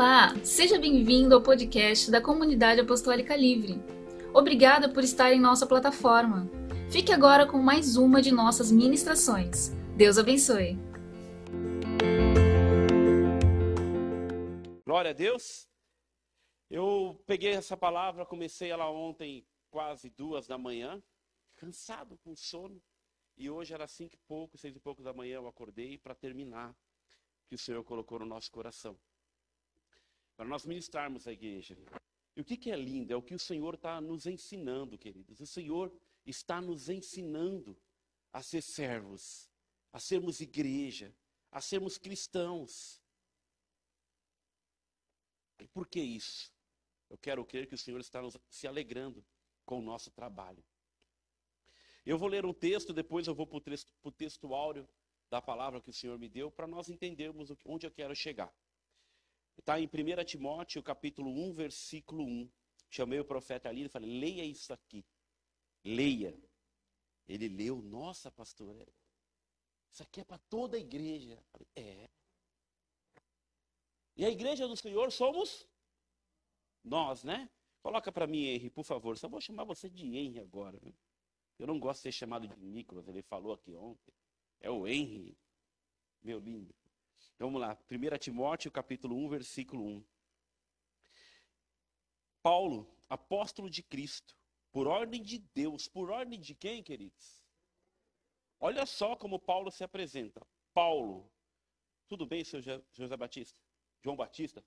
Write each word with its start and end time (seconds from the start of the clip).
Olá, 0.00 0.32
seja 0.44 0.78
bem-vindo 0.78 1.34
ao 1.34 1.42
podcast 1.42 2.08
da 2.08 2.22
Comunidade 2.22 2.80
Apostólica 2.80 3.34
Livre. 3.34 3.82
Obrigada 4.32 4.88
por 4.88 5.02
estar 5.02 5.32
em 5.32 5.40
nossa 5.40 5.66
plataforma. 5.66 6.48
Fique 6.88 7.10
agora 7.10 7.44
com 7.44 7.58
mais 7.58 7.96
uma 7.96 8.22
de 8.22 8.30
nossas 8.30 8.70
ministrações. 8.70 9.70
Deus 9.96 10.16
abençoe. 10.16 10.78
Glória 14.86 15.10
a 15.10 15.12
Deus. 15.12 15.68
Eu 16.70 17.20
peguei 17.26 17.54
essa 17.54 17.76
palavra, 17.76 18.24
comecei 18.24 18.70
ela 18.70 18.88
ontem, 18.88 19.44
quase 19.68 20.10
duas 20.10 20.46
da 20.46 20.56
manhã, 20.56 21.02
cansado, 21.56 22.16
com 22.18 22.36
sono. 22.36 22.80
E 23.36 23.50
hoje 23.50 23.74
era 23.74 23.88
cinco 23.88 24.14
e 24.14 24.18
pouco, 24.28 24.56
seis 24.56 24.76
e 24.76 24.78
pouco 24.78 25.02
da 25.02 25.12
manhã 25.12 25.38
eu 25.38 25.48
acordei 25.48 25.98
para 25.98 26.14
terminar 26.14 26.72
que 27.48 27.56
o 27.56 27.58
Senhor 27.58 27.82
colocou 27.82 28.20
no 28.20 28.26
nosso 28.26 28.48
coração 28.52 28.96
para 30.38 30.46
nós 30.46 30.64
ministrarmos 30.64 31.26
a 31.26 31.32
igreja. 31.32 31.76
E 32.36 32.40
o 32.40 32.44
que, 32.44 32.56
que 32.56 32.70
é 32.70 32.76
lindo? 32.76 33.12
É 33.12 33.16
o 33.16 33.20
que 33.20 33.34
o 33.34 33.38
Senhor 33.40 33.74
está 33.74 34.00
nos 34.00 34.24
ensinando, 34.24 34.96
queridos. 34.96 35.40
O 35.40 35.46
Senhor 35.46 35.92
está 36.24 36.60
nos 36.60 36.88
ensinando 36.88 37.76
a 38.32 38.40
ser 38.40 38.62
servos, 38.62 39.50
a 39.92 39.98
sermos 39.98 40.40
igreja, 40.40 41.12
a 41.50 41.60
sermos 41.60 41.98
cristãos. 41.98 43.02
E 45.58 45.66
por 45.66 45.88
que 45.88 46.00
isso? 46.00 46.52
Eu 47.10 47.18
quero 47.18 47.44
crer 47.44 47.66
que 47.66 47.74
o 47.74 47.78
Senhor 47.78 47.98
está 47.98 48.22
nos, 48.22 48.38
se 48.48 48.68
alegrando 48.68 49.24
com 49.66 49.80
o 49.80 49.82
nosso 49.82 50.08
trabalho. 50.12 50.62
Eu 52.06 52.16
vou 52.16 52.28
ler 52.28 52.46
um 52.46 52.54
texto, 52.54 52.92
depois 52.92 53.26
eu 53.26 53.34
vou 53.34 53.44
para 53.44 53.56
o 53.56 53.60
texto, 53.60 53.92
texto 54.12 54.54
áureo 54.54 54.88
da 55.28 55.42
palavra 55.42 55.80
que 55.80 55.90
o 55.90 55.92
Senhor 55.92 56.16
me 56.16 56.28
deu, 56.28 56.48
para 56.48 56.68
nós 56.68 56.88
entendermos 56.88 57.52
onde 57.64 57.88
eu 57.88 57.90
quero 57.90 58.14
chegar. 58.14 58.54
Está 59.58 59.78
em 59.80 59.86
1 59.86 60.24
Timóteo, 60.24 60.82
capítulo 60.82 61.30
1, 61.30 61.52
versículo 61.52 62.24
1. 62.24 62.50
Chamei 62.88 63.20
o 63.20 63.24
profeta 63.24 63.68
ali 63.68 63.84
e 63.84 63.88
falei, 63.88 64.08
leia 64.08 64.44
isso 64.44 64.72
aqui. 64.72 65.04
Leia. 65.84 66.34
Ele 67.28 67.48
leu, 67.48 67.82
nossa, 67.82 68.30
pastor, 68.30 68.74
é, 68.76 68.86
isso 69.90 70.02
aqui 70.02 70.20
é 70.20 70.24
para 70.24 70.38
toda 70.38 70.76
a 70.76 70.80
igreja. 70.80 71.42
É. 71.76 72.08
E 74.16 74.24
a 74.24 74.30
igreja 74.30 74.66
do 74.66 74.76
Senhor 74.76 75.12
somos 75.12 75.68
nós, 76.82 77.22
né? 77.22 77.50
Coloca 77.82 78.10
para 78.10 78.26
mim, 78.26 78.44
Henry, 78.44 78.70
por 78.70 78.84
favor. 78.84 79.18
Só 79.18 79.28
vou 79.28 79.40
chamar 79.40 79.64
você 79.64 79.90
de 79.90 80.06
Henry 80.06 80.40
agora. 80.40 80.80
Eu 81.58 81.66
não 81.66 81.78
gosto 81.78 81.98
de 81.98 82.02
ser 82.04 82.12
chamado 82.12 82.46
de 82.46 82.56
Nicolas, 82.64 83.08
ele 83.08 83.22
falou 83.22 83.52
aqui 83.52 83.74
ontem. 83.74 84.14
É 84.60 84.70
o 84.70 84.86
Henry, 84.86 85.36
meu 86.22 86.38
lindo. 86.38 86.74
Então, 87.38 87.52
vamos 87.52 87.60
lá, 87.60 87.78
1 87.88 88.18
Timóteo 88.18 88.68
capítulo 88.68 89.14
1, 89.14 89.28
versículo 89.28 89.84
1. 89.84 90.04
Paulo, 92.42 92.92
apóstolo 93.08 93.70
de 93.70 93.80
Cristo, 93.80 94.34
por 94.72 94.88
ordem 94.88 95.22
de 95.22 95.38
Deus, 95.54 95.86
por 95.86 96.10
ordem 96.10 96.40
de 96.40 96.52
quem, 96.52 96.82
queridos? 96.82 97.40
Olha 98.58 98.84
só 98.84 99.14
como 99.14 99.38
Paulo 99.38 99.70
se 99.70 99.84
apresenta. 99.84 100.44
Paulo, 100.74 101.30
tudo 102.08 102.26
bem, 102.26 102.42
senhor 102.42 102.84
José 102.92 103.16
Batista? 103.16 103.56
João 104.02 104.16
Batista? 104.16 104.64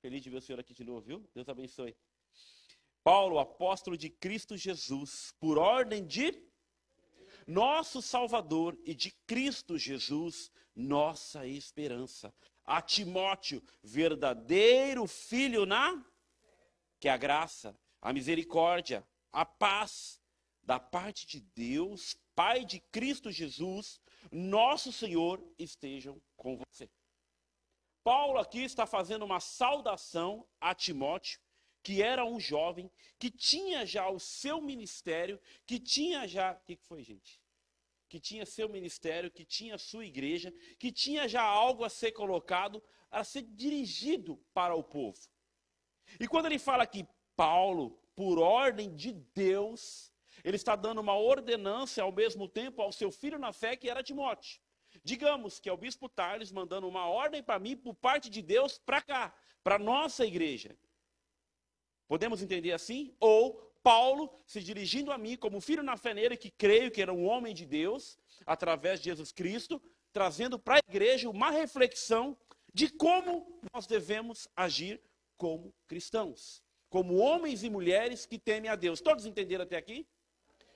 Feliz 0.00 0.22
de 0.22 0.30
ver 0.30 0.38
o 0.38 0.40
senhor 0.40 0.60
aqui 0.60 0.72
de 0.72 0.84
novo, 0.84 1.02
viu? 1.02 1.30
Deus 1.34 1.46
abençoe. 1.50 1.94
Paulo, 3.04 3.38
apóstolo 3.38 3.98
de 3.98 4.08
Cristo 4.08 4.56
Jesus, 4.56 5.34
por 5.38 5.58
ordem 5.58 6.06
de 6.06 6.42
nosso 7.46 8.00
Salvador 8.00 8.78
e 8.82 8.94
de 8.94 9.10
Cristo 9.26 9.76
Jesus, 9.76 10.50
nossa 10.74 11.46
esperança. 11.46 12.34
A 12.64 12.80
Timóteo, 12.80 13.62
verdadeiro 13.82 15.06
filho 15.06 15.66
na 15.66 16.04
que 17.00 17.08
a 17.08 17.16
graça, 17.16 17.76
a 18.00 18.12
misericórdia, 18.12 19.04
a 19.32 19.44
paz 19.44 20.20
da 20.62 20.78
parte 20.78 21.26
de 21.26 21.40
Deus, 21.40 22.16
Pai 22.34 22.64
de 22.64 22.78
Cristo 22.78 23.30
Jesus, 23.30 24.00
nosso 24.30 24.92
Senhor, 24.92 25.44
estejam 25.58 26.22
com 26.36 26.56
você. 26.56 26.88
Paulo 28.04 28.38
aqui 28.38 28.62
está 28.62 28.86
fazendo 28.86 29.24
uma 29.24 29.40
saudação 29.40 30.46
a 30.60 30.74
Timóteo, 30.74 31.40
que 31.82 32.00
era 32.00 32.24
um 32.24 32.38
jovem, 32.38 32.90
que 33.18 33.30
tinha 33.30 33.84
já 33.84 34.08
o 34.08 34.20
seu 34.20 34.60
ministério, 34.60 35.40
que 35.66 35.80
tinha 35.80 36.26
já. 36.28 36.52
O 36.52 36.60
que 36.60 36.76
foi, 36.76 37.02
gente? 37.02 37.41
Que 38.12 38.20
tinha 38.20 38.44
seu 38.44 38.68
ministério, 38.68 39.30
que 39.30 39.42
tinha 39.42 39.78
sua 39.78 40.04
igreja, 40.04 40.52
que 40.78 40.92
tinha 40.92 41.26
já 41.26 41.40
algo 41.40 41.82
a 41.82 41.88
ser 41.88 42.12
colocado, 42.12 42.84
a 43.10 43.24
ser 43.24 43.40
dirigido 43.40 44.36
para 44.52 44.74
o 44.74 44.84
povo. 44.84 45.18
E 46.20 46.28
quando 46.28 46.44
ele 46.44 46.58
fala 46.58 46.86
que 46.86 47.08
Paulo, 47.34 47.98
por 48.14 48.38
ordem 48.38 48.94
de 48.94 49.12
Deus, 49.12 50.12
ele 50.44 50.56
está 50.56 50.76
dando 50.76 51.00
uma 51.00 51.16
ordenança 51.16 52.02
ao 52.02 52.12
mesmo 52.12 52.46
tempo 52.46 52.82
ao 52.82 52.92
seu 52.92 53.10
filho 53.10 53.38
na 53.38 53.50
fé, 53.50 53.76
que 53.76 53.88
era 53.88 54.02
Timóteo. 54.02 54.60
Digamos 55.02 55.58
que 55.58 55.70
é 55.70 55.72
o 55.72 55.78
bispo 55.78 56.06
Tales 56.06 56.52
mandando 56.52 56.86
uma 56.86 57.08
ordem 57.08 57.42
para 57.42 57.58
mim, 57.58 57.74
por 57.74 57.94
parte 57.94 58.28
de 58.28 58.42
Deus, 58.42 58.76
para 58.76 59.00
cá, 59.00 59.34
para 59.64 59.78
nossa 59.78 60.26
igreja. 60.26 60.78
Podemos 62.06 62.42
entender 62.42 62.72
assim? 62.72 63.16
Ou 63.18 63.71
Paulo 63.82 64.30
se 64.46 64.60
dirigindo 64.60 65.10
a 65.12 65.18
mim 65.18 65.36
como 65.36 65.60
filho 65.60 65.82
na 65.82 65.96
nele, 66.14 66.36
que 66.36 66.50
creio 66.50 66.90
que 66.90 67.02
era 67.02 67.12
um 67.12 67.26
homem 67.26 67.54
de 67.54 67.66
Deus, 67.66 68.18
através 68.46 69.00
de 69.00 69.06
Jesus 69.06 69.32
Cristo, 69.32 69.82
trazendo 70.12 70.58
para 70.58 70.76
a 70.76 70.90
igreja 70.90 71.28
uma 71.28 71.50
reflexão 71.50 72.36
de 72.72 72.88
como 72.88 73.60
nós 73.72 73.86
devemos 73.86 74.48
agir 74.56 75.00
como 75.36 75.74
cristãos, 75.86 76.62
como 76.88 77.16
homens 77.16 77.64
e 77.64 77.70
mulheres 77.70 78.24
que 78.24 78.38
temem 78.38 78.70
a 78.70 78.76
Deus. 78.76 79.00
Todos 79.00 79.26
entenderam 79.26 79.64
até 79.64 79.76
aqui? 79.76 80.06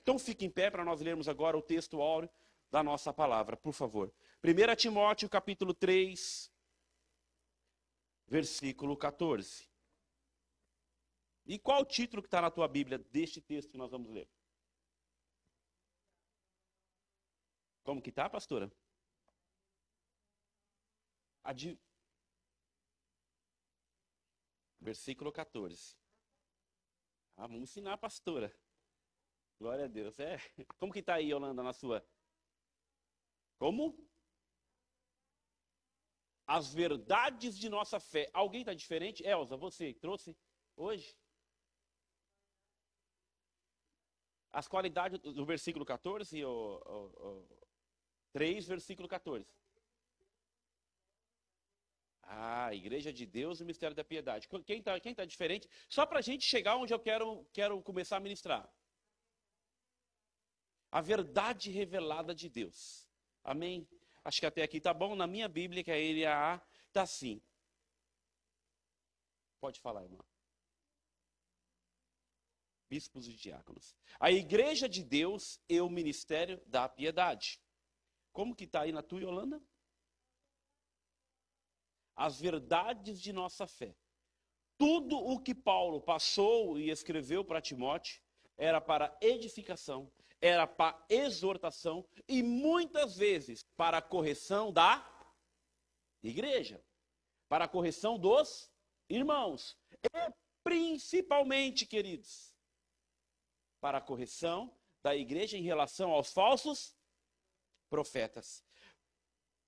Então 0.03 0.19
fique 0.19 0.45
em 0.45 0.51
pé 0.51 0.71
para 0.71 0.85
nós 0.85 1.01
lermos 1.01 1.29
agora 1.29 1.57
o 1.57 1.63
texto 1.63 2.01
áureo 2.01 2.31
da 2.71 2.83
nossa 2.83 3.13
palavra, 3.13 3.57
por 3.57 3.73
favor. 3.73 4.13
1 4.43 4.77
Timóteo 4.77 5.29
capítulo 5.29 5.73
3, 5.73 6.51
versículo 8.27 8.97
14. 8.97 9.69
E 11.47 11.59
qual 11.59 11.83
o 11.83 11.85
título 11.85 12.23
que 12.23 12.27
está 12.27 12.43
na 12.43 12.51
tua 12.51 12.67
Bíblia 12.67 12.99
deste 12.99 13.41
texto 13.41 13.71
que 13.71 13.79
nós 13.79 13.91
vamos 13.91 14.11
ler? 14.11 14.29
Como 17.85 18.03
que 18.03 18.11
tá, 18.11 18.29
pastora? 18.29 18.71
Adi... 21.45 21.79
Versículo 24.81 25.33
14. 25.33 25.97
Ah, 27.37 27.47
vamos 27.47 27.63
ensinar 27.63 27.97
pastora. 27.99 28.53
Glória 29.59 29.85
a 29.85 29.89
Deus. 29.89 30.19
É. 30.19 30.37
Como 30.79 30.93
que 30.93 30.99
está 30.99 31.15
aí, 31.15 31.31
Yolanda, 31.31 31.63
na 31.63 31.73
sua? 31.73 32.05
Como? 33.57 33.97
As 36.47 36.75
verdades 36.75 37.57
de 37.57 37.69
nossa 37.69 38.01
fé. 38.01 38.29
Alguém 38.33 38.63
está 38.63 38.75
diferente? 38.75 39.25
Elza, 39.25 39.57
você 39.57 39.95
trouxe 39.95 40.37
hoje? 40.77 41.17
As 44.57 44.67
qualidades 44.67 45.21
do 45.21 45.45
versículo 45.45 45.85
14, 45.85 46.43
o, 46.43 46.49
o, 46.49 47.29
o 47.29 47.47
3, 48.33 48.67
versículo 48.67 49.07
14. 49.07 49.47
Ah, 52.23 52.75
Igreja 52.75 53.13
de 53.13 53.27
Deus 53.27 53.61
e 53.61 53.63
o 53.63 53.67
Mistério 53.67 53.95
da 53.95 54.03
Piedade. 54.03 54.49
Quem 54.65 54.79
está 54.79 54.99
quem 54.99 55.15
tá 55.15 55.27
diferente? 55.27 55.69
Só 55.91 56.07
para 56.07 56.21
a 56.21 56.23
gente 56.23 56.47
chegar 56.47 56.77
onde 56.77 56.95
eu 56.95 56.99
quero, 56.99 57.47
quero 57.53 57.83
começar 57.83 58.17
a 58.17 58.21
ministrar. 58.21 58.67
A 60.91 61.03
verdade 61.03 61.71
revelada 61.71 62.35
de 62.35 62.49
Deus. 62.49 63.07
Amém? 63.45 63.87
Acho 64.25 64.41
que 64.41 64.47
até 64.47 64.63
aqui 64.63 64.81
tá 64.81 64.95
bom. 64.95 65.15
Na 65.15 65.27
minha 65.27 65.49
Bíblia, 65.49 65.85
que 65.85 65.91
é 65.91 65.97
a 65.97 66.31
LAA, 66.31 66.63
está 66.89 67.03
assim. 67.03 67.43
Pode 69.61 69.79
falar, 69.81 70.03
irmão 70.03 70.25
bispos 72.89 73.29
e 73.29 73.33
diáconos. 73.33 73.97
A 74.19 74.31
igreja 74.31 74.89
de 74.89 75.03
Deus 75.03 75.61
e 75.69 75.81
o 75.81 75.89
ministério 75.89 76.61
da 76.67 76.89
piedade. 76.89 77.61
Como 78.33 78.55
que 78.55 78.65
está 78.65 78.83
aí 78.83 78.93
na 78.93 79.03
tua 79.03 79.27
Holanda? 79.27 79.63
As 82.15 82.41
verdades 82.41 83.21
de 83.21 83.33
nossa 83.33 83.67
fé. 83.67 83.97
Tudo 84.79 85.17
o 85.17 85.41
que 85.41 85.55
Paulo 85.55 86.01
passou 86.01 86.79
e 86.79 86.91
escreveu 86.91 87.45
para 87.45 87.63
Timóteo 87.63 88.21
era 88.59 88.81
para 88.81 89.17
edificação, 89.21 90.11
era 90.41 90.67
para 90.67 91.05
exortação 91.09 92.07
e 92.29 92.43
muitas 92.43 93.17
vezes 93.17 93.65
para 93.77 94.03
correção 94.03 94.73
da 94.73 95.05
igreja, 96.23 96.83
para 97.49 97.69
correção 97.69 98.19
dos 98.19 98.71
irmãos. 99.09 99.77
E 99.93 100.33
principalmente, 100.63 101.87
queridos, 101.87 102.56
para 103.87 103.99
a 103.99 104.01
correção 104.01 104.77
da 105.01 105.15
igreja 105.15 105.57
em 105.57 105.63
relação 105.63 106.11
aos 106.11 106.33
falsos 106.33 106.93
profetas. 107.89 108.65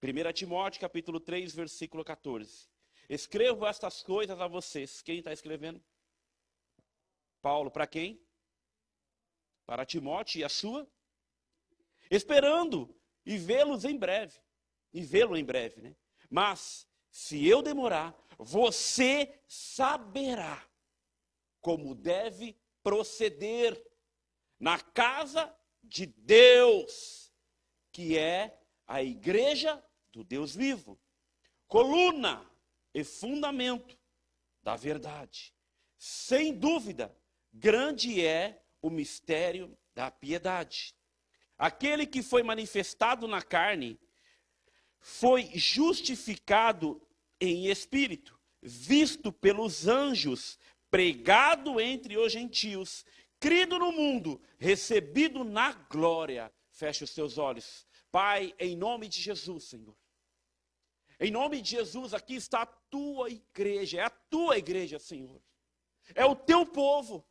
1 0.03 0.33
Timóteo 0.33 0.81
capítulo 0.81 1.21
3, 1.21 1.55
versículo 1.55 2.05
14. 2.05 2.69
Escrevo 3.09 3.65
estas 3.65 4.03
coisas 4.03 4.41
a 4.41 4.49
vocês. 4.49 5.03
Quem 5.03 5.19
está 5.19 5.33
escrevendo? 5.33 5.81
Paulo, 7.41 7.71
para 7.71 7.87
quem? 7.87 8.21
Para 9.65 9.87
Timóteo 9.87 10.41
e 10.41 10.45
a 10.45 10.49
sua? 10.49 10.85
Esperando 12.11 12.93
e 13.25 13.39
vê-los 13.39 13.85
em 13.85 13.97
breve. 13.97 14.37
E 14.93 15.01
vê-lo 15.01 15.37
em 15.37 15.45
breve, 15.45 15.81
né? 15.81 15.95
Mas, 16.29 16.89
se 17.09 17.47
eu 17.47 17.63
demorar, 17.63 18.21
você 18.37 19.41
saberá 19.47 20.69
como 21.61 21.95
deve 21.95 22.61
proceder 22.83 23.88
na 24.59 24.79
casa 24.79 25.55
de 25.83 26.07
Deus, 26.07 27.33
que 27.93 28.19
é 28.19 28.59
a 28.87 29.03
igreja 29.03 29.83
do 30.11 30.25
Deus 30.25 30.55
vivo, 30.55 30.99
coluna 31.67 32.45
e 32.93 33.05
fundamento 33.05 33.99
da 34.63 34.77
verdade. 34.77 35.55
Sem 35.97 36.53
dúvida, 36.53 37.15
grande 37.53 38.25
é 38.25 38.63
o 38.81 38.91
mistério 38.91 39.77
da 39.95 40.11
piedade. 40.11 40.95
Aquele 41.57 42.07
que 42.07 42.23
foi 42.23 42.43
manifestado 42.43 43.27
na 43.27 43.43
carne 43.43 43.99
foi 45.01 45.51
justificado 45.55 47.01
em 47.41 47.67
espírito, 47.67 48.39
visto 48.63 49.33
pelos 49.33 49.87
anjos, 49.87 50.59
pregado 50.91 51.81
entre 51.81 52.17
os 52.17 52.33
gentios, 52.33 53.05
crido 53.41 53.79
no 53.79 53.93
mundo, 53.93 54.41
recebido 54.59 55.45
na 55.45 55.73
glória. 55.73 56.53
Feche 56.71 57.05
os 57.05 57.11
seus 57.11 57.39
olhos. 57.39 57.87
Pai, 58.11 58.55
em 58.59 58.77
nome 58.77 59.09
de 59.09 59.21
Jesus, 59.21 59.65
Senhor. 59.65 59.97
Em 61.21 61.31
nome 61.31 61.61
de 61.61 61.71
Jesus, 61.71 62.15
aqui 62.15 62.37
está 62.37 62.63
a 62.63 62.67
tua 62.67 63.29
igreja, 63.29 64.01
é 64.01 64.05
a 64.05 64.11
tua 64.11 64.57
igreja, 64.57 64.99
Senhor. 64.99 65.43
É 66.15 66.25
o 66.25 66.37
teu 66.37 66.65
povo. 66.65 67.27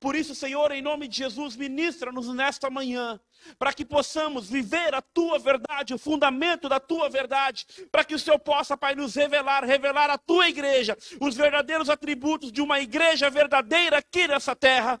Por 0.00 0.14
isso, 0.14 0.34
Senhor, 0.34 0.70
em 0.72 0.80
nome 0.80 1.08
de 1.08 1.18
Jesus, 1.18 1.56
ministra-nos 1.56 2.28
nesta 2.28 2.70
manhã, 2.70 3.20
para 3.58 3.72
que 3.72 3.84
possamos 3.84 4.48
viver 4.48 4.94
a 4.94 5.02
tua 5.02 5.38
verdade, 5.38 5.92
o 5.92 5.98
fundamento 5.98 6.68
da 6.68 6.80
tua 6.80 7.10
verdade, 7.10 7.66
para 7.92 8.04
que 8.04 8.14
o 8.14 8.18
Senhor 8.18 8.38
possa, 8.38 8.78
Pai, 8.78 8.94
nos 8.94 9.14
revelar, 9.14 9.62
revelar 9.64 10.08
a 10.08 10.16
tua 10.16 10.48
igreja, 10.48 10.96
os 11.20 11.34
verdadeiros 11.34 11.90
atributos 11.90 12.50
de 12.50 12.62
uma 12.62 12.80
igreja 12.80 13.28
verdadeira 13.28 13.98
aqui 13.98 14.26
nessa 14.26 14.56
terra 14.56 14.98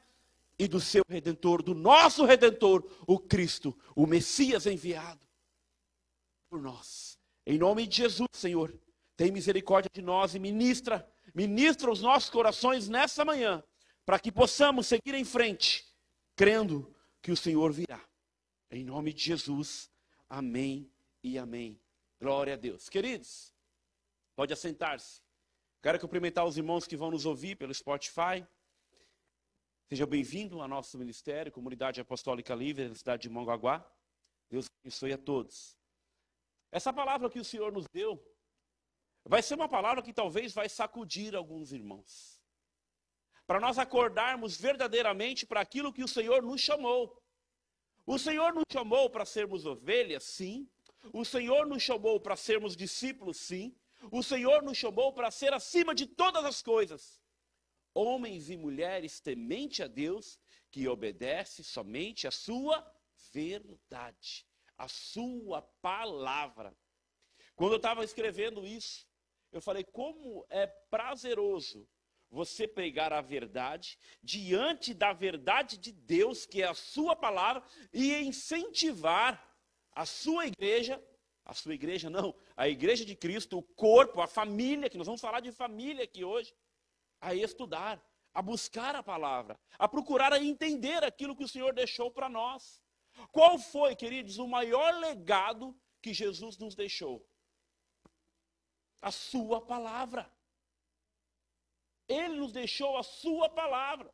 e 0.58 0.68
do 0.68 0.80
seu 0.80 1.02
redentor, 1.08 1.62
do 1.62 1.74
nosso 1.74 2.24
redentor, 2.24 2.84
o 3.06 3.18
Cristo, 3.18 3.76
o 3.94 4.06
Messias 4.06 4.66
enviado 4.66 5.26
por 6.48 6.60
nós. 6.60 7.18
Em 7.46 7.58
nome 7.58 7.86
de 7.86 7.96
Jesus, 7.96 8.28
Senhor, 8.32 8.72
tem 9.16 9.30
misericórdia 9.30 9.90
de 9.92 10.02
nós 10.02 10.34
e 10.34 10.38
ministra, 10.38 11.08
ministra 11.34 11.90
os 11.90 12.00
nossos 12.00 12.30
corações 12.30 12.88
nessa 12.88 13.24
manhã 13.24 13.62
para 14.04 14.18
que 14.18 14.30
possamos 14.30 14.86
seguir 14.86 15.14
em 15.14 15.24
frente, 15.24 15.84
crendo 16.36 16.94
que 17.22 17.32
o 17.32 17.36
Senhor 17.36 17.72
virá. 17.72 18.00
Em 18.70 18.84
nome 18.84 19.12
de 19.12 19.22
Jesus, 19.22 19.90
amém 20.28 20.90
e 21.22 21.38
amém. 21.38 21.80
Glória 22.20 22.54
a 22.54 22.56
Deus. 22.56 22.88
Queridos, 22.88 23.54
pode 24.36 24.52
assentar-se. 24.52 25.22
Quero 25.82 25.98
cumprimentar 26.00 26.46
os 26.46 26.56
irmãos 26.56 26.86
que 26.86 26.96
vão 26.96 27.10
nos 27.10 27.26
ouvir 27.26 27.56
pelo 27.56 27.74
Spotify. 27.74 28.46
Seja 29.88 30.06
bem-vindo 30.06 30.60
ao 30.60 30.68
nosso 30.68 30.98
ministério, 30.98 31.52
Comunidade 31.52 32.00
Apostólica 32.00 32.54
Livre, 32.54 32.88
da 32.88 32.94
cidade 32.94 33.22
de 33.22 33.28
Mongaguá. 33.28 33.84
Deus 34.50 34.66
abençoe 34.80 35.12
a 35.12 35.18
todos. 35.18 35.76
Essa 36.72 36.92
palavra 36.92 37.28
que 37.28 37.38
o 37.38 37.44
Senhor 37.44 37.70
nos 37.70 37.86
deu 37.92 38.22
vai 39.24 39.42
ser 39.42 39.54
uma 39.54 39.68
palavra 39.68 40.02
que 40.02 40.12
talvez 40.12 40.52
vai 40.52 40.68
sacudir 40.68 41.34
alguns 41.36 41.72
irmãos 41.72 42.42
para 43.46 43.60
nós 43.60 43.78
acordarmos 43.78 44.56
verdadeiramente 44.56 45.46
para 45.46 45.60
aquilo 45.60 45.92
que 45.92 46.02
o 46.02 46.08
Senhor 46.08 46.42
nos 46.42 46.60
chamou. 46.60 47.22
O 48.06 48.18
Senhor 48.18 48.54
nos 48.54 48.64
chamou 48.70 49.10
para 49.10 49.24
sermos 49.24 49.66
ovelhas, 49.66 50.24
sim. 50.24 50.68
O 51.12 51.24
Senhor 51.24 51.66
nos 51.66 51.82
chamou 51.82 52.18
para 52.18 52.36
sermos 52.36 52.76
discípulos, 52.76 53.36
sim. 53.36 53.76
O 54.10 54.22
Senhor 54.22 54.62
nos 54.62 54.76
chamou 54.76 55.12
para 55.12 55.30
ser 55.30 55.52
acima 55.52 55.94
de 55.94 56.06
todas 56.06 56.44
as 56.44 56.62
coisas. 56.62 57.20
Homens 57.94 58.50
e 58.50 58.56
mulheres 58.56 59.20
temente 59.20 59.82
a 59.82 59.86
Deus, 59.86 60.38
que 60.70 60.88
obedece 60.88 61.62
somente 61.62 62.26
a 62.26 62.30
sua 62.32 62.84
verdade, 63.32 64.44
a 64.76 64.88
sua 64.88 65.62
palavra. 65.80 66.76
Quando 67.54 67.72
eu 67.74 67.76
estava 67.76 68.02
escrevendo 68.02 68.66
isso, 68.66 69.06
eu 69.52 69.62
falei 69.62 69.84
como 69.84 70.44
é 70.50 70.66
prazeroso 70.66 71.88
você 72.28 72.66
pregar 72.66 73.12
a 73.12 73.20
verdade 73.20 73.96
diante 74.20 74.92
da 74.92 75.12
verdade 75.12 75.78
de 75.78 75.92
Deus, 75.92 76.44
que 76.44 76.62
é 76.62 76.66
a 76.66 76.74
sua 76.74 77.14
palavra, 77.14 77.62
e 77.92 78.12
incentivar 78.16 79.56
a 79.92 80.04
sua 80.04 80.48
igreja, 80.48 81.00
a 81.44 81.54
sua 81.54 81.74
igreja 81.74 82.10
não, 82.10 82.34
a 82.56 82.68
igreja 82.68 83.04
de 83.04 83.14
Cristo, 83.14 83.58
o 83.58 83.62
corpo, 83.62 84.20
a 84.20 84.26
família, 84.26 84.90
que 84.90 84.98
nós 84.98 85.06
vamos 85.06 85.20
falar 85.20 85.38
de 85.38 85.52
família 85.52 86.02
aqui 86.02 86.24
hoje, 86.24 86.52
a 87.24 87.34
estudar, 87.34 88.04
a 88.32 88.42
buscar 88.42 88.94
a 88.94 89.02
palavra, 89.02 89.58
a 89.78 89.88
procurar 89.88 90.32
a 90.32 90.38
entender 90.38 91.02
aquilo 91.02 91.34
que 91.34 91.44
o 91.44 91.48
Senhor 91.48 91.72
deixou 91.72 92.10
para 92.10 92.28
nós. 92.28 92.82
Qual 93.32 93.58
foi, 93.58 93.96
queridos, 93.96 94.38
o 94.38 94.46
maior 94.46 94.92
legado 94.98 95.74
que 96.02 96.12
Jesus 96.12 96.58
nos 96.58 96.74
deixou? 96.74 97.26
A 99.00 99.10
sua 99.10 99.60
palavra. 99.60 100.30
Ele 102.06 102.36
nos 102.36 102.52
deixou 102.52 102.98
a 102.98 103.02
sua 103.02 103.48
palavra. 103.48 104.12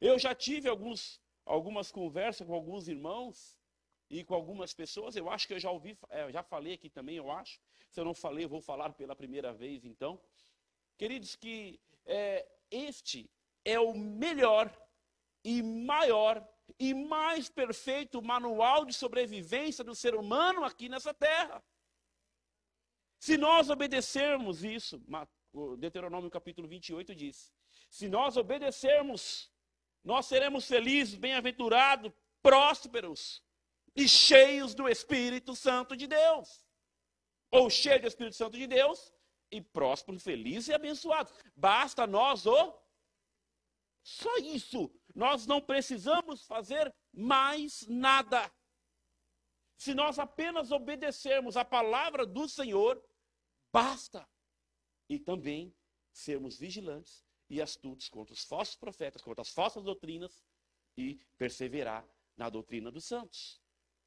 Eu 0.00 0.18
já 0.18 0.34
tive 0.34 0.68
alguns, 0.68 1.20
algumas 1.46 1.90
conversas 1.90 2.46
com 2.46 2.54
alguns 2.54 2.88
irmãos 2.88 3.58
e 4.10 4.24
com 4.24 4.34
algumas 4.34 4.74
pessoas. 4.74 5.16
Eu 5.16 5.30
acho 5.30 5.46
que 5.46 5.54
eu 5.54 5.60
já 5.60 5.70
ouvi, 5.70 5.96
é, 6.10 6.30
já 6.30 6.42
falei 6.42 6.74
aqui 6.74 6.90
também, 6.90 7.16
eu 7.16 7.30
acho. 7.30 7.60
Se 7.90 8.00
eu 8.00 8.04
não 8.04 8.12
falei, 8.14 8.44
eu 8.44 8.48
vou 8.48 8.60
falar 8.60 8.92
pela 8.92 9.16
primeira 9.16 9.52
vez, 9.52 9.84
então. 9.84 10.20
Queridos, 10.98 11.34
que 11.36 11.80
é, 12.06 12.46
este 12.70 13.30
é 13.64 13.78
o 13.78 13.94
melhor 13.94 14.74
e 15.44 15.62
maior 15.62 16.46
e 16.78 16.94
mais 16.94 17.48
perfeito 17.48 18.22
manual 18.22 18.84
de 18.84 18.94
sobrevivência 18.94 19.84
do 19.84 19.94
ser 19.94 20.14
humano 20.14 20.64
aqui 20.64 20.88
nessa 20.88 21.12
terra. 21.12 21.62
Se 23.18 23.36
nós 23.36 23.68
obedecermos 23.68 24.64
isso, 24.64 25.02
Deuteronômio 25.78 26.30
capítulo 26.30 26.68
28 26.68 27.14
diz: 27.14 27.52
Se 27.90 28.08
nós 28.08 28.36
obedecermos, 28.36 29.52
nós 30.02 30.26
seremos 30.26 30.66
felizes, 30.66 31.16
bem-aventurados, 31.16 32.12
prósperos 32.42 33.42
e 33.94 34.08
cheios 34.08 34.74
do 34.74 34.88
Espírito 34.88 35.54
Santo 35.54 35.96
de 35.96 36.06
Deus. 36.06 36.64
Ou 37.50 37.68
cheios 37.68 38.02
do 38.02 38.08
Espírito 38.08 38.36
Santo 38.36 38.56
de 38.56 38.66
Deus 38.66 39.12
e 39.50 39.60
prósperos, 39.60 40.22
felizes 40.22 40.68
e 40.68 40.72
abençoados. 40.72 41.32
Basta 41.56 42.06
nós 42.06 42.46
o. 42.46 42.78
Só 44.02 44.36
isso. 44.38 44.90
Nós 45.14 45.46
não 45.46 45.60
precisamos 45.60 46.46
fazer 46.46 46.94
mais 47.12 47.86
nada. 47.88 48.50
Se 49.76 49.94
nós 49.94 50.18
apenas 50.18 50.70
obedecermos 50.70 51.56
a 51.56 51.64
palavra 51.64 52.26
do 52.26 52.48
Senhor, 52.48 53.02
basta 53.72 54.28
e 55.08 55.18
também 55.18 55.74
sermos 56.12 56.58
vigilantes 56.58 57.24
e 57.48 57.60
astutos 57.60 58.08
contra 58.08 58.32
os 58.32 58.44
falsos 58.44 58.76
profetas, 58.76 59.22
contra 59.22 59.42
as 59.42 59.50
falsas 59.50 59.82
doutrinas 59.82 60.44
e 60.96 61.14
perseverar 61.36 62.06
na 62.36 62.48
doutrina 62.48 62.90
dos 62.90 63.04
santos. 63.04 63.60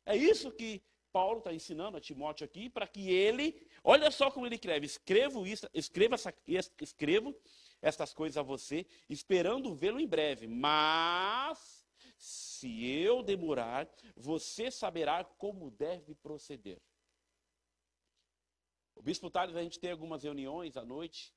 É 0.06 0.16
isso 0.16 0.52
que 0.52 0.84
Paulo 1.12 1.40
está 1.40 1.54
ensinando 1.54 1.98
a 1.98 2.02
Timóteo 2.02 2.46
aqui, 2.46 2.70
para 2.70 2.88
que 2.88 3.12
ele, 3.12 3.68
olha 3.84 4.10
só 4.12 4.32
como 4.32 4.46
ele 4.46 4.56
escreve, 4.56 4.86
escrevo 4.86 5.46
isso, 5.46 5.68
escreva 5.74 6.16
essa, 6.16 6.34
escrevo 6.82 7.36
coisas 8.14 8.38
a 8.38 8.42
você, 8.42 8.86
esperando 9.10 9.76
vê-lo 9.76 10.00
em 10.00 10.08
breve. 10.08 10.48
Mas, 10.48 11.86
se 12.18 12.86
eu 12.86 13.22
demorar, 13.22 13.90
você 14.16 14.72
saberá 14.72 15.24
como 15.24 15.70
deve 15.72 16.16
proceder. 16.16 16.82
O 18.96 19.02
Bispo 19.02 19.30
Tales, 19.30 19.56
a 19.56 19.64
gente 19.64 19.80
tem 19.80 19.92
algumas 19.92 20.24
reuniões 20.24 20.78
à 20.78 20.86
noite, 20.86 21.34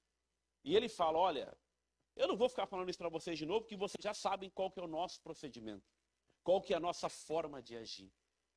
e 0.62 0.76
ele 0.76 0.88
fala: 0.88 1.18
olha, 1.18 1.56
eu 2.14 2.28
não 2.28 2.36
vou 2.36 2.48
ficar 2.48 2.66
falando 2.66 2.88
isso 2.88 2.98
para 2.98 3.08
vocês 3.08 3.38
de 3.38 3.46
novo, 3.46 3.62
porque 3.62 3.76
vocês 3.76 4.02
já 4.02 4.14
sabem 4.14 4.50
qual 4.50 4.70
que 4.70 4.80
é 4.80 4.82
o 4.82 4.86
nosso 4.86 5.20
procedimento, 5.20 5.84
qual 6.42 6.60
que 6.60 6.72
é 6.72 6.76
a 6.76 6.80
nossa 6.80 7.08
forma 7.08 7.62
de 7.62 7.76
agir. 7.76 8.12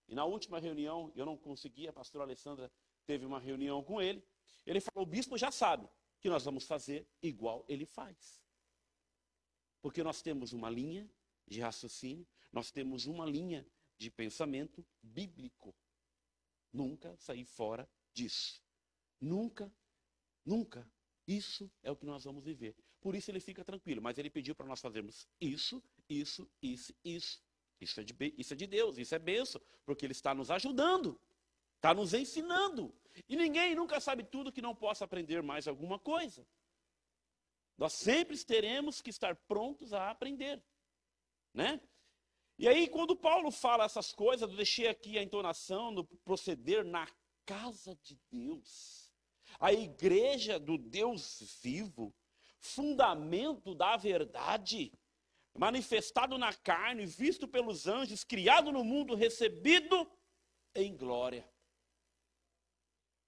E 0.07 0.15
na 0.15 0.25
última 0.25 0.59
reunião, 0.59 1.11
eu 1.15 1.25
não 1.25 1.37
consegui, 1.37 1.87
a 1.87 1.93
pastora 1.93 2.23
Alessandra 2.23 2.71
teve 3.09 3.25
uma 3.25 3.39
reunião 3.39 3.83
com 3.83 3.99
ele, 3.99 4.23
ele 4.67 4.79
falou: 4.79 5.01
o 5.03 5.09
bispo 5.09 5.35
já 5.35 5.49
sabe 5.49 5.89
que 6.21 6.29
nós 6.29 6.45
vamos 6.45 6.67
fazer 6.67 7.07
igual 7.23 7.65
ele 7.67 7.87
faz. 7.87 8.39
Porque 9.81 10.03
nós 10.03 10.21
temos 10.21 10.53
uma 10.53 10.69
linha 10.69 11.09
de 11.47 11.59
raciocínio, 11.59 12.27
nós 12.51 12.69
temos 12.69 13.07
uma 13.07 13.25
linha 13.25 13.65
de 13.97 14.11
pensamento 14.11 14.85
bíblico. 15.01 15.73
Nunca 16.71 17.17
sair 17.17 17.45
fora 17.45 17.89
disso. 18.13 18.61
Nunca, 19.19 19.73
nunca 20.45 20.87
Isso 21.25 21.71
é 21.81 21.89
o 21.91 21.95
que 21.95 22.05
nós 22.05 22.23
vamos 22.23 22.43
viver. 22.43 22.75
Por 23.01 23.15
isso 23.15 23.31
ele 23.31 23.39
fica 23.39 23.63
tranquilo, 23.63 24.01
mas 24.03 24.17
ele 24.19 24.29
pediu 24.29 24.53
para 24.53 24.67
nós 24.67 24.81
fazermos 24.81 25.27
isso, 25.41 25.81
isso, 26.07 26.47
isso, 26.61 26.93
isso. 27.03 27.41
Isso 27.81 27.99
é, 28.01 28.03
de, 28.03 28.13
isso 28.37 28.53
é 28.53 28.57
de 28.57 28.67
Deus, 28.67 28.97
isso 28.97 29.15
é 29.15 29.19
benção, 29.19 29.61
porque 29.85 30.05
ele 30.05 30.11
está 30.11 30.35
nos 30.35 30.51
ajudando, 30.51 31.19
está 31.79 31.93
nos 31.93 32.13
ensinando. 32.13 32.93
E 33.27 33.35
ninguém 33.35 33.73
nunca 33.73 33.99
sabe 33.99 34.23
tudo 34.23 34.51
que 34.51 34.61
não 34.61 34.75
possa 34.75 35.05
aprender 35.05 35.41
mais 35.41 35.67
alguma 35.67 35.97
coisa. 35.97 36.45
Nós 37.77 37.93
sempre 37.93 38.37
teremos 38.43 39.01
que 39.01 39.09
estar 39.09 39.35
prontos 39.47 39.93
a 39.93 40.11
aprender, 40.11 40.61
né? 41.53 41.81
E 42.57 42.67
aí, 42.67 42.89
quando 42.89 43.15
Paulo 43.15 43.49
fala 43.51 43.85
essas 43.85 44.11
coisas, 44.11 44.49
eu 44.49 44.57
deixei 44.57 44.87
aqui 44.89 45.17
a 45.17 45.23
entonação 45.23 45.89
no 45.91 46.03
proceder 46.03 46.83
na 46.83 47.07
casa 47.45 47.95
de 48.03 48.19
Deus, 48.29 49.13
a 49.57 49.71
igreja 49.71 50.59
do 50.59 50.77
Deus 50.77 51.59
vivo, 51.63 52.13
fundamento 52.59 53.73
da 53.73 53.95
verdade, 53.95 54.91
manifestado 55.57 56.37
na 56.37 56.53
carne, 56.53 57.05
visto 57.05 57.47
pelos 57.47 57.87
anjos, 57.87 58.25
criado 58.25 58.73
no 58.73 58.83
mundo, 58.83 59.15
recebido 59.15 60.05
em 60.75 60.95
glória. 60.97 61.49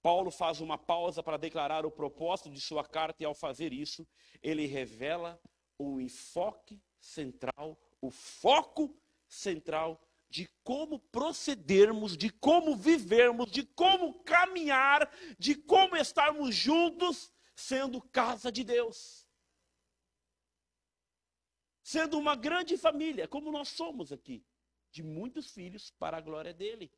Paulo 0.02 0.30
faz 0.30 0.60
uma 0.60 0.76
pausa 0.76 1.22
para 1.22 1.36
declarar 1.36 1.86
o 1.86 1.90
propósito 1.90 2.50
de 2.50 2.60
sua 2.60 2.84
carta, 2.84 3.22
e 3.22 3.26
ao 3.26 3.34
fazer 3.34 3.72
isso, 3.72 4.06
ele 4.42 4.66
revela 4.66 5.40
o 5.78 6.00
enfoque 6.00 6.82
central, 7.00 7.78
o 8.00 8.10
foco 8.10 9.00
central 9.28 10.00
de 10.28 10.48
como 10.64 10.98
procedermos, 10.98 12.16
de 12.16 12.30
como 12.30 12.74
vivermos, 12.74 13.50
de 13.50 13.64
como 13.64 14.14
caminhar, 14.24 15.10
de 15.38 15.54
como 15.54 15.94
estarmos 15.96 16.54
juntos, 16.54 17.30
sendo 17.54 18.00
casa 18.00 18.50
de 18.50 18.64
Deus. 18.64 19.26
Sendo 21.82 22.18
uma 22.18 22.34
grande 22.34 22.78
família, 22.78 23.28
como 23.28 23.52
nós 23.52 23.68
somos 23.68 24.10
aqui, 24.10 24.44
de 24.90 25.02
muitos 25.02 25.50
filhos 25.50 25.90
para 25.98 26.16
a 26.16 26.20
glória 26.20 26.54
dele. 26.54 26.90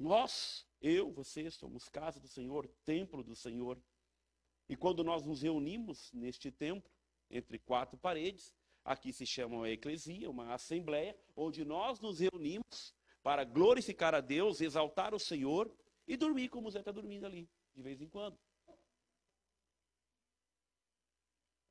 Nós, 0.00 0.66
eu, 0.80 1.12
você, 1.12 1.50
somos 1.50 1.86
casa 1.90 2.18
do 2.18 2.26
Senhor, 2.26 2.66
templo 2.86 3.22
do 3.22 3.36
Senhor. 3.36 3.78
E 4.66 4.74
quando 4.74 5.04
nós 5.04 5.26
nos 5.26 5.42
reunimos 5.42 6.10
neste 6.14 6.50
templo, 6.50 6.90
entre 7.30 7.58
quatro 7.58 7.98
paredes, 7.98 8.56
aqui 8.82 9.12
se 9.12 9.26
chama 9.26 9.56
uma 9.56 9.68
eclesia, 9.68 10.30
uma 10.30 10.54
assembleia, 10.54 11.14
onde 11.36 11.66
nós 11.66 12.00
nos 12.00 12.18
reunimos 12.18 12.94
para 13.22 13.44
glorificar 13.44 14.14
a 14.14 14.22
Deus, 14.22 14.62
exaltar 14.62 15.14
o 15.14 15.18
Senhor 15.20 15.70
e 16.08 16.16
dormir 16.16 16.48
como 16.48 16.68
o 16.68 16.70
Zé 16.70 16.78
está 16.78 16.90
dormindo 16.90 17.26
ali, 17.26 17.46
de 17.74 17.82
vez 17.82 18.00
em 18.00 18.08
quando. 18.08 18.38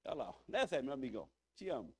Olha 0.05 0.13
lá, 0.13 0.39
né 0.47 0.67
Zé, 0.67 0.83
meu 0.83 0.93
amigão? 0.93 1.27
Te 1.55 1.67
amo. 1.69 1.95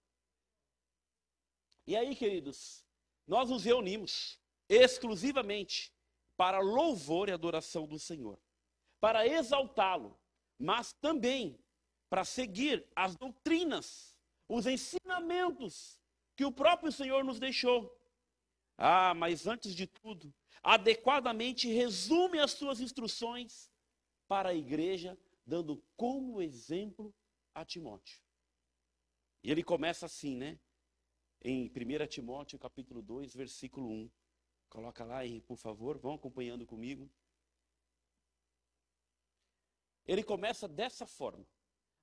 E 1.88 1.98
aí, 1.98 2.16
queridos, 2.16 2.86
nós 3.26 3.50
nos 3.50 3.64
reunimos 3.64 4.40
exclusivamente 4.70 5.92
para 6.40 6.60
louvor 6.60 7.28
e 7.28 7.34
adoração 7.34 7.86
do 7.86 8.00
Senhor, 8.00 8.40
para 8.98 9.28
exaltá-lo, 9.28 10.18
mas 10.58 10.94
também 10.94 11.60
para 12.10 12.24
seguir 12.24 12.88
as 12.96 13.14
doutrinas, 13.18 14.16
os 14.48 14.66
ensinamentos 14.66 16.00
que 16.38 16.46
o 16.46 16.52
próprio 16.52 16.94
Senhor 16.94 17.26
nos 17.26 17.42
deixou. 17.42 17.94
Ah, 18.78 19.14
mas 19.14 19.48
antes 19.48 19.76
de 19.76 19.86
tudo, 19.86 20.34
adequadamente 20.64 21.68
resume 21.68 22.40
as 22.40 22.52
suas 22.52 22.80
instruções 22.80 23.70
para 24.26 24.52
a 24.52 24.56
igreja, 24.56 25.20
dando 25.46 25.84
como 25.98 26.42
exemplo 26.42 27.14
a 27.54 27.66
Timóteo. 27.66 28.18
E 29.44 29.52
ele 29.52 29.62
começa 29.62 30.06
assim, 30.06 30.38
né? 30.38 30.58
Em 31.42 31.70
1 31.70 32.08
Timóteo, 32.08 32.58
capítulo 32.58 33.02
2, 33.02 33.36
versículo 33.36 33.90
1. 33.90 34.10
Coloca 34.70 35.04
lá 35.04 35.18
aí, 35.18 35.42
por 35.42 35.58
favor, 35.58 35.98
vão 35.98 36.14
acompanhando 36.14 36.66
comigo. 36.66 37.10
Ele 40.06 40.24
começa 40.24 40.68
dessa 40.68 41.06
forma. 41.06 41.46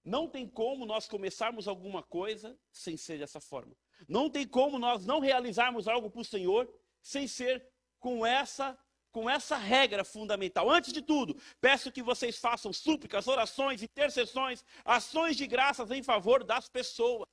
Não 0.05 0.29
tem 0.29 0.49
como 0.49 0.87
nós 0.87 1.09
começarmos 1.09 1.67
alguma 1.67 2.03
coisa 2.03 2.59
sem 2.71 2.97
ser 2.97 3.19
dessa 3.19 3.41
forma. 3.41 3.77
Não 4.09 4.31
tem 4.31 4.47
como 4.47 4.79
nós 4.79 5.05
não 5.05 5.21
realizarmos 5.21 5.89
algo 5.89 6.11
para 6.11 6.21
o 6.21 6.25
Senhor 6.25 6.73
sem 7.01 7.27
ser 7.27 7.69
com 7.99 8.25
essa 8.25 8.79
com 9.13 9.31
essa 9.31 9.57
regra 9.57 10.05
fundamental. 10.05 10.71
Antes 10.71 10.93
de 10.93 11.01
tudo, 11.01 11.41
peço 11.59 11.91
que 11.91 12.03
vocês 12.03 12.37
façam 12.37 12.71
súplicas, 12.71 13.27
orações, 13.27 13.83
intercessões, 13.83 14.63
ações 14.85 15.37
de 15.39 15.47
graças 15.47 15.91
em 15.91 16.03
favor 16.03 16.45
das 16.45 16.69
pessoas, 16.69 17.27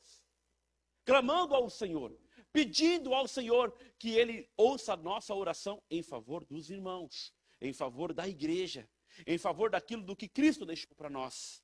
clamando 1.04 1.54
ao 1.54 1.70
Senhor 1.70 2.18
pedindo 2.54 3.14
ao 3.14 3.28
Senhor 3.28 3.76
que 4.00 4.12
Ele 4.12 4.50
ouça 4.56 4.94
a 4.94 4.98
nossa 4.98 5.34
oração 5.34 5.84
em 5.90 6.02
favor 6.02 6.46
dos 6.46 6.70
irmãos, 6.70 7.34
em 7.60 7.74
favor 7.74 8.14
da 8.14 8.28
igreja, 8.28 8.88
em 9.28 9.38
favor 9.38 9.70
daquilo 9.70 10.04
do 10.04 10.16
que 10.16 10.28
Cristo 10.28 10.66
deixou 10.66 10.96
para 10.96 11.10
nós. 11.10 11.64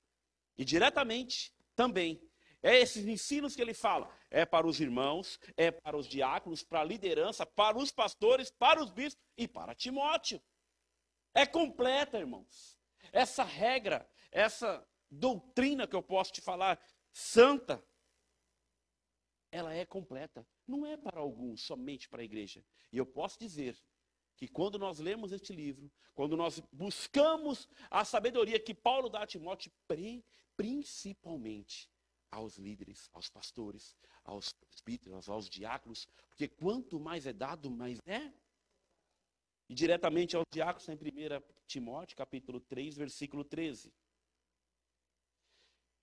E 0.57 0.65
diretamente 0.65 1.53
também, 1.75 2.21
é 2.61 2.77
esses 2.77 3.07
ensinos 3.07 3.55
que 3.55 3.61
ele 3.61 3.73
fala, 3.73 4.13
é 4.29 4.45
para 4.45 4.67
os 4.67 4.81
irmãos, 4.81 5.39
é 5.55 5.71
para 5.71 5.95
os 5.95 6.07
diáconos, 6.07 6.61
para 6.61 6.81
a 6.81 6.83
liderança, 6.83 7.45
para 7.45 7.77
os 7.77 7.91
pastores, 7.91 8.51
para 8.51 8.83
os 8.83 8.91
bispos 8.91 9.23
e 9.37 9.47
para 9.47 9.73
Timóteo. 9.73 10.41
É 11.33 11.45
completa, 11.45 12.17
irmãos. 12.19 12.77
Essa 13.13 13.43
regra, 13.43 14.07
essa 14.31 14.85
doutrina 15.09 15.87
que 15.87 15.95
eu 15.95 16.03
posso 16.03 16.33
te 16.33 16.41
falar, 16.41 16.79
santa, 17.11 17.83
ela 19.51 19.73
é 19.73 19.85
completa 19.85 20.45
não 20.69 20.85
é 20.85 20.95
para 20.95 21.19
alguns, 21.19 21.63
somente 21.63 22.07
para 22.07 22.21
a 22.21 22.25
igreja. 22.25 22.63
E 22.91 22.97
eu 22.97 23.05
posso 23.05 23.39
dizer 23.39 23.75
que 24.37 24.47
quando 24.47 24.77
nós 24.77 24.99
lemos 24.99 25.31
este 25.31 25.51
livro, 25.51 25.91
quando 26.13 26.37
nós 26.37 26.61
buscamos 26.71 27.67
a 27.89 28.05
sabedoria 28.05 28.59
que 28.59 28.73
Paulo 28.73 29.09
dá 29.09 29.23
a 29.23 29.27
Timóteo, 29.27 29.71
principalmente 30.55 31.89
aos 32.31 32.57
líderes, 32.57 33.09
aos 33.11 33.29
pastores, 33.29 33.97
aos 34.23 34.53
presbíteros, 34.53 35.27
aos 35.27 35.49
diáconos, 35.49 36.07
porque 36.29 36.47
quanto 36.47 36.99
mais 36.99 37.25
é 37.25 37.33
dado, 37.33 37.69
mais 37.71 37.99
é. 38.05 38.31
E 39.67 39.73
diretamente 39.73 40.35
aos 40.35 40.45
diáconos, 40.51 40.87
em 40.87 40.93
1 40.93 40.97
Timóteo, 41.67 42.15
capítulo 42.15 42.59
3, 42.59 42.95
versículo 42.95 43.43
13. 43.43 43.91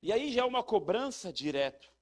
E 0.03 0.13
aí 0.13 0.33
já 0.33 0.43
é 0.43 0.45
uma 0.45 0.63
cobrança 0.63 1.33
direto. 1.33 1.96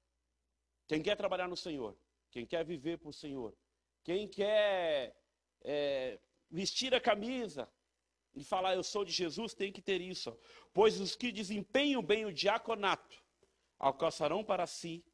Quem 0.87 1.03
quer 1.03 1.17
trabalhar 1.17 1.49
no 1.49 1.57
Senhor, 1.57 1.97
quem 2.31 2.45
quer 2.47 2.65
viver 2.65 2.99
para 2.99 3.09
o 3.09 3.13
Senhor, 3.13 3.57
quem 4.03 4.29
quer 4.29 5.17
é, 5.63 6.21
vestir 6.51 6.95
a 6.95 7.01
camisa 7.01 7.71
e 8.35 8.45
falar 8.45 8.75
eu 8.75 8.83
sou 8.83 9.05
de 9.05 9.13
Jesus, 9.13 9.55
tem 9.55 9.73
que 9.73 9.81
ter 9.81 10.01
isso. 10.01 10.37
Pois 10.73 11.01
os 11.01 11.15
que 11.15 11.33
desempenham 11.33 12.03
bem 12.03 12.27
o 12.27 12.33
diaconato 12.33 13.23
alcançarão 13.79 14.45
para 14.45 14.67
si 14.67 15.05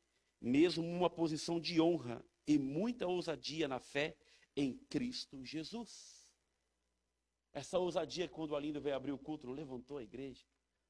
mesmo 0.41 0.85
uma 0.85 1.11
posição 1.11 1.61
de 1.61 1.81
honra 1.81 2.25
e 2.47 2.59
muita 2.59 3.07
ousadia 3.07 3.69
na 3.69 3.79
fé 3.79 4.17
em 4.57 4.77
Cristo 4.89 5.45
Jesus. 5.45 6.29
Essa 7.53 7.79
ousadia, 7.79 8.29
quando 8.29 8.53
o 8.53 8.57
Alindo 8.57 8.81
veio 8.81 8.97
abrir 8.97 9.13
o 9.13 9.19
culto, 9.19 9.51
levantou 9.51 9.99
a 9.99 10.03
igreja, 10.03 10.45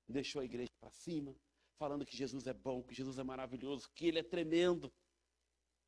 deixou 0.09 0.41
a 0.41 0.45
igreja 0.45 0.71
para 0.79 0.91
cima, 0.91 1.35
falando 1.81 2.05
que 2.05 2.15
Jesus 2.15 2.47
é 2.47 2.53
bom, 2.53 2.83
que 2.83 2.95
Jesus 2.95 3.19
é 3.19 3.23
maravilhoso, 3.23 3.91
que 3.95 4.07
Ele 4.07 4.19
é 4.19 4.23
tremendo. 4.23 4.93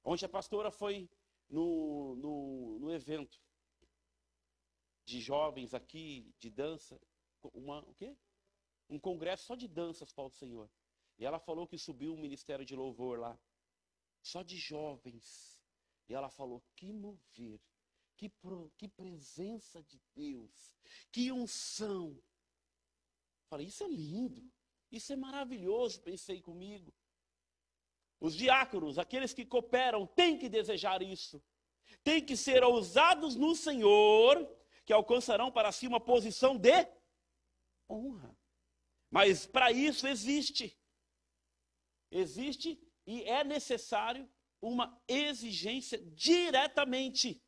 Ontem 0.02 0.24
a 0.24 0.28
pastora 0.28 0.70
foi 0.70 1.06
no, 1.50 2.16
no, 2.16 2.78
no 2.78 2.90
evento 2.90 3.38
de 5.04 5.20
jovens 5.20 5.74
aqui, 5.74 6.34
de 6.38 6.48
dança, 6.48 6.98
uma, 7.52 7.80
o 7.80 7.94
quê? 7.94 8.16
Um 8.88 8.98
congresso 8.98 9.44
só 9.44 9.54
de 9.54 9.68
danças 9.68 10.10
para 10.14 10.24
o 10.24 10.30
Senhor. 10.30 10.70
E 11.18 11.26
ela 11.26 11.38
falou 11.38 11.66
que 11.66 11.76
subiu 11.76 12.14
um 12.14 12.20
ministério 12.20 12.64
de 12.64 12.74
louvor 12.74 13.18
lá, 13.18 13.38
só 14.22 14.42
de 14.42 14.56
jovens. 14.56 15.60
E 16.08 16.14
ela 16.14 16.30
falou: 16.30 16.64
que 16.74 16.90
mover, 16.90 17.60
que, 18.16 18.30
pro, 18.30 18.72
que 18.78 18.88
presença 18.88 19.82
de 19.82 20.00
Deus, 20.14 20.74
que 21.12 21.30
unção. 21.30 22.18
Falei: 23.50 23.66
isso 23.66 23.84
é 23.84 23.88
lindo, 23.88 24.50
isso 24.92 25.12
é 25.12 25.16
maravilhoso. 25.16 26.00
Pensei 26.02 26.40
comigo. 26.40 26.94
Os 28.20 28.36
diáconos, 28.36 28.98
aqueles 28.98 29.32
que 29.32 29.44
cooperam, 29.44 30.06
têm 30.06 30.38
que 30.38 30.48
desejar 30.48 31.02
isso. 31.02 31.42
Têm 32.04 32.24
que 32.24 32.36
ser 32.36 32.62
ousados 32.62 33.34
no 33.34 33.56
Senhor, 33.56 34.48
que 34.84 34.92
alcançarão 34.92 35.50
para 35.50 35.72
si 35.72 35.86
uma 35.86 35.98
posição 35.98 36.56
de 36.56 36.86
honra. 37.88 38.36
Mas 39.10 39.46
para 39.46 39.72
isso 39.72 40.06
existe. 40.06 40.78
Existe 42.10 42.80
e 43.06 43.22
é 43.24 43.42
necessário 43.42 44.28
uma 44.60 45.02
exigência 45.08 45.98
diretamente 45.98 47.42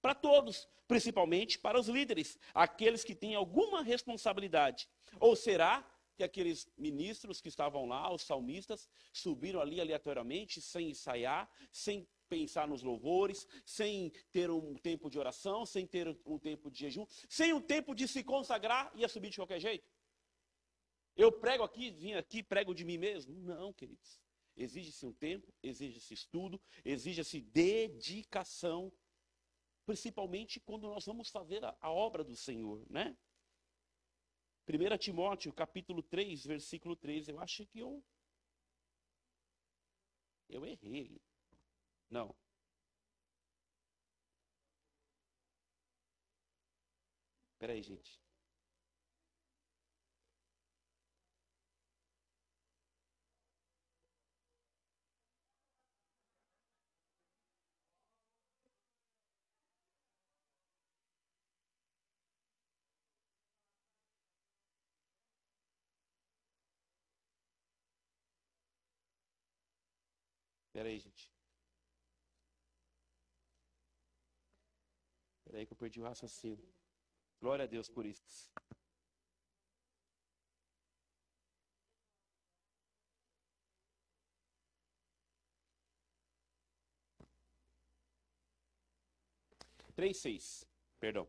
para 0.00 0.14
todos. 0.14 0.68
principalmente 0.86 1.58
para 1.58 1.78
os 1.78 1.88
líderes, 1.88 2.38
aqueles 2.54 3.02
que 3.02 3.14
têm 3.14 3.34
alguma 3.34 3.82
responsabilidade. 3.82 4.88
Ou 5.18 5.34
será 5.34 5.84
que 6.16 6.24
aqueles 6.24 6.66
ministros 6.76 7.40
que 7.40 7.48
estavam 7.48 7.86
lá, 7.86 8.12
os 8.12 8.22
salmistas, 8.22 8.88
subiram 9.12 9.60
ali 9.60 9.80
aleatoriamente, 9.80 10.60
sem 10.60 10.90
ensaiar, 10.90 11.48
sem 11.70 12.08
pensar 12.28 12.66
nos 12.66 12.82
louvores, 12.82 13.46
sem 13.64 14.10
ter 14.32 14.50
um 14.50 14.74
tempo 14.74 15.08
de 15.10 15.18
oração, 15.18 15.64
sem 15.64 15.86
ter 15.86 16.08
um 16.24 16.38
tempo 16.38 16.70
de 16.70 16.80
jejum, 16.80 17.06
sem 17.28 17.52
um 17.52 17.60
tempo 17.60 17.94
de 17.94 18.08
se 18.08 18.24
consagrar, 18.24 18.90
ia 18.96 19.08
subir 19.08 19.30
de 19.30 19.36
qualquer 19.36 19.60
jeito? 19.60 19.88
Eu 21.14 21.30
prego 21.30 21.62
aqui, 21.62 21.90
vim 21.90 22.14
aqui, 22.14 22.42
prego 22.42 22.74
de 22.74 22.84
mim 22.84 22.98
mesmo? 22.98 23.34
Não, 23.34 23.72
queridos. 23.72 24.20
Exige-se 24.56 25.04
um 25.04 25.12
tempo, 25.12 25.52
exige-se 25.62 26.14
estudo, 26.14 26.60
exige-se 26.84 27.40
dedicação, 27.40 28.90
principalmente 29.84 30.58
quando 30.60 30.88
nós 30.88 31.04
vamos 31.04 31.28
fazer 31.28 31.62
a, 31.64 31.76
a 31.80 31.90
obra 31.90 32.24
do 32.24 32.34
Senhor, 32.34 32.84
né? 32.90 33.16
1 34.66 34.98
Timóteo, 34.98 35.52
capítulo 35.52 36.02
3, 36.02 36.44
versículo 36.44 36.96
3, 36.96 37.28
eu 37.28 37.38
acho 37.40 37.64
que 37.66 37.78
eu 37.78 38.02
eu 40.48 40.64
errei. 40.64 41.20
Não. 42.10 42.34
Espera 47.54 47.72
aí, 47.72 47.82
gente. 47.82 48.25
Espera 70.76 70.90
aí, 70.90 70.98
gente. 70.98 71.32
Espera 75.38 75.58
aí 75.58 75.64
que 75.66 75.72
eu 75.72 75.76
perdi 75.78 76.02
o 76.02 76.04
raciocínio. 76.04 76.68
Glória 77.40 77.64
a 77.64 77.66
Deus 77.66 77.88
por 77.88 78.04
isso. 78.04 78.52
Três, 89.94 90.18
seis, 90.18 90.68
perdão. 91.00 91.26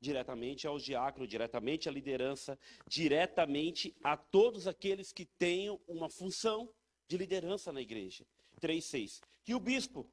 Diretamente 0.00 0.66
aos 0.66 0.82
diáconos, 0.82 1.28
diretamente 1.28 1.88
à 1.88 1.92
liderança, 1.92 2.58
diretamente 2.88 3.96
a 4.02 4.16
todos 4.16 4.66
aqueles 4.66 5.12
que 5.12 5.26
tenham 5.26 5.80
uma 5.86 6.10
função 6.10 6.74
de 7.08 7.16
liderança 7.16 7.72
na 7.72 7.80
igreja. 7.80 8.26
3,6. 8.60 9.20
Que 9.44 9.54
o 9.54 9.60
bispo 9.60 10.10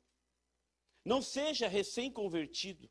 não 1.04 1.22
seja 1.22 1.68
recém-convertido, 1.68 2.90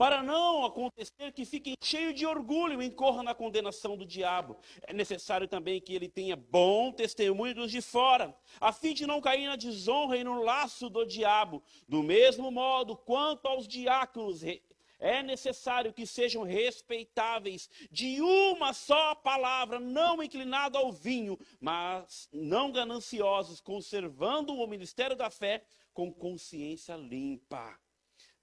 para 0.00 0.22
não 0.22 0.64
acontecer 0.64 1.30
que 1.34 1.44
fique 1.44 1.74
cheio 1.84 2.14
de 2.14 2.24
orgulho 2.24 2.80
e 2.80 2.86
incorra 2.86 3.22
na 3.22 3.34
condenação 3.34 3.98
do 3.98 4.06
diabo. 4.06 4.56
É 4.84 4.94
necessário 4.94 5.46
também 5.46 5.78
que 5.78 5.94
ele 5.94 6.08
tenha 6.08 6.34
bom 6.34 6.90
testemunho 6.90 7.54
dos 7.54 7.70
de 7.70 7.82
fora, 7.82 8.34
a 8.58 8.72
fim 8.72 8.94
de 8.94 9.06
não 9.06 9.20
cair 9.20 9.46
na 9.46 9.56
desonra 9.56 10.16
e 10.16 10.24
no 10.24 10.42
laço 10.42 10.88
do 10.88 11.04
diabo. 11.04 11.62
Do 11.86 12.02
mesmo 12.02 12.50
modo, 12.50 12.96
quanto 12.96 13.46
aos 13.46 13.68
diáconos, 13.68 14.42
é 15.00 15.22
necessário 15.22 15.92
que 15.92 16.06
sejam 16.06 16.42
respeitáveis 16.42 17.68
de 17.90 18.20
uma 18.20 18.74
só 18.74 19.14
palavra, 19.14 19.80
não 19.80 20.22
inclinado 20.22 20.76
ao 20.76 20.92
vinho, 20.92 21.38
mas 21.58 22.28
não 22.30 22.70
gananciosos, 22.70 23.60
conservando 23.60 24.54
o 24.54 24.66
ministério 24.66 25.16
da 25.16 25.30
fé 25.30 25.64
com 25.94 26.12
consciência 26.12 26.94
limpa. 26.96 27.78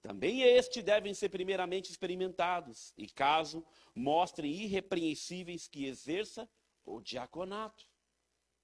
Também 0.02 0.42
estes 0.42 0.82
devem 0.82 1.14
ser 1.14 1.28
primeiramente 1.28 1.90
experimentados, 1.90 2.92
e 2.96 3.06
caso 3.08 3.64
mostrem 3.94 4.52
irrepreensíveis 4.52 5.68
que 5.68 5.86
exerça 5.86 6.48
o 6.84 7.00
diaconato. 7.00 7.86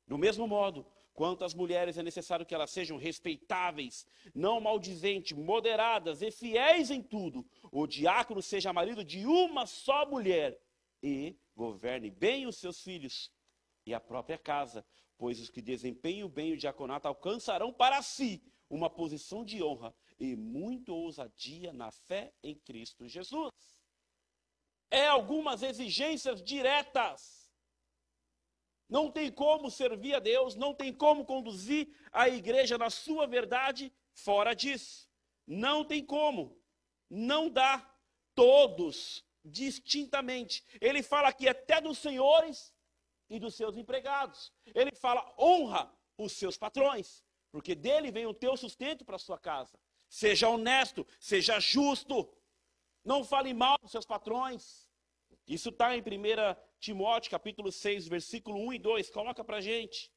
Do 0.07 0.19
mesmo 0.19 0.47
modo, 0.47 0.87
Quanto 1.15 1.45
às 1.45 1.55
mulheres, 1.55 1.97
é 1.97 2.03
necessário 2.03 2.45
que 2.45 2.55
elas 2.55 2.71
sejam 2.71 2.97
respeitáveis, 2.97 4.05
não 4.35 4.61
maldizentes, 4.61 5.39
moderadas 5.39 6.21
e 6.21 6.31
fiéis 6.33 6.91
em 6.91 7.01
tudo. 7.01 7.47
O 7.71 7.87
diácono 7.87 8.43
seja 8.43 8.73
marido 8.73 9.05
de 9.05 9.25
uma 9.25 9.65
só 9.65 10.05
mulher 10.05 10.61
e 11.01 11.39
governe 11.55 12.11
bem 12.11 12.47
os 12.47 12.57
seus 12.57 12.83
filhos 12.83 13.31
e 13.87 13.95
a 13.95 14.01
própria 14.01 14.37
casa, 14.37 14.85
pois 15.17 15.39
os 15.39 15.49
que 15.49 15.63
desempenham 15.63 16.29
bem 16.29 16.53
o 16.53 16.57
diaconato 16.57 17.07
alcançarão 17.07 17.73
para 17.73 18.03
si 18.03 18.43
uma 18.69 18.91
posição 18.91 19.45
de 19.45 19.63
honra 19.63 19.95
e 20.19 20.35
muito 20.35 20.93
ousadia 20.93 21.73
na 21.73 21.93
fé 21.93 22.33
em 22.43 22.57
Cristo 22.57 23.07
Jesus. 23.07 23.53
É 24.91 25.07
algumas 25.07 25.63
exigências 25.63 26.43
diretas 26.43 27.44
não 28.89 29.11
tem 29.11 29.31
como 29.31 29.71
servir 29.71 30.15
a 30.15 30.19
Deus, 30.19 30.55
não 30.55 30.75
tem 30.75 30.93
como 30.93 31.25
conduzir 31.25 31.89
a 32.13 32.29
igreja 32.29 32.77
na 32.77 32.91
sua 32.91 33.27
verdade 33.27 33.93
fora 34.13 34.55
disso. 34.55 35.09
Não 35.47 35.85
tem 35.85 36.05
como. 36.05 36.57
Não 37.11 37.49
dá. 37.49 37.91
Todos 38.35 39.25
distintamente. 39.45 40.65
Ele 40.81 41.03
fala 41.03 41.29
aqui 41.29 41.47
até 41.49 41.81
dos 41.81 41.99
senhores 41.99 42.75
e 43.29 43.39
dos 43.39 43.55
seus 43.55 43.77
empregados. 43.77 44.53
Ele 44.75 44.91
fala 44.95 45.35
honra 45.39 45.93
os 46.19 46.33
seus 46.33 46.57
patrões, 46.57 47.25
porque 47.53 47.75
dele 47.75 48.11
vem 48.11 48.27
o 48.27 48.35
teu 48.35 48.57
sustento 48.57 49.05
para 49.05 49.17
a 49.17 49.21
sua 49.21 49.39
casa. 49.39 49.79
Seja 50.09 50.49
honesto, 50.49 51.07
seja 51.21 51.61
justo. 51.61 52.29
Não 53.05 53.23
fale 53.23 53.53
mal 53.53 53.79
dos 53.79 53.91
seus 53.91 54.07
patrões. 54.07 54.84
Isso 55.47 55.69
está 55.69 55.97
em 55.97 56.01
1 56.01 56.05
Timóteo, 56.79 57.31
capítulo 57.31 57.71
6, 57.71 58.09
versículo 58.09 58.59
1 58.59 58.73
e 58.75 58.79
2. 58.79 59.11
Coloca 59.11 59.45
para 59.45 59.61
gente. 59.61 60.11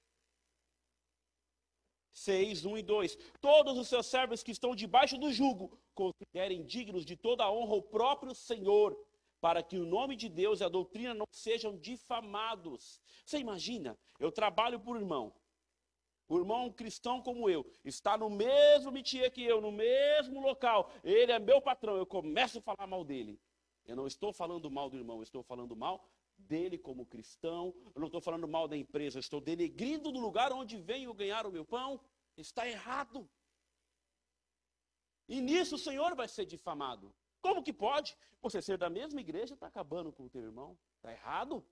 6, 2.11 2.65
1 2.65 2.77
e 2.77 2.83
2. 2.83 3.17
Todos 3.39 3.77
os 3.77 3.87
seus 3.87 4.05
servos 4.07 4.41
que 4.41 4.51
estão 4.51 4.75
debaixo 4.75 5.17
do 5.17 5.31
jugo, 5.31 5.79
considerem 5.93 6.65
dignos 6.65 7.05
de 7.05 7.15
toda 7.15 7.43
a 7.43 7.51
honra 7.51 7.75
o 7.75 7.81
próprio 7.81 8.33
Senhor, 8.33 8.97
para 9.39 9.61
que 9.61 9.77
o 9.77 9.85
nome 9.85 10.15
de 10.15 10.29
Deus 10.29 10.61
e 10.61 10.63
a 10.63 10.69
doutrina 10.69 11.13
não 11.13 11.27
sejam 11.31 11.77
difamados. 11.77 12.99
Você 13.23 13.37
imagina? 13.37 13.97
Eu 14.19 14.31
trabalho 14.31 14.79
por 14.79 14.97
irmão. 14.97 15.33
O 16.27 16.37
irmão 16.37 16.71
cristão 16.71 17.21
como 17.21 17.49
eu 17.49 17.65
está 17.85 18.17
no 18.17 18.29
mesmo 18.29 18.91
métier 18.91 19.31
que 19.31 19.43
eu, 19.43 19.61
no 19.61 19.71
mesmo 19.71 20.41
local. 20.41 20.91
Ele 21.03 21.31
é 21.31 21.39
meu 21.39 21.61
patrão. 21.61 21.95
Eu 21.95 22.05
começo 22.05 22.59
a 22.59 22.61
falar 22.61 22.87
mal 22.87 23.03
dele. 23.03 23.39
Eu 23.87 23.95
não 23.95 24.05
estou 24.05 24.33
falando 24.33 24.69
mal 24.69 24.89
do 24.89 24.97
irmão, 24.97 25.17
eu 25.17 25.23
estou 25.23 25.41
falando 25.41 25.75
mal 25.75 26.05
dele 26.37 26.77
como 26.77 27.05
cristão. 27.05 27.73
Eu 27.95 27.99
não 27.99 28.07
estou 28.07 28.21
falando 28.21 28.47
mal 28.47 28.67
da 28.67 28.75
empresa, 28.75 29.17
eu 29.17 29.21
estou 29.21 29.39
denegrindo 29.39 30.11
do 30.11 30.19
lugar 30.19 30.51
onde 30.51 30.77
venho 30.77 31.13
ganhar 31.13 31.47
o 31.47 31.51
meu 31.51 31.65
pão. 31.65 31.99
Está 32.35 32.67
errado. 32.67 33.27
E 35.27 35.41
nisso 35.41 35.75
o 35.75 35.79
Senhor 35.79 36.15
vai 36.15 36.27
ser 36.27 36.45
difamado. 36.45 37.13
Como 37.41 37.63
que 37.63 37.71
pode? 37.71 38.15
Você 38.41 38.61
ser 38.61 38.77
da 38.77 38.89
mesma 38.89 39.21
igreja 39.21 39.53
está 39.53 39.67
acabando 39.67 40.11
com 40.11 40.25
o 40.25 40.29
teu 40.29 40.41
irmão. 40.41 40.77
Está 40.97 41.11
errado? 41.11 41.65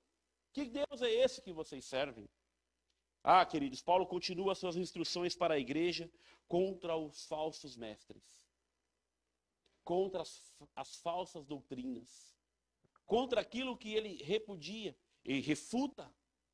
Que 0.54 0.66
Deus 0.66 1.02
é 1.02 1.12
esse 1.12 1.42
que 1.42 1.52
vocês 1.52 1.84
servem? 1.86 2.30
Ah, 3.22 3.46
queridos, 3.46 3.82
Paulo 3.82 4.06
continua 4.06 4.56
suas 4.56 4.78
instruções 4.78 5.36
para 5.36 5.56
a 5.56 5.60
igreja 5.60 6.10
contra 6.48 6.96
os 6.96 7.26
falsos 7.26 7.76
mestres 7.76 8.45
contra 9.86 10.24
as, 10.24 10.52
as 10.76 10.96
falsas 10.98 11.46
doutrinas, 11.46 12.36
contra 13.06 13.40
aquilo 13.40 13.78
que 13.78 13.94
ele 13.94 14.22
repudia 14.24 14.98
e 15.24 15.40
refuta 15.40 16.12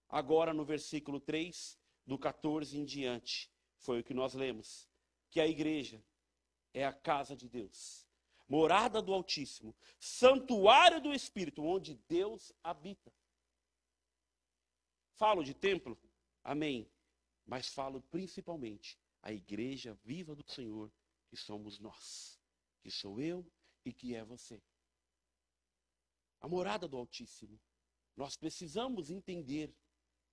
agora 0.10 0.54
no 0.54 0.66
versículo 0.66 1.20
3, 1.20 1.80
do 2.06 2.20
14 2.20 2.78
em 2.78 2.84
diante. 2.84 3.50
Foi 3.78 4.02
o 4.02 4.04
que 4.04 4.14
nós 4.14 4.34
lemos. 4.34 4.88
Que 5.30 5.40
a 5.40 5.48
igreja 5.48 6.04
é 6.74 6.86
a 6.86 6.92
casa 6.92 7.38
de 7.38 7.48
Deus, 7.48 8.06
morada 8.50 9.02
do 9.02 9.14
Altíssimo, 9.14 9.74
santuário 9.98 11.00
do 11.00 11.14
Espírito, 11.14 11.64
onde 11.64 11.96
Deus 12.10 12.52
habita. 12.62 13.14
Falo 15.14 15.42
de 15.42 15.54
templo, 15.54 15.98
amém, 16.44 16.92
mas 17.46 17.70
falo 17.70 18.02
principalmente 18.02 19.00
a 19.22 19.32
igreja 19.32 19.98
viva 20.04 20.36
do 20.36 20.44
Senhor, 20.52 20.92
que 21.30 21.38
somos 21.38 21.80
nós 21.80 22.41
que 22.82 22.92
sou 22.92 23.22
eu 23.22 23.46
e 23.86 23.94
que 23.94 24.16
é 24.16 24.24
você. 24.24 24.62
A 26.40 26.48
morada 26.48 26.88
do 26.88 26.98
Altíssimo. 26.98 27.60
Nós 28.16 28.36
precisamos 28.36 29.10
entender 29.10 29.74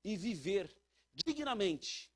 e 0.02 0.16
viver 0.16 0.74
dignamente, 1.14 2.10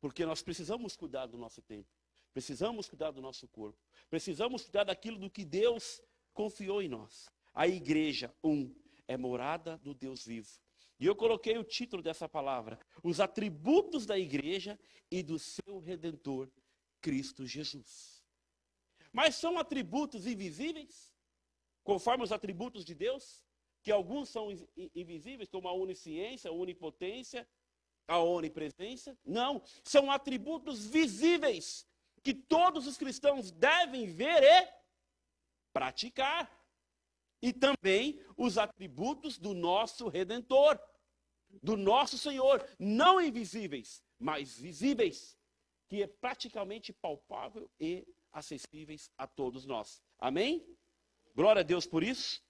porque 0.00 0.24
nós 0.24 0.42
precisamos 0.42 0.96
cuidar 0.96 1.26
do 1.26 1.36
nosso 1.36 1.60
tempo. 1.62 1.88
Precisamos 2.32 2.88
cuidar 2.88 3.10
do 3.10 3.20
nosso 3.20 3.48
corpo. 3.48 3.78
Precisamos 4.10 4.62
cuidar 4.62 4.84
daquilo 4.84 5.18
do 5.18 5.30
que 5.30 5.44
Deus 5.44 6.02
confiou 6.34 6.82
em 6.82 6.88
nós. 6.88 7.28
A 7.54 7.66
igreja, 7.66 8.34
um, 8.44 8.74
é 9.08 9.16
morada 9.16 9.78
do 9.78 9.94
Deus 9.94 10.24
vivo. 10.24 10.50
E 10.98 11.06
eu 11.06 11.14
coloquei 11.14 11.56
o 11.58 11.64
título 11.64 12.02
dessa 12.02 12.28
palavra: 12.28 12.78
Os 13.02 13.20
atributos 13.20 14.06
da 14.06 14.18
igreja 14.18 14.78
e 15.10 15.22
do 15.22 15.38
seu 15.38 15.78
redentor, 15.78 16.50
Cristo 17.00 17.46
Jesus. 17.46 18.15
Mas 19.16 19.34
são 19.36 19.58
atributos 19.58 20.26
invisíveis, 20.26 21.10
conforme 21.82 22.22
os 22.22 22.32
atributos 22.32 22.84
de 22.84 22.94
Deus, 22.94 23.42
que 23.82 23.90
alguns 23.90 24.28
são 24.28 24.48
invisíveis, 24.94 25.48
como 25.48 25.68
a 25.68 25.72
onisciência, 25.72 26.50
a 26.50 26.52
onipotência, 26.52 27.48
a 28.06 28.18
onipresença. 28.18 29.16
Não, 29.24 29.62
são 29.82 30.10
atributos 30.10 30.86
visíveis 30.86 31.88
que 32.22 32.34
todos 32.34 32.86
os 32.86 32.98
cristãos 32.98 33.50
devem 33.50 34.04
ver 34.04 34.42
e 34.42 34.68
praticar. 35.72 36.54
E 37.40 37.54
também 37.54 38.22
os 38.36 38.58
atributos 38.58 39.38
do 39.38 39.54
nosso 39.54 40.08
redentor, 40.08 40.78
do 41.62 41.74
nosso 41.74 42.18
Senhor, 42.18 42.62
não 42.78 43.18
invisíveis, 43.18 44.04
mas 44.18 44.58
visíveis, 44.58 45.38
que 45.88 46.02
é 46.02 46.06
praticamente 46.06 46.92
palpável 46.92 47.70
e 47.80 48.06
acessíveis 48.32 49.10
a 49.16 49.26
todos 49.26 49.66
nós. 49.66 50.02
Amém? 50.18 50.66
Glória 51.34 51.60
a 51.60 51.64
Deus 51.64 51.86
por 51.86 52.02
isso. 52.02 52.42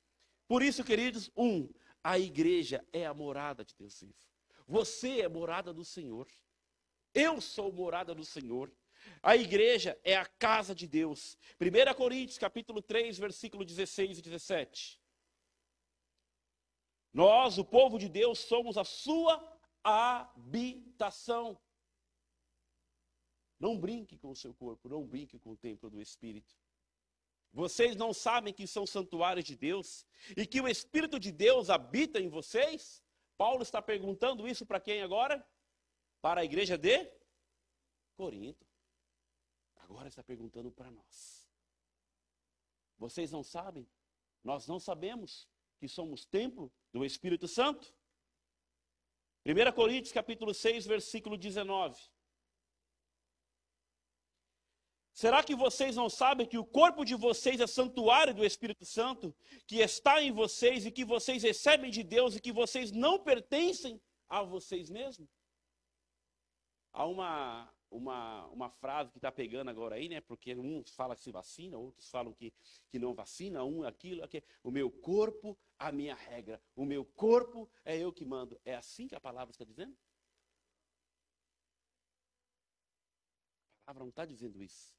Por 0.48 0.62
isso, 0.62 0.84
queridos, 0.84 1.30
um, 1.36 1.68
a 2.02 2.18
igreja 2.18 2.86
é 2.92 3.04
a 3.04 3.14
morada 3.14 3.64
de 3.64 3.74
Deus 3.74 4.00
vivo. 4.00 4.14
Você 4.66 5.20
é 5.20 5.28
morada 5.28 5.72
do 5.72 5.84
Senhor. 5.84 6.28
Eu 7.12 7.40
sou 7.40 7.72
morada 7.72 8.14
do 8.14 8.24
Senhor. 8.24 8.72
A 9.22 9.36
igreja 9.36 9.98
é 10.04 10.16
a 10.16 10.26
casa 10.26 10.74
de 10.74 10.86
Deus. 10.86 11.36
1 11.60 11.94
Coríntios, 11.94 12.38
capítulo 12.38 12.82
3, 12.82 13.18
versículo 13.18 13.64
16 13.64 14.18
e 14.18 14.22
17. 14.22 15.00
Nós, 17.12 17.58
o 17.58 17.64
povo 17.64 17.98
de 17.98 18.08
Deus, 18.08 18.40
somos 18.40 18.76
a 18.76 18.84
sua 18.84 19.42
habitação. 19.82 21.58
Não 23.58 23.78
brinque 23.78 24.18
com 24.18 24.30
o 24.30 24.36
seu 24.36 24.54
corpo, 24.54 24.88
não 24.88 25.06
brinque 25.06 25.38
com 25.38 25.50
o 25.50 25.56
templo 25.56 25.88
do 25.88 26.00
Espírito. 26.00 26.54
Vocês 27.52 27.96
não 27.96 28.12
sabem 28.12 28.52
que 28.52 28.66
são 28.66 28.86
santuários 28.86 29.44
de 29.44 29.56
Deus 29.56 30.06
e 30.36 30.46
que 30.46 30.60
o 30.60 30.68
Espírito 30.68 31.18
de 31.18 31.32
Deus 31.32 31.70
habita 31.70 32.20
em 32.20 32.28
vocês? 32.28 33.02
Paulo 33.36 33.62
está 33.62 33.80
perguntando 33.80 34.46
isso 34.46 34.66
para 34.66 34.80
quem 34.80 35.02
agora? 35.02 35.46
Para 36.20 36.42
a 36.42 36.44
igreja 36.44 36.76
de 36.76 37.10
Corinto. 38.14 38.66
Agora 39.76 40.08
está 40.08 40.22
perguntando 40.22 40.70
para 40.70 40.90
nós. 40.90 41.48
Vocês 42.98 43.30
não 43.30 43.42
sabem? 43.42 43.88
Nós 44.42 44.66
não 44.66 44.78
sabemos 44.78 45.48
que 45.78 45.88
somos 45.88 46.24
templo 46.24 46.72
do 46.92 47.04
Espírito 47.04 47.46
Santo? 47.46 47.94
1 49.44 49.72
Coríntios 49.72 50.12
capítulo 50.12 50.52
6, 50.52 50.86
versículo 50.86 51.36
19. 51.36 51.98
Será 55.16 55.42
que 55.42 55.56
vocês 55.56 55.96
não 55.96 56.10
sabem 56.10 56.46
que 56.46 56.58
o 56.58 56.64
corpo 56.64 57.02
de 57.02 57.14
vocês 57.14 57.58
é 57.58 57.66
santuário 57.66 58.34
do 58.34 58.44
Espírito 58.44 58.84
Santo, 58.84 59.34
que 59.66 59.76
está 59.76 60.20
em 60.20 60.30
vocês 60.30 60.84
e 60.84 60.90
que 60.92 61.06
vocês 61.06 61.42
recebem 61.42 61.90
de 61.90 62.02
Deus 62.02 62.36
e 62.36 62.40
que 62.40 62.52
vocês 62.52 62.92
não 62.92 63.18
pertencem 63.18 63.98
a 64.28 64.42
vocês 64.42 64.90
mesmos? 64.90 65.26
Há 66.92 67.06
uma, 67.06 67.72
uma, 67.90 68.46
uma 68.48 68.68
frase 68.68 69.10
que 69.10 69.16
está 69.16 69.32
pegando 69.32 69.70
agora 69.70 69.94
aí, 69.94 70.06
né? 70.06 70.20
Porque 70.20 70.54
uns 70.54 70.94
falam 70.94 71.16
que 71.16 71.22
se 71.22 71.32
vacina, 71.32 71.78
outros 71.78 72.10
falam 72.10 72.34
que, 72.34 72.52
que 72.90 72.98
não 72.98 73.14
vacina, 73.14 73.64
um 73.64 73.84
aquilo, 73.84 74.22
aquilo. 74.22 74.44
O 74.62 74.70
meu 74.70 74.90
corpo, 74.90 75.58
a 75.78 75.90
minha 75.90 76.14
regra. 76.14 76.60
O 76.74 76.84
meu 76.84 77.06
corpo 77.06 77.70
é 77.86 77.96
eu 77.96 78.12
que 78.12 78.26
mando. 78.26 78.60
É 78.66 78.74
assim 78.74 79.08
que 79.08 79.14
a 79.14 79.20
palavra 79.20 79.50
está 79.50 79.64
dizendo? 79.64 79.96
A 83.80 83.86
palavra 83.86 84.02
não 84.02 84.10
está 84.10 84.26
dizendo 84.26 84.62
isso. 84.62 84.94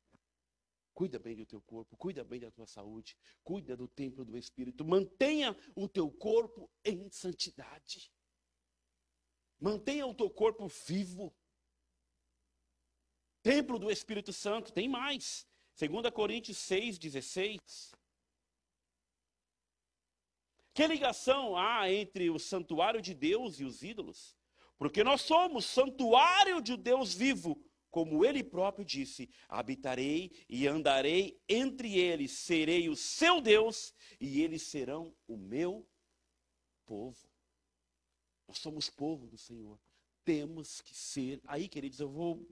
Cuida 0.98 1.20
bem 1.20 1.36
do 1.36 1.46
teu 1.46 1.62
corpo, 1.62 1.96
cuida 1.96 2.24
bem 2.24 2.40
da 2.40 2.50
tua 2.50 2.66
saúde, 2.66 3.16
cuida 3.44 3.78
do 3.78 3.88
templo 3.88 4.26
do 4.26 4.36
Espírito. 4.36 4.84
Mantenha 4.84 5.56
o 5.76 5.88
teu 5.88 6.10
corpo 6.10 6.68
em 6.84 7.08
santidade. 7.12 8.12
Mantenha 9.60 10.08
o 10.08 10.16
teu 10.16 10.28
corpo 10.28 10.68
vivo. 10.88 11.32
Templo 13.44 13.78
do 13.78 13.92
Espírito 13.92 14.34
Santo, 14.34 14.74
tem 14.74 14.90
mais. 14.90 15.48
2 15.80 16.12
Coríntios 16.12 16.58
6, 16.58 16.98
16. 16.98 17.92
Que 20.74 20.88
ligação 20.88 21.56
há 21.56 21.92
entre 21.92 22.32
o 22.32 22.40
santuário 22.40 23.04
de 23.04 23.14
Deus 23.14 23.60
e 23.60 23.66
os 23.66 23.84
ídolos? 23.84 24.36
Porque 24.80 25.04
nós 25.04 25.22
somos 25.22 25.64
santuário 25.66 26.60
de 26.60 26.76
Deus 26.76 27.14
vivo, 27.14 27.56
como 27.89 28.26
ele 28.26 28.43
próprio 28.43 28.86
disse: 28.86 29.30
habitarei 29.47 30.32
e 30.50 30.67
andarei 30.67 31.41
entre 31.47 31.97
eles, 31.97 32.32
serei 32.32 32.89
o 32.89 32.95
seu 32.95 33.41
Deus 33.41 33.93
e 34.19 34.41
eles 34.41 34.63
serão 34.63 35.15
o 35.28 35.38
meu 35.38 35.88
povo. 36.86 37.30
Nós 38.47 38.60
somos 38.60 38.89
povo 38.89 39.28
do 39.28 39.38
Senhor. 39.38 39.80
Temos 40.23 40.82
que 40.82 40.95
ser. 40.95 41.41
Aí, 41.45 41.67
queridos, 41.67 42.00
eu 42.00 42.10
vou 42.10 42.47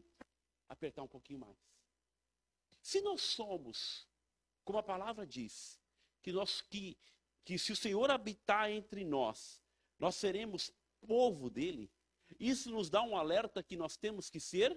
apertar 0.68 1.04
um 1.04 1.08
pouquinho 1.08 1.40
mais. 1.40 1.58
Se 2.82 3.02
nós 3.02 3.22
somos, 3.22 4.08
como 4.64 4.78
a 4.78 4.84
palavra 4.84 5.26
diz, 5.26 5.80
que 6.22 6.32
nós 6.32 6.62
que 6.62 6.98
que 7.46 7.60
se 7.60 7.72
o 7.72 7.76
Senhor 7.76 8.10
habitar 8.10 8.72
entre 8.72 9.06
nós, 9.06 9.62
nós 10.00 10.16
seremos 10.16 10.74
povo 11.00 11.48
dele. 11.48 11.92
Isso 12.40 12.72
nos 12.72 12.90
dá 12.90 13.04
um 13.04 13.16
alerta 13.16 13.62
que 13.62 13.78
nós 13.78 13.96
temos 13.96 14.32
que 14.32 14.40
ser 14.40 14.76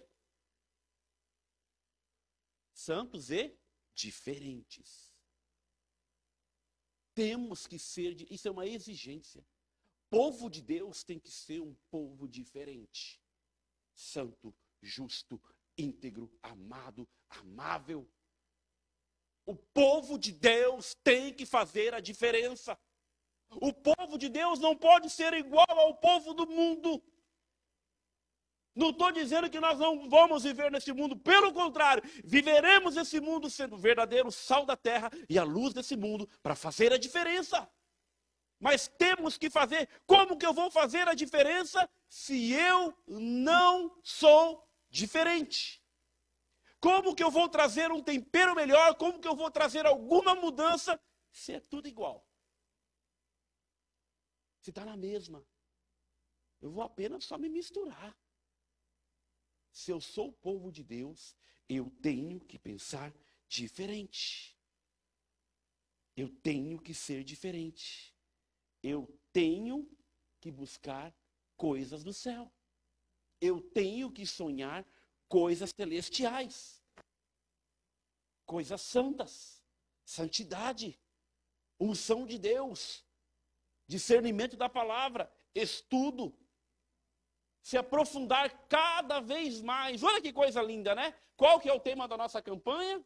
santos 2.79 3.31
e 3.31 3.59
diferentes. 3.93 5.13
Temos 7.13 7.67
que 7.67 7.77
ser, 7.77 8.31
isso 8.33 8.47
é 8.47 8.51
uma 8.53 8.67
exigência. 8.67 9.45
Povo 10.09 10.49
de 10.49 10.63
Deus 10.63 11.03
tem 11.03 11.19
que 11.19 11.31
ser 11.31 11.61
um 11.61 11.75
povo 11.91 12.29
diferente. 12.29 13.21
Santo, 13.93 14.55
justo, 14.81 15.43
íntegro, 15.77 16.33
amado, 16.41 17.09
amável. 17.29 18.09
O 19.45 19.57
povo 19.57 20.17
de 20.17 20.31
Deus 20.31 20.95
tem 21.03 21.35
que 21.35 21.45
fazer 21.45 21.95
a 21.95 22.01
diferença. 22.01 22.79
O 23.51 23.73
povo 23.73 24.17
de 24.17 24.29
Deus 24.29 24.61
não 24.61 24.77
pode 24.77 25.11
ser 25.11 25.33
igual 25.33 25.67
ao 25.69 25.97
povo 25.97 26.33
do 26.33 26.47
mundo. 26.47 27.03
Não 28.79 28.91
estou 28.91 29.11
dizendo 29.11 29.51
que 29.51 29.59
nós 29.59 29.77
não 29.77 30.09
vamos 30.09 30.45
viver 30.45 30.71
nesse 30.71 30.93
mundo, 30.93 31.17
pelo 31.17 31.53
contrário, 31.53 32.01
viveremos 32.25 32.97
esse 32.97 33.21
mundo 33.21 33.51
sendo 33.51 33.75
o 33.75 33.79
verdadeiro 33.79 34.31
sal 34.31 34.65
da 34.65 34.77
terra 34.77 35.11
e 35.29 35.37
a 35.37 35.43
luz 35.43 35.75
desse 35.75 35.97
mundo 35.97 36.29
para 36.41 36.55
fazer 36.55 36.93
a 36.93 36.97
diferença. 36.97 37.69
Mas 38.61 38.87
temos 38.87 39.37
que 39.37 39.51
fazer. 39.51 39.89
Como 40.07 40.39
que 40.39 40.47
eu 40.47 40.55
vou 40.55 40.71
fazer 40.71 41.09
a 41.09 41.15
diferença 41.15 41.91
se 42.09 42.53
eu 42.53 42.97
não 43.09 43.99
sou 44.05 44.65
diferente? 44.89 45.83
Como 46.79 47.17
que 47.17 47.25
eu 47.25 47.33
vou 47.33 47.49
trazer 47.49 47.91
um 47.91 48.01
tempero 48.01 48.55
melhor? 48.55 48.95
Como 48.95 49.19
que 49.19 49.27
eu 49.27 49.35
vou 49.35 49.51
trazer 49.51 49.87
alguma 49.87 50.37
mudança 50.37 51.01
se 51.33 51.53
é 51.53 51.59
tudo 51.59 51.89
igual? 51.89 52.25
Se 54.61 54.71
está 54.71 54.85
na 54.85 54.97
mesma. 54.97 55.45
Eu 56.61 56.71
vou 56.71 56.85
apenas 56.85 57.25
só 57.25 57.37
me 57.37 57.49
misturar. 57.49 58.17
Se 59.79 59.93
eu 59.93 60.01
sou 60.01 60.31
o 60.31 60.33
povo 60.33 60.73
de 60.73 60.83
Deus, 60.83 61.37
eu 61.69 61.89
tenho 62.03 62.41
que 62.41 62.59
pensar 62.59 63.15
diferente. 63.47 64.59
Eu 66.17 66.29
tenho 66.29 66.81
que 66.81 66.93
ser 66.93 67.23
diferente. 67.23 68.13
Eu 68.83 69.07
tenho 69.33 69.89
que 70.41 70.51
buscar 70.51 71.17
coisas 71.57 72.03
do 72.03 72.13
céu. 72.13 72.53
Eu 73.41 73.61
tenho 73.61 74.11
que 74.11 74.27
sonhar 74.27 74.85
coisas 75.29 75.71
celestiais. 75.71 76.83
Coisas 78.45 78.81
santas. 78.81 79.63
Santidade. 80.05 80.99
Unção 81.79 82.27
de 82.27 82.37
Deus. 82.37 83.07
Discernimento 83.87 84.57
da 84.57 84.69
palavra. 84.69 85.33
Estudo 85.55 86.37
se 87.69 87.77
aprofundar 87.77 88.67
cada 88.67 89.21
vez 89.21 89.61
mais. 89.61 90.03
Olha 90.03 90.23
que 90.23 90.33
coisa 90.33 90.63
linda, 90.63 90.95
né? 90.95 91.15
Qual 91.37 91.61
que 91.61 91.69
é 91.69 91.73
o 91.73 91.79
tema 91.79 92.09
da 92.09 92.17
nossa 92.17 92.41
campanha? 92.41 93.05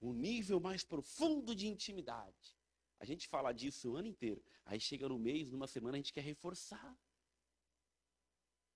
Um 0.00 0.14
nível 0.14 0.58
mais 0.58 0.82
profundo 0.82 1.54
de 1.54 1.66
intimidade. 1.68 2.56
A 2.98 3.04
gente 3.04 3.28
fala 3.28 3.52
disso 3.52 3.92
o 3.92 3.96
ano 3.96 4.08
inteiro. 4.08 4.42
Aí 4.64 4.80
chega 4.80 5.06
no 5.10 5.18
mês, 5.18 5.52
numa 5.52 5.66
semana, 5.66 5.98
a 5.98 6.00
gente 6.00 6.10
quer 6.10 6.22
reforçar. 6.22 6.98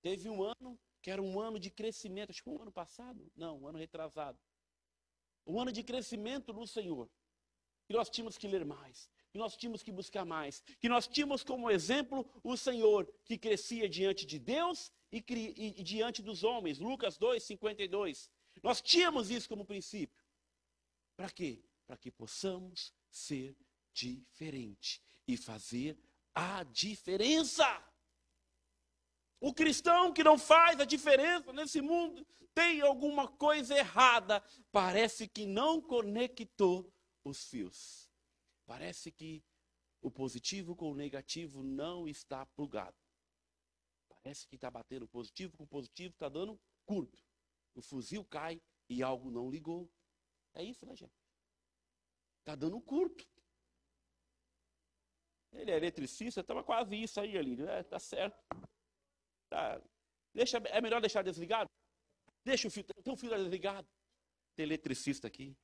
Teve 0.03 0.29
um 0.29 0.43
ano 0.43 0.79
que 1.01 1.11
era 1.11 1.23
um 1.23 1.41
ano 1.41 1.59
de 1.59 1.71
crescimento, 1.71 2.29
acho 2.29 2.43
que 2.43 2.51
um 2.51 2.61
ano 2.61 2.71
passado, 2.71 3.33
não, 3.35 3.61
um 3.61 3.69
ano 3.69 3.79
retrasado. 3.79 4.39
Um 5.47 5.59
ano 5.59 5.73
de 5.73 5.83
crescimento 5.83 6.53
no 6.53 6.67
Senhor. 6.67 7.11
Que 7.87 7.95
nós 7.95 8.11
tínhamos 8.11 8.37
que 8.37 8.47
ler 8.47 8.67
mais, 8.67 9.11
que 9.31 9.39
nós 9.39 9.57
tínhamos 9.57 9.83
que 9.83 9.93
buscar 9.93 10.25
mais, 10.25 10.63
que 10.81 10.89
nós 10.89 11.07
tínhamos 11.07 11.45
como 11.45 11.71
exemplo 11.71 12.29
o 12.43 12.57
Senhor 12.57 13.11
que 13.25 13.39
crescia 13.39 13.89
diante 13.89 14.27
de 14.27 14.39
Deus 14.39 14.93
e, 15.13 15.25
e, 15.79 15.83
diante 15.83 16.21
dos 16.23 16.43
homens. 16.43 16.79
Lucas 16.79 17.17
2, 17.17 17.43
52. 17.43 18.31
Nós 18.63 18.81
tínhamos 18.81 19.31
isso 19.31 19.49
como 19.49 19.65
princípio. 19.65 20.25
Para 21.17 21.31
quê? 21.31 21.63
Para 21.87 21.97
que 21.97 22.11
possamos 22.11 22.93
ser 23.09 23.57
diferente 23.93 25.01
e 25.27 25.37
fazer 25.37 25.97
a 26.35 26.65
diferença. 26.65 27.67
O 29.41 29.55
cristão 29.55 30.13
que 30.13 30.25
não 30.25 30.37
faz 30.37 30.81
a 30.81 30.85
diferença 30.85 31.53
nesse 31.53 31.81
mundo 31.81 32.27
tem 32.53 32.81
alguma 32.81 33.29
coisa 33.29 33.77
errada. 33.77 34.43
Parece 34.73 35.29
que 35.29 35.47
não 35.47 35.81
conectou 35.81 36.93
os 37.25 37.45
fios. 37.45 38.10
Parece 38.71 39.11
que 39.11 39.43
o 40.01 40.13
positivo 40.13 40.77
com 40.77 40.93
o 40.93 40.95
negativo 40.95 41.61
não 41.61 42.07
está 42.07 42.47
plugado. 42.47 42.97
Parece 44.09 44.47
que 44.47 44.55
está 44.55 44.71
batendo 44.71 45.09
positivo 45.09 45.57
com 45.57 45.67
positivo, 45.67 46.15
está 46.15 46.29
dando 46.29 46.57
curto. 46.87 47.21
O 47.75 47.83
fuzil 47.83 48.25
cai 48.25 48.63
e 48.89 49.03
algo 49.03 49.29
não 49.29 49.51
ligou. 49.51 49.91
É 50.55 50.63
isso, 50.63 50.87
né, 50.87 50.95
gente? 50.95 51.13
Está 52.39 52.55
dando 52.55 52.81
curto. 52.81 53.27
Ele 55.51 55.73
é 55.73 55.77
eletricista, 55.77 56.41
estava 56.41 56.63
quase 56.63 56.95
isso 56.95 57.21
aí, 57.21 57.37
ali. 57.37 57.61
É, 57.63 57.83
tá 57.83 57.99
certo. 57.99 58.41
Tá. 59.49 59.83
Deixa, 60.33 60.59
é 60.59 60.81
melhor 60.81 61.01
deixar 61.01 61.25
desligado? 61.25 61.69
Deixa 62.45 62.69
o 62.69 62.71
fio, 62.71 62.85
tem 62.85 63.13
um 63.13 63.17
fio 63.17 63.31
desligado. 63.31 63.89
Tem 64.55 64.63
eletricista 64.65 65.27
aqui. 65.27 65.57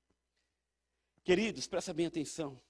Queridos, 1.23 1.69
presta 1.69 1.95
bem 1.95 2.07
atenção. 2.07 2.61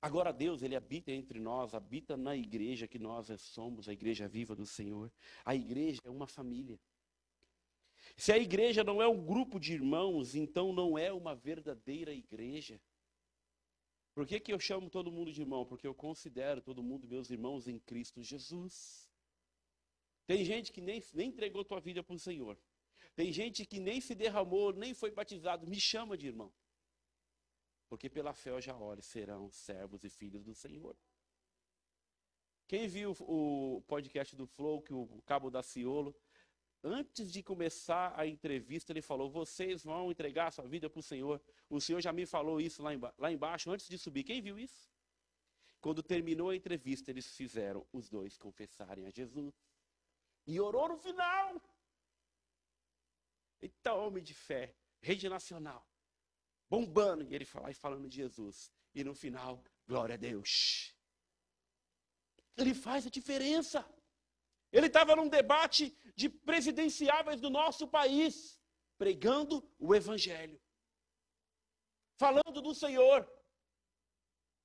Agora 0.00 0.32
Deus, 0.32 0.62
Ele 0.62 0.76
habita 0.76 1.10
entre 1.10 1.40
nós, 1.40 1.74
habita 1.74 2.16
na 2.16 2.36
igreja 2.36 2.86
que 2.86 2.98
nós 2.98 3.28
somos, 3.40 3.88
a 3.88 3.92
igreja 3.92 4.28
viva 4.28 4.54
do 4.54 4.66
Senhor. 4.66 5.10
A 5.44 5.54
igreja 5.54 6.00
é 6.04 6.10
uma 6.10 6.26
família. 6.26 6.78
Se 8.16 8.32
a 8.32 8.38
igreja 8.38 8.84
não 8.84 9.02
é 9.02 9.08
um 9.08 9.24
grupo 9.24 9.58
de 9.58 9.72
irmãos, 9.72 10.34
então 10.34 10.72
não 10.72 10.96
é 10.96 11.12
uma 11.12 11.34
verdadeira 11.34 12.12
igreja. 12.12 12.80
Por 14.14 14.26
que, 14.26 14.40
que 14.40 14.52
eu 14.52 14.58
chamo 14.58 14.88
todo 14.88 15.12
mundo 15.12 15.32
de 15.32 15.42
irmão? 15.42 15.66
Porque 15.66 15.86
eu 15.86 15.94
considero 15.94 16.62
todo 16.62 16.82
mundo 16.82 17.06
meus 17.06 17.30
irmãos 17.30 17.68
em 17.68 17.78
Cristo 17.78 18.22
Jesus. 18.22 19.10
Tem 20.26 20.44
gente 20.44 20.72
que 20.72 20.80
nem, 20.80 21.02
nem 21.12 21.28
entregou 21.28 21.64
tua 21.64 21.80
vida 21.80 22.02
para 22.02 22.14
o 22.14 22.18
Senhor. 22.18 22.58
Tem 23.14 23.32
gente 23.32 23.66
que 23.66 23.78
nem 23.78 24.00
se 24.00 24.14
derramou, 24.14 24.72
nem 24.72 24.94
foi 24.94 25.10
batizado. 25.10 25.66
Me 25.66 25.78
chama 25.78 26.16
de 26.16 26.26
irmão. 26.26 26.52
Porque 27.88 28.08
pela 28.10 28.34
fé 28.34 28.50
eu 28.50 28.60
já 28.60 28.76
olho, 28.76 29.02
serão 29.02 29.50
servos 29.50 30.02
e 30.04 30.10
filhos 30.10 30.44
do 30.44 30.54
Senhor. 30.54 30.96
Quem 32.66 32.88
viu 32.88 33.16
o 33.20 33.80
podcast 33.86 34.34
do 34.34 34.46
Flow, 34.46 34.82
que 34.82 34.92
o 34.92 35.22
Cabo 35.24 35.50
da 35.50 35.62
Ciolo, 35.62 36.14
antes 36.82 37.32
de 37.32 37.42
começar 37.42 38.12
a 38.18 38.26
entrevista, 38.26 38.92
ele 38.92 39.00
falou: 39.00 39.30
Vocês 39.30 39.84
vão 39.84 40.10
entregar 40.10 40.48
a 40.48 40.50
sua 40.50 40.66
vida 40.66 40.90
para 40.90 40.98
o 40.98 41.02
Senhor. 41.02 41.40
O 41.70 41.80
Senhor 41.80 42.00
já 42.00 42.12
me 42.12 42.26
falou 42.26 42.60
isso 42.60 42.82
lá, 42.82 42.92
emba 42.92 43.14
lá 43.18 43.30
embaixo, 43.30 43.70
antes 43.70 43.88
de 43.88 43.96
subir. 43.96 44.24
Quem 44.24 44.42
viu 44.42 44.58
isso? 44.58 44.90
Quando 45.80 46.02
terminou 46.02 46.50
a 46.50 46.56
entrevista, 46.56 47.12
eles 47.12 47.36
fizeram 47.36 47.86
os 47.92 48.08
dois 48.08 48.36
confessarem 48.36 49.06
a 49.06 49.10
Jesus. 49.10 49.54
E 50.44 50.60
orou 50.60 50.88
no 50.88 50.96
final. 50.96 51.62
Então, 53.62 54.06
homem 54.06 54.22
de 54.22 54.34
fé, 54.34 54.74
rede 55.00 55.28
nacional, 55.28 55.86
bombando, 56.68 57.24
e 57.24 57.34
ele 57.34 57.44
falar 57.44 57.70
e 57.70 57.74
falando 57.74 58.08
de 58.08 58.16
Jesus. 58.16 58.72
E 58.94 59.04
no 59.04 59.14
final, 59.14 59.62
glória 59.86 60.14
a 60.14 60.18
Deus. 60.18 60.94
Ele 62.56 62.74
faz 62.74 63.06
a 63.06 63.10
diferença. 63.10 63.86
Ele 64.72 64.86
estava 64.86 65.14
num 65.14 65.28
debate 65.28 65.96
de 66.14 66.28
presidenciáveis 66.28 67.40
do 67.40 67.50
nosso 67.50 67.86
país, 67.86 68.58
pregando 68.98 69.62
o 69.78 69.94
Evangelho, 69.94 70.60
falando 72.18 72.60
do 72.62 72.74
Senhor, 72.74 73.30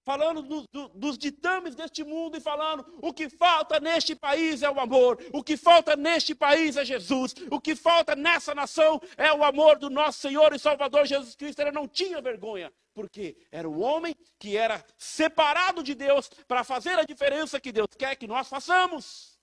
falando 0.04 0.42
do, 0.42 0.66
do, 0.72 0.90
dos 0.90 1.18
ditames 1.18 1.76
deste 1.76 2.04
mundo 2.04 2.38
e 2.38 2.42
falando: 2.42 2.86
o 3.02 3.14
que 3.14 3.30
falta 3.30 3.80
neste 3.80 4.16
país 4.16 4.62
é 4.62 4.70
o 4.70 4.80
amor, 4.80 5.18
o 5.34 5.44
que 5.44 5.56
falta 5.58 5.96
neste 5.96 6.34
país 6.34 6.78
é 6.78 6.86
Jesus, 6.86 7.36
o 7.50 7.60
que 7.60 7.76
falta 7.76 8.16
nessa 8.16 8.54
nação 8.54 9.00
é 9.18 9.32
o 9.34 9.44
amor 9.44 9.78
do 9.78 9.90
nosso 9.90 10.20
Senhor 10.20 10.54
e 10.54 10.60
Salvador 10.60 11.06
Jesus 11.06 11.36
Cristo. 11.36 11.60
Ele 11.60 11.72
não 11.72 11.88
tinha 11.88 12.22
vergonha, 12.22 12.72
porque 12.94 13.38
era 13.52 13.70
um 13.70 13.82
homem 13.82 14.16
que 14.40 14.58
era 14.58 14.84
separado 14.98 15.84
de 15.84 15.96
Deus 15.96 16.30
para 16.48 16.64
fazer 16.64 16.98
a 16.98 17.04
diferença 17.04 17.60
que 17.60 17.72
Deus 17.72 17.90
quer 17.98 18.16
que 18.16 18.28
nós 18.28 18.48
façamos. 18.48 19.40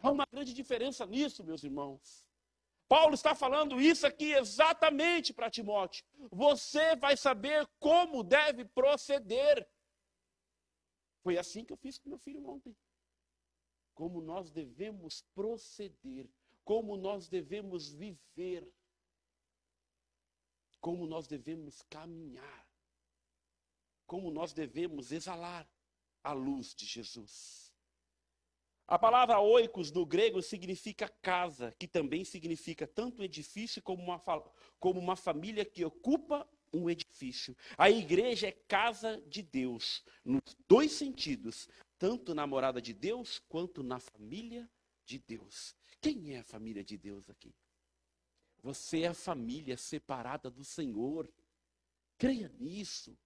Há 0.00 0.10
uma 0.10 0.26
grande 0.30 0.52
diferença 0.52 1.06
nisso, 1.06 1.44
meus 1.44 1.62
irmãos. 1.62 2.31
Paulo 2.92 3.14
está 3.14 3.34
falando 3.34 3.80
isso 3.80 4.06
aqui 4.06 4.34
exatamente 4.34 5.32
para 5.32 5.50
Timóteo. 5.50 6.04
Você 6.30 6.94
vai 6.96 7.16
saber 7.16 7.66
como 7.80 8.22
deve 8.22 8.66
proceder. 8.66 9.66
Foi 11.22 11.38
assim 11.38 11.64
que 11.64 11.72
eu 11.72 11.76
fiz 11.78 11.96
com 11.96 12.10
meu 12.10 12.18
filho 12.18 12.46
ontem. 12.46 12.76
Como 13.94 14.20
nós 14.20 14.50
devemos 14.50 15.22
proceder, 15.34 16.28
como 16.66 16.98
nós 16.98 17.30
devemos 17.30 17.88
viver, 17.94 18.70
como 20.78 21.06
nós 21.06 21.26
devemos 21.26 21.80
caminhar, 21.88 22.68
como 24.06 24.30
nós 24.30 24.52
devemos 24.52 25.12
exalar 25.12 25.66
a 26.22 26.34
luz 26.34 26.74
de 26.74 26.84
Jesus. 26.84 27.61
A 28.92 28.98
palavra 28.98 29.40
oikos 29.40 29.90
no 29.90 30.04
grego 30.04 30.42
significa 30.42 31.08
casa, 31.08 31.74
que 31.78 31.88
também 31.88 32.26
significa 32.26 32.86
tanto 32.86 33.22
edifício 33.22 33.80
como 33.80 34.02
uma, 34.02 34.22
como 34.78 35.00
uma 35.00 35.16
família 35.16 35.64
que 35.64 35.82
ocupa 35.82 36.46
um 36.70 36.90
edifício. 36.90 37.56
A 37.78 37.88
igreja 37.88 38.48
é 38.48 38.52
casa 38.52 39.18
de 39.26 39.42
Deus, 39.42 40.04
nos 40.22 40.42
dois 40.68 40.92
sentidos, 40.92 41.70
tanto 41.98 42.34
na 42.34 42.46
morada 42.46 42.82
de 42.82 42.92
Deus 42.92 43.38
quanto 43.48 43.82
na 43.82 43.98
família 43.98 44.70
de 45.06 45.18
Deus. 45.18 45.74
Quem 45.98 46.34
é 46.34 46.40
a 46.40 46.44
família 46.44 46.84
de 46.84 46.98
Deus 46.98 47.30
aqui? 47.30 47.54
Você 48.62 49.04
é 49.04 49.08
a 49.08 49.14
família 49.14 49.78
separada 49.78 50.50
do 50.50 50.64
Senhor. 50.64 51.32
Creia 52.18 52.54
nisso. 52.60 53.18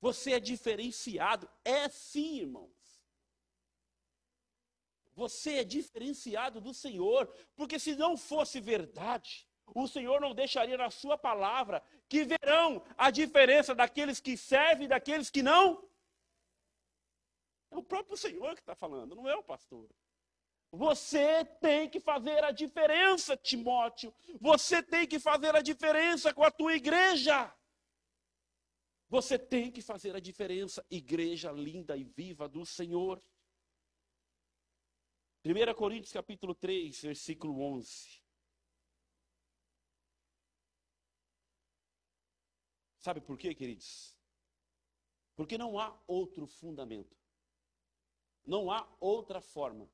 Você 0.00 0.30
é 0.30 0.38
diferenciado. 0.38 1.50
É 1.64 1.88
sim, 1.88 2.42
irmão. 2.42 2.70
Você 5.14 5.58
é 5.58 5.64
diferenciado 5.64 6.60
do 6.60 6.72
Senhor, 6.72 7.26
porque 7.56 7.78
se 7.78 7.94
não 7.96 8.16
fosse 8.16 8.60
verdade, 8.60 9.46
o 9.74 9.86
Senhor 9.86 10.20
não 10.20 10.34
deixaria 10.34 10.76
na 10.76 10.90
sua 10.90 11.16
palavra 11.16 11.82
que 12.08 12.24
verão 12.24 12.82
a 12.96 13.10
diferença 13.10 13.74
daqueles 13.74 14.20
que 14.20 14.36
servem 14.36 14.86
e 14.86 14.88
daqueles 14.88 15.30
que 15.30 15.42
não. 15.42 15.88
É 17.70 17.76
o 17.76 17.82
próprio 17.82 18.16
Senhor 18.16 18.54
que 18.54 18.60
está 18.60 18.74
falando, 18.74 19.14
não 19.14 19.28
é 19.28 19.36
o 19.36 19.42
pastor. 19.42 19.88
Você 20.72 21.44
tem 21.60 21.88
que 21.88 21.98
fazer 21.98 22.44
a 22.44 22.52
diferença, 22.52 23.36
Timóteo. 23.36 24.14
Você 24.40 24.82
tem 24.82 25.06
que 25.06 25.18
fazer 25.18 25.54
a 25.54 25.60
diferença 25.60 26.32
com 26.32 26.44
a 26.44 26.50
tua 26.50 26.74
igreja. 26.74 27.52
Você 29.08 29.36
tem 29.36 29.72
que 29.72 29.82
fazer 29.82 30.14
a 30.14 30.20
diferença, 30.20 30.86
igreja 30.88 31.50
linda 31.50 31.96
e 31.96 32.04
viva 32.04 32.48
do 32.48 32.64
Senhor. 32.64 33.20
1 35.42 35.74
Coríntios 35.74 36.12
capítulo 36.12 36.54
3, 36.54 37.00
versículo 37.00 37.62
11. 37.62 38.22
Sabe 42.98 43.22
por 43.22 43.38
quê, 43.38 43.54
queridos? 43.54 44.14
Porque 45.34 45.56
não 45.56 45.78
há 45.78 45.98
outro 46.06 46.46
fundamento. 46.46 47.16
Não 48.44 48.70
há 48.70 48.86
outra 49.00 49.40
forma. 49.40 49.90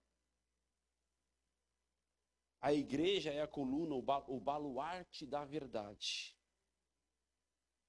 A 2.61 2.73
igreja 2.73 3.31
é 3.31 3.41
a 3.41 3.47
coluna, 3.47 3.95
o 3.95 4.41
baluarte 4.41 5.25
da 5.25 5.45
verdade. 5.45 6.37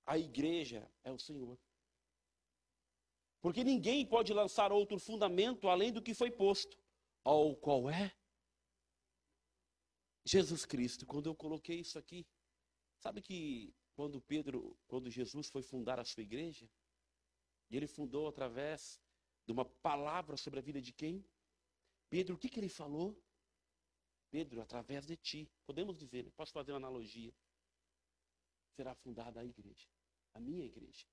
A 0.06 0.16
igreja 0.20 0.88
é 1.04 1.12
o 1.12 1.18
Senhor. 1.18 1.58
Porque 3.42 3.64
ninguém 3.64 4.06
pode 4.06 4.32
lançar 4.32 4.72
outro 4.72 5.00
fundamento 5.00 5.68
além 5.68 5.92
do 5.92 6.04
que 6.04 6.14
foi 6.14 6.30
posto 6.30 6.78
ao 7.24 7.56
qual 7.56 7.90
é 7.90 8.16
Jesus 10.26 10.66
Cristo. 10.66 11.06
Quando 11.06 11.28
eu 11.28 11.36
coloquei 11.36 11.80
isso 11.80 11.98
aqui, 11.98 12.28
sabe 13.00 13.22
que 13.22 13.74
quando 13.96 14.22
Pedro, 14.22 14.78
quando 14.88 15.10
Jesus 15.10 15.50
foi 15.50 15.64
fundar 15.64 16.00
a 16.00 16.06
sua 16.06 16.24
igreja, 16.24 16.70
e 17.70 17.76
ele 17.76 17.88
fundou 17.88 18.28
através 18.28 19.00
de 19.46 19.52
uma 19.52 19.66
palavra 19.66 20.38
sobre 20.38 20.60
a 20.60 20.62
vida 20.62 20.82
de 20.82 20.94
quem? 20.94 21.26
Pedro, 22.10 22.36
o 22.36 22.38
que, 22.38 22.50
que 22.50 22.60
ele 22.60 22.70
falou? 22.70 23.22
Pedro, 24.30 24.62
através 24.62 25.06
de 25.06 25.16
ti, 25.16 25.50
podemos 25.66 25.98
dizer, 25.98 26.30
posso 26.32 26.52
fazer 26.52 26.72
uma 26.72 26.78
analogia, 26.78 27.34
será 28.76 28.94
fundada 28.94 29.40
a 29.40 29.46
igreja, 29.46 29.88
a 30.34 30.40
minha 30.40 30.66
igreja. 30.66 31.08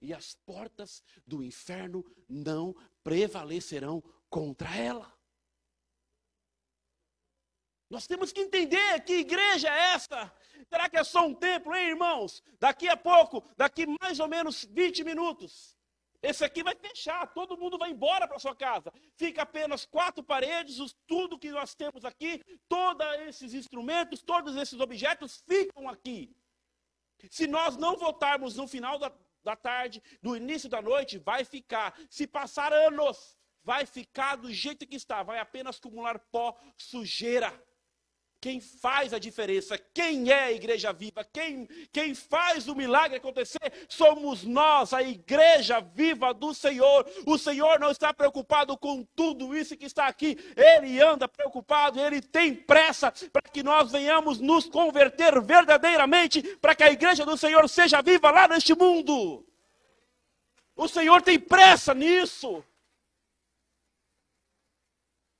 E 0.00 0.14
as 0.14 0.34
portas 0.34 1.02
do 1.26 1.42
inferno 1.42 2.04
não 2.28 2.74
prevalecerão 3.02 4.00
contra 4.28 4.74
ela. 4.76 5.19
Nós 7.90 8.06
temos 8.06 8.32
que 8.32 8.40
entender 8.40 9.00
que 9.00 9.14
igreja 9.14 9.68
é 9.68 9.94
essa. 9.94 10.32
Será 10.68 10.88
que 10.88 10.96
é 10.96 11.02
só 11.02 11.26
um 11.26 11.34
templo, 11.34 11.74
hein, 11.74 11.88
irmãos? 11.88 12.40
Daqui 12.60 12.88
a 12.88 12.96
pouco, 12.96 13.42
daqui 13.56 13.84
mais 14.00 14.20
ou 14.20 14.28
menos 14.28 14.64
20 14.64 15.02
minutos, 15.02 15.76
esse 16.22 16.44
aqui 16.44 16.62
vai 16.62 16.76
fechar, 16.76 17.26
todo 17.32 17.56
mundo 17.56 17.76
vai 17.76 17.90
embora 17.90 18.28
para 18.28 18.38
sua 18.38 18.54
casa. 18.54 18.92
Fica 19.16 19.42
apenas 19.42 19.84
quatro 19.84 20.22
paredes, 20.22 20.94
tudo 21.06 21.38
que 21.38 21.50
nós 21.50 21.74
temos 21.74 22.04
aqui, 22.04 22.44
todos 22.68 23.04
esses 23.26 23.54
instrumentos, 23.54 24.22
todos 24.22 24.54
esses 24.54 24.78
objetos 24.78 25.42
ficam 25.48 25.88
aqui. 25.88 26.32
Se 27.28 27.48
nós 27.48 27.76
não 27.76 27.96
voltarmos 27.96 28.54
no 28.54 28.68
final 28.68 28.98
da, 28.98 29.10
da 29.42 29.56
tarde, 29.56 30.00
no 30.22 30.36
início 30.36 30.68
da 30.68 30.80
noite, 30.80 31.18
vai 31.18 31.44
ficar. 31.44 31.98
Se 32.08 32.26
passar 32.26 32.72
anos, 32.72 33.36
vai 33.64 33.84
ficar 33.84 34.36
do 34.36 34.52
jeito 34.52 34.86
que 34.86 34.96
está, 34.96 35.22
vai 35.22 35.38
apenas 35.38 35.78
acumular 35.78 36.18
pó, 36.18 36.56
sujeira. 36.76 37.50
Quem 38.40 38.58
faz 38.58 39.12
a 39.12 39.18
diferença, 39.18 39.78
quem 39.92 40.30
é 40.32 40.44
a 40.44 40.52
igreja 40.52 40.94
viva, 40.94 41.22
quem, 41.30 41.68
quem 41.92 42.14
faz 42.14 42.68
o 42.68 42.74
milagre 42.74 43.18
acontecer, 43.18 43.60
somos 43.86 44.44
nós, 44.44 44.94
a 44.94 45.02
igreja 45.02 45.78
viva 45.80 46.32
do 46.32 46.54
Senhor. 46.54 47.06
O 47.26 47.36
Senhor 47.36 47.78
não 47.78 47.90
está 47.90 48.14
preocupado 48.14 48.78
com 48.78 49.04
tudo 49.14 49.54
isso 49.54 49.76
que 49.76 49.84
está 49.84 50.06
aqui, 50.06 50.38
ele 50.56 51.02
anda 51.02 51.28
preocupado, 51.28 52.00
ele 52.00 52.22
tem 52.22 52.54
pressa 52.54 53.12
para 53.30 53.42
que 53.42 53.62
nós 53.62 53.92
venhamos 53.92 54.40
nos 54.40 54.66
converter 54.66 55.38
verdadeiramente, 55.42 56.42
para 56.56 56.74
que 56.74 56.82
a 56.82 56.90
igreja 56.90 57.26
do 57.26 57.36
Senhor 57.36 57.68
seja 57.68 58.00
viva 58.00 58.30
lá 58.30 58.48
neste 58.48 58.74
mundo. 58.74 59.44
O 60.74 60.88
Senhor 60.88 61.20
tem 61.20 61.38
pressa 61.38 61.92
nisso. 61.92 62.64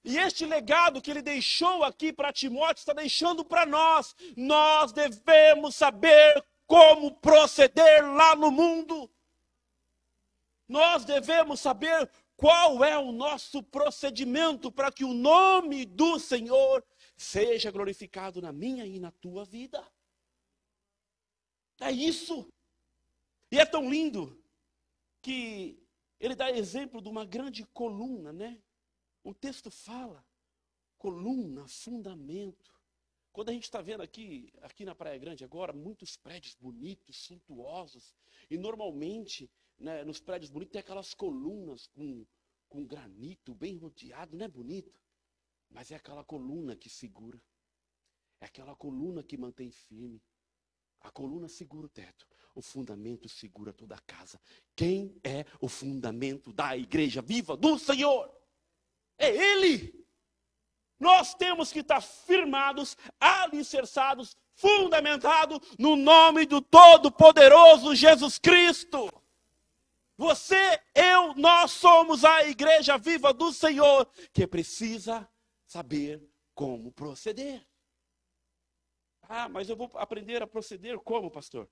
E 0.03 0.17
este 0.17 0.47
legado 0.47 1.01
que 1.01 1.11
ele 1.11 1.21
deixou 1.21 1.85
aqui 1.85 2.13
para 2.13 2.33
Timóteo 2.33 2.81
está 2.81 2.93
deixando 2.93 3.45
para 3.45 3.67
nós. 3.67 4.15
Nós 4.37 4.93
devemos 4.93 5.75
saber 5.75 6.43
como 6.67 7.15
proceder 7.17 8.07
lá 8.15 8.35
no 8.35 8.51
mundo. 8.51 9.11
Nós 10.67 11.05
devemos 11.05 11.61
saber 11.61 12.11
qual 12.37 12.83
é 12.83 12.97
o 12.97 13.13
nosso 13.13 13.63
procedimento 13.63 14.73
para 14.73 14.91
que 14.91 15.05
o 15.05 15.13
nome 15.13 15.85
do 15.85 16.19
Senhor 16.19 16.83
seja 17.17 17.71
glorificado 17.71 18.41
na 18.41 18.53
minha 18.53 18.87
e 18.87 18.99
na 18.99 19.11
tua 19.11 19.45
vida. 19.45 19.87
É 21.81 21.91
isso. 21.91 22.49
E 23.51 23.59
é 23.59 23.67
tão 23.67 23.91
lindo 23.91 24.43
que 25.21 25.83
ele 26.19 26.35
dá 26.35 26.51
exemplo 26.51 27.03
de 27.03 27.09
uma 27.09 27.27
grande 27.27 27.65
coluna, 27.67 28.33
né? 28.33 28.59
O 29.23 29.35
texto 29.35 29.71
fala 29.71 30.25
coluna, 30.97 31.67
fundamento. 31.67 32.71
Quando 33.33 33.49
a 33.49 33.53
gente 33.53 33.65
está 33.65 33.81
vendo 33.81 34.03
aqui, 34.03 34.53
aqui 34.61 34.85
na 34.85 34.95
Praia 34.95 35.19
Grande 35.19 35.45
agora, 35.45 35.73
muitos 35.73 36.17
prédios 36.17 36.55
bonitos, 36.55 37.25
suntuosos, 37.25 38.15
e 38.51 38.59
normalmente 38.59 39.51
né, 39.79 40.05
nos 40.05 40.21
prédios 40.21 40.51
bonitos 40.51 40.73
tem 40.73 40.81
aquelas 40.81 41.15
colunas 41.15 41.87
com, 41.87 42.27
com 42.69 42.85
granito 42.85 43.55
bem 43.55 43.77
rodeado, 43.77 44.37
não 44.37 44.45
é 44.45 44.49
bonito? 44.49 45.01
Mas 45.71 45.91
é 45.91 45.95
aquela 45.95 46.25
coluna 46.25 46.77
que 46.77 46.91
segura. 46.91 47.41
É 48.41 48.47
aquela 48.47 48.75
coluna 48.75 49.23
que 49.23 49.37
mantém 49.37 49.71
firme. 49.71 50.21
A 51.01 51.11
coluna 51.11 51.49
segura 51.49 51.87
o 51.87 51.91
teto. 51.91 52.27
O 52.55 52.61
fundamento 52.61 53.29
segura 53.29 53.73
toda 53.73 53.95
a 53.95 54.01
casa. 54.01 54.41
Quem 54.75 55.19
é 55.23 55.47
o 55.61 55.69
fundamento 55.69 56.53
da 56.53 56.77
igreja 56.77 57.23
viva 57.23 57.57
do 57.57 57.79
Senhor? 57.79 58.40
É 59.21 59.29
Ele. 59.29 59.95
Nós 60.99 61.35
temos 61.35 61.71
que 61.71 61.81
estar 61.81 62.01
firmados, 62.01 62.97
alicerçados, 63.21 64.37
fundamentados 64.55 65.61
no 65.79 65.95
nome 65.95 66.47
do 66.47 66.61
Todo-Poderoso 66.61 67.95
Jesus 67.95 68.39
Cristo. 68.39 69.11
Você, 70.17 70.83
eu, 70.95 71.35
nós 71.35 71.71
somos 71.71 72.25
a 72.25 72.45
igreja 72.45 72.99
viva 72.99 73.33
do 73.33 73.53
Senhor 73.53 74.07
que 74.33 74.47
precisa 74.47 75.27
saber 75.67 76.23
como 76.55 76.93
proceder. 76.93 77.67
Ah, 79.23 79.49
mas 79.49 79.71
eu 79.71 79.77
vou 79.77 79.91
aprender 79.95 80.43
a 80.43 80.47
proceder 80.47 80.99
como, 80.99 81.31
pastor? 81.31 81.71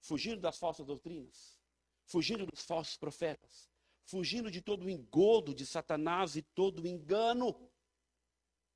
Fugindo 0.00 0.40
das 0.40 0.58
falsas 0.58 0.86
doutrinas, 0.86 1.60
fugindo 2.06 2.46
dos 2.46 2.64
falsos 2.64 2.96
profetas, 2.96 3.71
fugindo 4.04 4.50
de 4.50 4.60
todo 4.60 4.84
o 4.86 4.90
engodo 4.90 5.54
de 5.54 5.64
Satanás 5.66 6.36
e 6.36 6.42
todo 6.42 6.82
o 6.82 6.86
engano. 6.86 7.56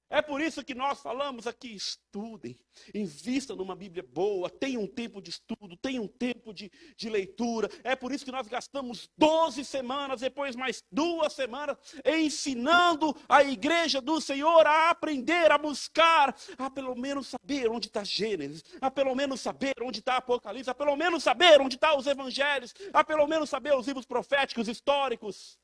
É 0.08 0.22
por 0.22 0.40
isso 0.40 0.64
que 0.64 0.74
nós 0.74 1.00
falamos 1.00 1.46
aqui: 1.48 1.74
estudem, 1.74 2.56
invistam 2.94 3.56
numa 3.56 3.74
Bíblia 3.74 4.04
boa, 4.04 4.48
tenham 4.48 4.82
um 4.82 4.86
tempo 4.86 5.20
de 5.20 5.30
estudo, 5.30 5.76
tenham 5.76 6.04
um 6.04 6.08
tempo 6.08 6.54
de, 6.54 6.70
de 6.96 7.08
leitura. 7.10 7.68
É 7.82 7.96
por 7.96 8.12
isso 8.12 8.24
que 8.24 8.30
nós 8.30 8.46
gastamos 8.46 9.10
12 9.18 9.64
semanas, 9.64 10.20
depois 10.20 10.54
mais 10.54 10.82
duas 10.92 11.32
semanas, 11.32 11.76
ensinando 12.04 13.16
a 13.28 13.42
igreja 13.42 14.00
do 14.00 14.20
Senhor 14.20 14.64
a 14.64 14.90
aprender, 14.90 15.50
a 15.50 15.58
buscar, 15.58 16.36
a 16.56 16.70
pelo 16.70 16.94
menos 16.94 17.26
saber 17.26 17.68
onde 17.68 17.88
está 17.88 18.04
Gênesis, 18.04 18.62
a 18.80 18.90
pelo 18.90 19.14
menos 19.14 19.40
saber 19.40 19.74
onde 19.82 19.98
está 19.98 20.18
Apocalipse, 20.18 20.70
a 20.70 20.74
pelo 20.74 20.94
menos 20.94 21.24
saber 21.24 21.60
onde 21.60 21.74
estão 21.74 21.90
tá 21.90 21.98
os 21.98 22.06
evangelhos, 22.06 22.72
a 22.92 23.02
pelo 23.02 23.26
menos 23.26 23.50
saber 23.50 23.74
os 23.74 23.88
livros 23.88 24.06
proféticos, 24.06 24.68
históricos, 24.68 25.58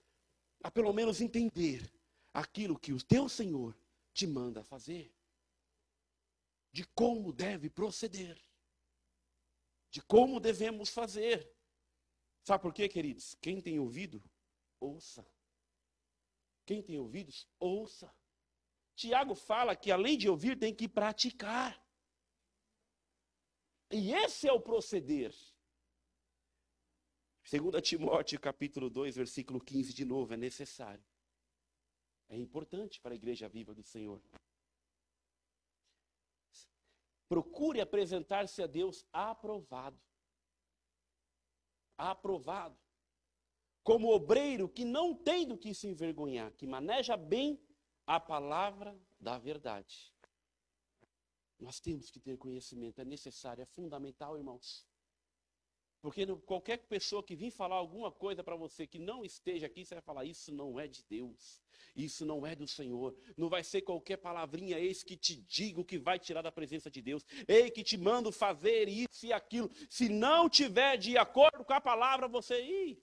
a 0.64 0.70
pelo 0.70 0.92
menos 0.92 1.20
entender 1.20 1.88
aquilo 2.34 2.78
que 2.78 2.92
o 2.92 3.00
teu 3.00 3.28
Senhor 3.28 3.74
te 4.12 4.26
manda 4.26 4.62
fazer, 4.62 5.14
de 6.70 6.84
como 6.84 7.32
deve 7.32 7.68
proceder, 7.70 8.40
de 9.90 10.00
como 10.02 10.40
devemos 10.40 10.90
fazer. 10.90 11.50
Sabe 12.42 12.62
por 12.62 12.72
quê, 12.72 12.88
queridos? 12.88 13.34
Quem 13.40 13.60
tem 13.60 13.78
ouvido, 13.78 14.22
ouça. 14.80 15.26
Quem 16.64 16.82
tem 16.82 16.98
ouvidos, 16.98 17.48
ouça. 17.58 18.14
Tiago 18.94 19.34
fala 19.34 19.74
que 19.74 19.90
além 19.90 20.16
de 20.16 20.28
ouvir, 20.28 20.58
tem 20.58 20.74
que 20.74 20.88
praticar. 20.88 21.80
E 23.90 24.12
esse 24.14 24.48
é 24.48 24.52
o 24.52 24.60
proceder. 24.60 25.34
2 27.50 27.82
Timóteo 27.82 28.40
capítulo 28.40 28.88
2, 28.88 29.16
versículo 29.16 29.60
15, 29.60 29.92
de 29.92 30.04
novo, 30.04 30.32
é 30.32 30.36
necessário 30.36 31.04
é 32.32 32.38
importante 32.38 32.98
para 32.98 33.12
a 33.12 33.14
igreja 33.14 33.46
viva 33.46 33.74
do 33.74 33.82
Senhor. 33.82 34.18
Procure 37.28 37.78
apresentar-se 37.78 38.62
a 38.62 38.66
Deus 38.66 39.04
aprovado. 39.12 40.00
Aprovado. 41.96 42.78
Como 43.82 44.08
obreiro 44.08 44.66
que 44.66 44.82
não 44.82 45.14
tem 45.14 45.46
do 45.46 45.58
que 45.58 45.74
se 45.74 45.86
envergonhar, 45.88 46.50
que 46.52 46.66
maneja 46.66 47.18
bem 47.18 47.62
a 48.06 48.18
palavra 48.18 48.98
da 49.20 49.38
verdade. 49.38 50.10
Nós 51.60 51.80
temos 51.80 52.10
que 52.10 52.18
ter 52.18 52.38
conhecimento, 52.38 52.98
é 52.98 53.04
necessário, 53.04 53.60
é 53.60 53.66
fundamental, 53.66 54.38
irmãos. 54.38 54.86
Porque 56.02 56.26
qualquer 56.44 56.78
pessoa 56.78 57.22
que 57.22 57.36
vir 57.36 57.52
falar 57.52 57.76
alguma 57.76 58.10
coisa 58.10 58.42
para 58.42 58.56
você 58.56 58.88
que 58.88 58.98
não 58.98 59.24
esteja 59.24 59.66
aqui, 59.66 59.84
você 59.84 59.94
vai 59.94 60.02
falar: 60.02 60.24
Isso 60.24 60.52
não 60.52 60.78
é 60.80 60.88
de 60.88 61.04
Deus, 61.04 61.62
isso 61.94 62.26
não 62.26 62.44
é 62.44 62.56
do 62.56 62.66
Senhor. 62.66 63.16
Não 63.36 63.48
vai 63.48 63.62
ser 63.62 63.82
qualquer 63.82 64.16
palavrinha, 64.16 64.80
eis 64.80 65.04
que 65.04 65.16
te 65.16 65.36
digo 65.36 65.84
que 65.84 66.00
vai 66.00 66.18
tirar 66.18 66.42
da 66.42 66.50
presença 66.50 66.90
de 66.90 67.00
Deus, 67.00 67.24
ei 67.46 67.70
que 67.70 67.84
te 67.84 67.96
mando 67.96 68.32
fazer 68.32 68.88
isso 68.88 69.26
e 69.26 69.32
aquilo. 69.32 69.70
Se 69.88 70.08
não 70.08 70.50
tiver 70.50 70.96
de 70.96 71.16
acordo 71.16 71.64
com 71.64 71.72
a 71.72 71.80
palavra, 71.80 72.26
você. 72.26 72.60
Ih, 72.60 73.00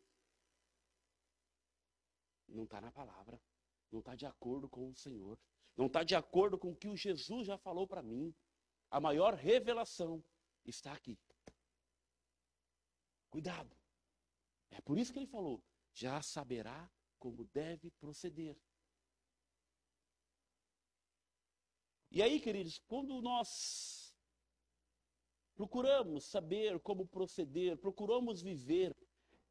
não 2.50 2.66
está 2.66 2.82
na 2.82 2.92
palavra, 2.92 3.42
não 3.90 4.00
está 4.00 4.14
de 4.14 4.26
acordo 4.26 4.68
com 4.68 4.90
o 4.90 4.96
Senhor, 4.96 5.40
não 5.78 5.86
está 5.86 6.04
de 6.04 6.16
acordo 6.16 6.58
com 6.58 6.72
o 6.72 6.76
que 6.76 6.90
o 6.90 6.98
Jesus 6.98 7.48
já 7.48 7.58
falou 7.58 7.88
para 7.88 8.04
mim. 8.04 8.36
A 8.92 9.00
maior 9.00 9.36
revelação 9.36 10.22
está 10.66 10.92
aqui. 10.92 11.18
Cuidado. 13.30 13.76
É 14.72 14.82
por 14.82 14.98
isso 14.98 15.14
que 15.14 15.20
ele 15.20 15.28
falou: 15.28 15.64
já 15.94 16.22
saberá 16.22 16.90
como 17.18 17.46
deve 17.46 17.92
proceder. 17.92 18.58
E 22.12 22.24
aí, 22.24 22.40
queridos, 22.40 22.80
quando 22.88 23.22
nós 23.22 24.16
procuramos 25.56 26.26
saber 26.26 26.80
como 26.80 27.06
proceder, 27.06 27.78
procuramos 27.78 28.42
viver 28.42 28.96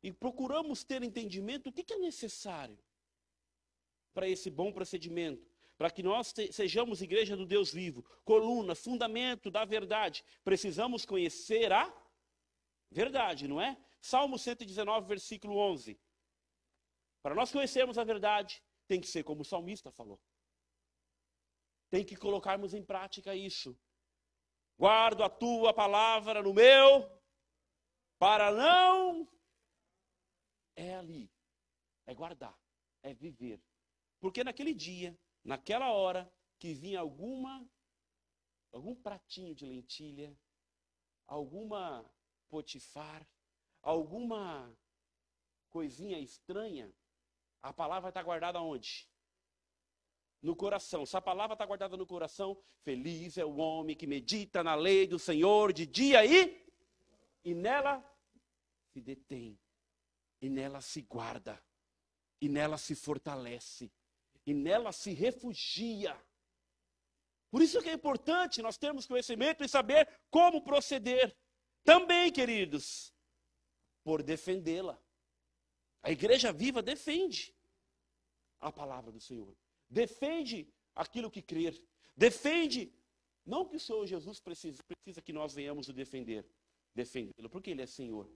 e 0.02 0.12
procuramos 0.12 0.82
ter 0.82 1.02
entendimento, 1.02 1.68
o 1.68 1.72
que 1.72 1.92
é 1.92 1.98
necessário 1.98 2.78
para 4.12 4.28
esse 4.28 4.50
bom 4.50 4.72
procedimento? 4.72 5.48
para 5.78 5.92
que 5.92 6.02
nós 6.02 6.34
sejamos 6.50 7.00
igreja 7.00 7.36
do 7.36 7.46
Deus 7.46 7.72
vivo, 7.72 8.04
coluna, 8.24 8.74
fundamento 8.74 9.48
da 9.48 9.64
verdade, 9.64 10.24
precisamos 10.42 11.06
conhecer 11.06 11.72
a 11.72 11.86
verdade, 12.90 13.46
não 13.46 13.60
é? 13.60 13.76
Salmo 14.00 14.38
119, 14.38 15.06
versículo 15.06 15.56
11. 15.56 16.00
Para 17.22 17.34
nós 17.34 17.50
conhecermos 17.50 17.98
a 17.98 18.04
verdade, 18.04 18.62
tem 18.86 19.00
que 19.00 19.06
ser 19.06 19.24
como 19.24 19.42
o 19.42 19.44
salmista 19.44 19.90
falou. 19.90 20.20
Tem 21.90 22.04
que 22.04 22.16
colocarmos 22.16 22.74
em 22.74 22.84
prática 22.84 23.34
isso. 23.34 23.78
Guardo 24.78 25.24
a 25.24 25.28
tua 25.28 25.74
palavra 25.74 26.42
no 26.42 26.54
meu, 26.54 27.10
para 28.18 28.52
não. 28.52 29.28
É 30.76 30.94
ali. 30.94 31.30
É 32.06 32.14
guardar. 32.14 32.56
É 33.02 33.12
viver. 33.14 33.60
Porque 34.20 34.44
naquele 34.44 34.74
dia, 34.74 35.18
naquela 35.44 35.90
hora, 35.92 36.32
que 36.58 36.74
vinha 36.74 37.00
alguma. 37.00 37.68
Algum 38.70 38.94
pratinho 38.94 39.54
de 39.54 39.64
lentilha, 39.64 40.38
alguma 41.26 42.04
potifar, 42.48 43.26
alguma 43.82 44.72
coisinha 45.70 46.18
estranha, 46.18 46.92
a 47.62 47.72
palavra 47.72 48.08
estar 48.08 48.22
guardada 48.22 48.60
onde? 48.60 49.08
No 50.40 50.54
coração. 50.54 51.04
Se 51.04 51.16
a 51.16 51.20
palavra 51.20 51.54
está 51.54 51.66
guardada 51.66 51.96
no 51.96 52.06
coração, 52.06 52.56
feliz 52.82 53.36
é 53.36 53.44
o 53.44 53.56
homem 53.56 53.96
que 53.96 54.06
medita 54.06 54.62
na 54.62 54.74
lei 54.74 55.06
do 55.06 55.18
Senhor 55.18 55.72
de 55.72 55.84
dia 55.86 56.24
e, 56.24 56.64
e 57.44 57.54
nela 57.54 58.04
se 58.92 59.00
detém, 59.00 59.58
e 60.40 60.48
nela 60.48 60.80
se 60.80 61.02
guarda, 61.02 61.62
e 62.40 62.48
nela 62.48 62.78
se 62.78 62.94
fortalece, 62.94 63.92
e 64.46 64.54
nela 64.54 64.92
se 64.92 65.12
refugia. 65.12 66.16
Por 67.50 67.62
isso 67.62 67.82
que 67.82 67.88
é 67.88 67.92
importante 67.92 68.62
nós 68.62 68.76
termos 68.76 69.06
conhecimento 69.06 69.64
e 69.64 69.68
saber 69.68 70.08
como 70.30 70.62
proceder. 70.62 71.36
Também, 71.88 72.30
queridos, 72.30 73.14
por 74.04 74.22
defendê-la. 74.22 75.02
A 76.02 76.10
igreja 76.10 76.52
viva 76.52 76.82
defende 76.82 77.56
a 78.60 78.70
palavra 78.70 79.10
do 79.10 79.18
Senhor. 79.18 79.56
Defende 79.88 80.70
aquilo 80.94 81.30
que 81.30 81.40
crer. 81.40 81.82
Defende, 82.14 82.92
não 83.42 83.66
que 83.66 83.76
o 83.76 83.80
Senhor 83.80 84.06
Jesus 84.06 84.38
precisa, 84.38 84.82
precisa 84.82 85.22
que 85.22 85.32
nós 85.32 85.54
venhamos 85.54 85.88
o 85.88 85.94
defender, 85.94 86.46
defendê-lo, 86.94 87.48
porque 87.48 87.70
Ele 87.70 87.80
é 87.80 87.86
Senhor, 87.86 88.30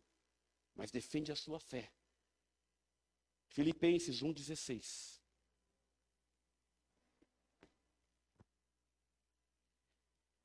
mas 0.75 0.91
defende 0.91 1.31
a 1.31 1.37
sua 1.37 1.61
fé. 1.61 1.93
Filipenses 3.51 4.23
1,16. 4.23 5.21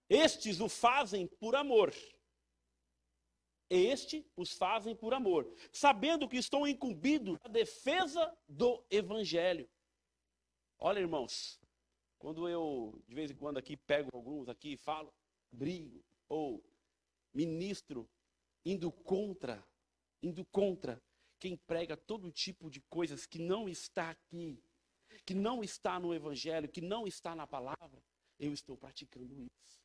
Estes 0.09 0.59
o 0.59 0.67
fazem 0.67 1.25
por 1.25 1.55
amor 1.55 1.93
este 3.69 4.25
os 4.35 4.53
fazem 4.53 4.95
por 4.95 5.13
amor, 5.13 5.51
sabendo 5.71 6.27
que 6.27 6.37
estão 6.37 6.67
incumbidos 6.67 7.37
da 7.39 7.49
defesa 7.49 8.35
do 8.47 8.83
evangelho. 8.89 9.69
Olha, 10.79 10.99
irmãos, 10.99 11.59
quando 12.17 12.47
eu 12.47 13.01
de 13.07 13.15
vez 13.15 13.31
em 13.31 13.35
quando 13.35 13.57
aqui 13.57 13.75
pego 13.75 14.09
alguns 14.13 14.47
aqui 14.47 14.73
e 14.73 14.77
falo, 14.77 15.13
brigo 15.51 16.03
ou 16.29 16.63
ministro 17.33 18.09
indo 18.65 18.91
contra, 18.91 19.65
indo 20.21 20.45
contra 20.45 21.01
quem 21.39 21.55
prega 21.55 21.95
todo 21.95 22.31
tipo 22.31 22.69
de 22.69 22.81
coisas 22.81 23.25
que 23.25 23.39
não 23.39 23.69
está 23.69 24.09
aqui, 24.09 24.61
que 25.25 25.33
não 25.33 25.63
está 25.63 25.99
no 25.99 26.13
evangelho, 26.13 26.69
que 26.69 26.81
não 26.81 27.05
está 27.05 27.35
na 27.35 27.45
palavra, 27.45 28.03
eu 28.39 28.53
estou 28.53 28.77
praticando 28.77 29.39
isso 29.39 29.76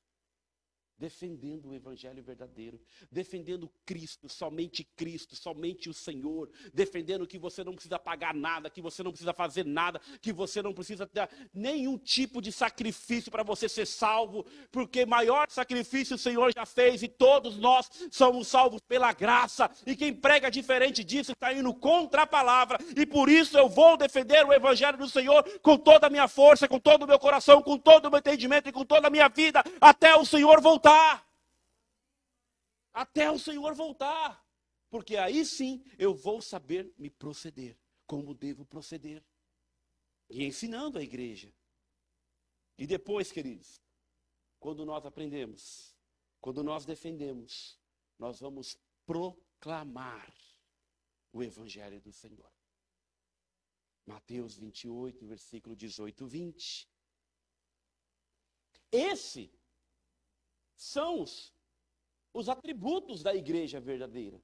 defendendo 0.99 1.71
o 1.71 1.75
evangelho 1.75 2.23
verdadeiro, 2.23 2.81
defendendo 3.11 3.71
Cristo, 3.85 4.29
somente 4.29 4.85
Cristo, 4.85 5.35
somente 5.35 5.89
o 5.89 5.95
Senhor, 5.95 6.49
defendendo 6.73 7.27
que 7.27 7.39
você 7.39 7.65
não 7.65 7.75
precisa 7.75 7.99
pagar 7.99 8.33
nada, 8.33 8.71
que 8.71 8.81
você 8.81 9.03
não 9.03 9.11
precisa 9.11 9.33
fazer 9.33 9.65
nada, 9.65 10.01
que 10.21 10.33
você 10.33 10.63
não 10.63 10.73
precisa 10.73 11.09
dar 11.13 11.29
nenhum 11.53 11.99
tipo 11.99 12.41
de 12.41 12.53
sacrifício 12.53 13.33
para 13.33 13.43
você 13.43 13.69
ser 13.69 13.87
salvo, 13.87 14.47
porque 14.71 15.05
maior 15.05 15.51
sacrifício 15.51 16.15
o 16.17 16.19
Senhor 16.19 16.53
já 16.55 16.65
fez 16.65 17.03
e 17.03 17.09
todos 17.09 17.57
nós 17.57 17.91
somos 18.11 18.47
salvos 18.47 18.81
pela 18.83 19.13
graça. 19.13 19.71
E 19.85 19.97
quem 19.97 20.15
prega 20.15 20.51
diferente 20.51 21.03
disso 21.03 21.33
está 21.33 21.53
indo 21.53 21.75
contra 21.75 22.23
a 22.23 22.27
palavra, 22.27 22.79
e 22.97 23.05
por 23.05 23.29
isso 23.29 23.59
eu 23.59 23.69
vou 23.69 23.97
defender 23.97 24.47
o 24.47 24.53
evangelho 24.53 24.99
do 24.99 25.09
Senhor 25.09 25.43
com 25.61 25.77
toda 25.77 26.07
a 26.07 26.11
minha 26.11 26.29
força, 26.29 26.69
com 26.69 26.79
todo 26.79 27.03
o 27.03 27.07
meu 27.09 27.19
coração, 27.19 27.61
com 27.61 27.77
todo 27.77 28.07
o 28.07 28.11
meu 28.11 28.19
entendimento 28.21 28.69
e 28.69 28.73
com 28.73 28.85
toda 28.85 29.09
a 29.09 29.11
minha 29.11 29.29
vida, 29.29 29.65
até 29.81 30.15
o 30.15 30.25
Senhor 30.25 30.61
voltar 30.61 30.82
voltar. 30.83 31.33
Até 32.93 33.31
o 33.31 33.39
Senhor 33.39 33.75
voltar. 33.75 34.45
Porque 34.91 35.17
aí 35.17 35.45
sim 35.45 35.83
eu 35.99 36.15
vou 36.15 36.43
saber 36.43 36.93
me 36.99 37.09
proceder, 37.09 37.79
como 38.07 38.35
devo 38.35 38.65
proceder. 38.67 39.25
E 40.29 40.45
ensinando 40.45 40.99
a 40.99 41.03
igreja. 41.03 41.55
E 42.77 42.87
depois, 42.87 43.31
queridos, 43.31 43.81
quando 44.59 44.85
nós 44.85 45.07
aprendemos, 45.07 45.97
quando 46.41 46.63
nós 46.63 46.85
defendemos, 46.85 47.79
nós 48.19 48.41
vamos 48.41 48.77
proclamar 49.07 50.35
o 51.33 51.43
Evangelho 51.43 52.01
do 52.01 52.13
Senhor. 52.13 52.51
Mateus 54.05 54.57
28, 54.57 55.25
versículo 55.27 55.77
18, 55.77 56.27
20. 56.27 56.89
Esse 58.91 59.51
são 60.77 61.21
os, 61.21 61.55
os 62.33 62.49
atributos 62.49 63.23
da 63.23 63.35
igreja 63.35 63.81
verdadeira. 63.81 64.41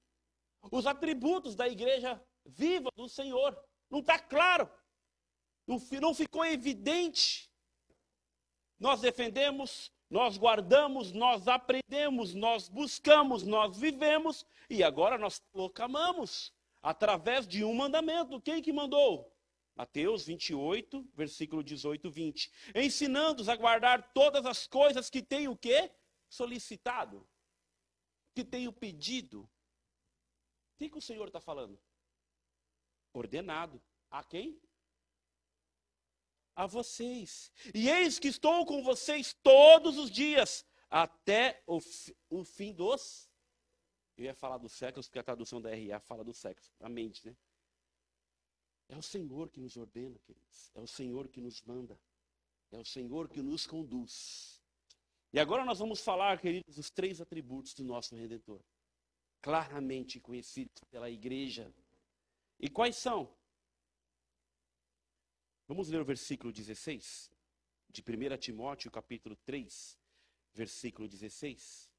Os 0.70 0.86
atributos 0.86 1.54
da 1.54 1.68
igreja 1.68 2.22
viva 2.44 2.90
do 2.96 3.08
Senhor. 3.08 3.58
Não 3.90 4.00
está 4.00 4.18
claro. 4.18 4.70
Não, 5.66 5.78
não 6.00 6.14
ficou 6.14 6.44
evidente. 6.44 7.50
Nós 8.78 9.00
defendemos, 9.00 9.92
nós 10.08 10.38
guardamos, 10.38 11.12
nós 11.12 11.48
aprendemos, 11.48 12.34
nós 12.34 12.68
buscamos, 12.68 13.42
nós 13.42 13.76
vivemos 13.76 14.46
e 14.70 14.82
agora 14.82 15.18
nós 15.18 15.40
proclamamos 15.52 16.52
através 16.82 17.46
de 17.46 17.64
um 17.64 17.74
mandamento. 17.74 18.40
Quem 18.40 18.62
que 18.62 18.72
mandou? 18.72 19.32
Mateus 19.74 20.24
28, 20.26 21.08
versículo 21.14 21.62
18, 21.62 22.10
20. 22.10 22.50
Ensinando-os 22.74 23.48
a 23.48 23.56
guardar 23.56 24.12
todas 24.12 24.44
as 24.44 24.66
coisas 24.66 25.08
que 25.08 25.22
têm 25.22 25.48
o 25.48 25.56
quê? 25.56 25.90
Solicitado, 26.28 27.28
que 28.34 28.44
tenho 28.44 28.72
pedido. 28.72 29.42
O 29.42 29.50
que, 30.78 30.88
que 30.88 30.98
o 30.98 31.02
Senhor 31.02 31.26
está 31.26 31.40
falando? 31.40 31.78
Ordenado. 33.12 33.82
A 34.10 34.22
quem? 34.22 34.60
A 36.54 36.66
vocês. 36.66 37.52
E 37.74 37.88
eis 37.88 38.18
que 38.18 38.28
estou 38.28 38.64
com 38.64 38.82
vocês 38.82 39.34
todos 39.42 39.98
os 39.98 40.10
dias, 40.10 40.64
até 40.90 41.62
o, 41.66 41.78
o 42.30 42.44
fim 42.44 42.72
dos. 42.72 43.28
Eu 44.16 44.24
ia 44.24 44.34
falar 44.34 44.58
dos 44.58 44.72
séculos, 44.72 45.06
porque 45.06 45.18
a 45.18 45.24
tradução 45.24 45.60
da 45.60 45.70
RA 45.70 46.00
fala 46.00 46.24
dos 46.24 46.38
séculos, 46.38 46.72
a 46.80 46.88
mente, 46.88 47.24
né? 47.26 47.36
É 48.88 48.96
o 48.96 49.02
Senhor 49.02 49.50
que 49.50 49.60
nos 49.60 49.76
ordena, 49.76 50.18
queridos. 50.20 50.70
É 50.74 50.80
o 50.80 50.86
Senhor 50.86 51.28
que 51.28 51.40
nos 51.40 51.62
manda. 51.62 52.00
É 52.70 52.78
o 52.78 52.84
Senhor 52.84 53.28
que 53.28 53.42
nos 53.42 53.66
conduz. 53.66 54.57
E 55.32 55.38
agora 55.38 55.64
nós 55.64 55.78
vamos 55.78 56.00
falar, 56.00 56.40
queridos, 56.40 56.78
os 56.78 56.90
três 56.90 57.20
atributos 57.20 57.74
do 57.74 57.84
nosso 57.84 58.16
Redentor, 58.16 58.62
claramente 59.42 60.18
conhecidos 60.20 60.82
pela 60.90 61.10
igreja. 61.10 61.72
E 62.58 62.68
quais 62.68 62.96
são? 62.96 63.36
Vamos 65.66 65.90
ler 65.90 66.00
o 66.00 66.04
versículo 66.04 66.50
16 66.50 67.30
de 67.90 68.02
1 68.02 68.38
Timóteo, 68.38 68.90
capítulo 68.90 69.36
3, 69.44 69.98
versículo 70.54 71.06
16. 71.06 71.90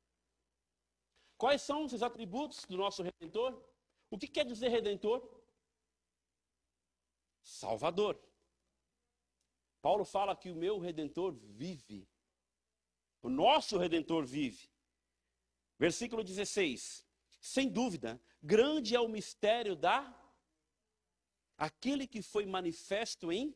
Quais 1.38 1.62
são 1.62 1.86
os 1.86 2.02
atributos 2.02 2.66
do 2.66 2.78
nosso 2.78 3.04
Redentor? 3.04 3.64
O 4.10 4.18
que 4.18 4.28
quer 4.28 4.44
dizer 4.44 4.70
Redentor? 4.70 5.22
Salvador. 7.44 8.20
Paulo 9.82 10.04
fala 10.04 10.36
que 10.36 10.50
o 10.50 10.56
meu 10.56 10.80
Redentor 10.80 11.32
vive 11.32 12.08
o 13.22 13.30
nosso 13.30 13.78
redentor 13.78 14.26
vive. 14.26 14.70
Versículo 15.78 16.24
16. 16.24 17.06
Sem 17.42 17.70
dúvida, 17.70 18.22
grande 18.42 18.96
é 18.96 19.00
o 19.00 19.08
mistério 19.08 19.76
da 19.76 20.16
aquele 21.58 22.08
que 22.08 22.22
foi 22.22 22.46
manifesto 22.46 23.32
em 23.32 23.54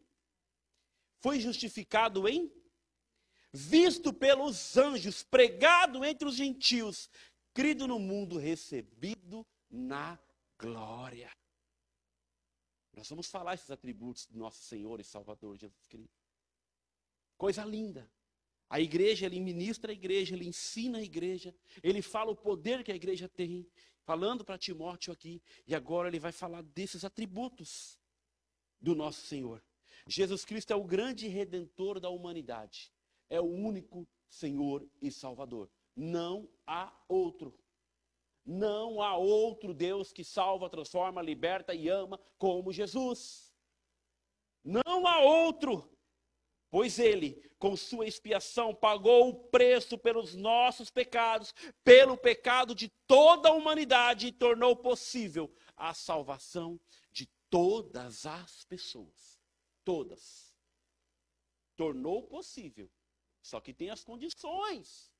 foi 1.20 1.40
justificado 1.40 2.28
em 2.28 2.52
visto 3.54 4.12
pelos 4.12 4.76
anjos, 4.76 5.24
pregado 5.24 6.04
entre 6.04 6.28
os 6.28 6.36
gentios, 6.36 7.10
crido 7.54 7.88
no 7.88 7.98
mundo, 7.98 8.38
recebido 8.38 9.48
na 9.70 10.20
glória. 10.60 11.32
Nós 12.94 13.08
vamos 13.08 13.28
falar 13.28 13.54
esses 13.54 13.72
atributos 13.72 14.26
do 14.26 14.38
nosso 14.38 14.62
Senhor 14.64 15.00
e 15.00 15.04
Salvador 15.04 15.56
Jesus 15.56 15.86
Cristo. 15.88 16.14
Coisa 17.38 17.64
linda. 17.64 18.12
A 18.74 18.80
igreja, 18.80 19.28
ele 19.28 19.40
ministra 19.40 19.92
a 19.92 19.94
igreja, 19.94 20.34
ele 20.34 20.48
ensina 20.48 20.98
a 20.98 21.04
igreja, 21.04 21.54
ele 21.84 22.02
fala 22.02 22.32
o 22.32 22.36
poder 22.36 22.84
que 22.84 22.92
a 22.92 22.96
igreja 22.96 23.30
tem, 23.30 23.68
falando 24.02 24.44
para 24.44 24.58
Timóteo 24.58 25.14
aqui, 25.14 25.44
e 25.68 25.76
agora 25.76 26.08
ele 26.08 26.20
vai 26.20 26.32
falar 26.32 26.64
desses 26.64 27.06
atributos 27.06 28.00
do 28.82 28.96
nosso 28.96 29.28
Senhor. 29.28 29.64
Jesus 30.08 30.44
Cristo 30.44 30.74
é 30.74 30.76
o 30.76 30.84
grande 30.84 31.28
redentor 31.28 32.00
da 32.00 32.10
humanidade, 32.10 32.92
é 33.30 33.40
o 33.40 33.46
único 33.46 34.08
Senhor 34.28 34.90
e 35.00 35.12
Salvador. 35.12 35.70
Não 35.96 36.50
há 36.66 36.92
outro. 37.08 37.56
Não 38.44 39.04
há 39.04 39.16
outro 39.16 39.72
Deus 39.72 40.12
que 40.12 40.24
salva, 40.24 40.68
transforma, 40.68 41.22
liberta 41.22 41.76
e 41.76 41.90
ama 41.90 42.20
como 42.40 42.74
Jesus. 42.74 43.54
Não 44.64 45.06
há 45.06 45.20
outro, 45.20 45.93
pois 46.74 46.98
ele, 46.98 47.40
com 47.60 47.78
sua 47.78 48.08
expiação, 48.08 48.74
pagou 48.74 49.30
o 49.30 49.36
preço 49.36 49.96
pelos 49.96 50.34
nossos 50.34 50.90
pecados, 50.90 51.54
pelo 51.84 52.18
pecado 52.18 52.74
de 52.74 52.90
toda 53.06 53.50
a 53.50 53.54
humanidade 53.54 54.26
e 54.26 54.32
tornou 54.32 54.76
possível 54.76 55.54
a 55.78 55.94
salvação 55.94 56.80
de 57.12 57.28
todas 57.48 58.26
as 58.26 58.66
pessoas. 58.66 59.40
Todas. 59.86 60.58
Tornou 61.76 62.24
possível. 62.24 62.90
Só 63.40 63.62
que 63.62 63.72
tem 63.72 63.92
as 63.92 64.04
condições. 64.04 65.14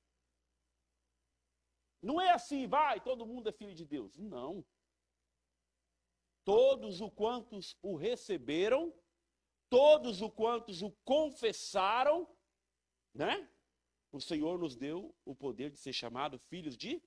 Não 2.02 2.20
é 2.20 2.32
assim, 2.32 2.66
vai, 2.66 3.00
todo 3.00 3.28
mundo 3.28 3.48
é 3.50 3.52
filho 3.52 3.76
de 3.76 3.86
Deus. 3.86 4.18
Não. 4.18 4.66
Todos 6.44 7.00
o 7.00 7.12
quantos 7.12 7.78
o 7.80 7.96
receberam, 7.96 8.92
todos 9.74 10.22
o 10.22 10.30
quantos 10.30 10.84
o 10.84 10.92
confessaram, 11.04 12.28
né? 13.12 13.50
O 14.12 14.22
Senhor 14.22 14.60
nos 14.60 14.76
deu 14.76 15.16
o 15.26 15.34
poder 15.34 15.72
de 15.72 15.80
ser 15.80 15.92
chamado 15.92 16.38
filhos 16.38 16.78
de 16.78 17.02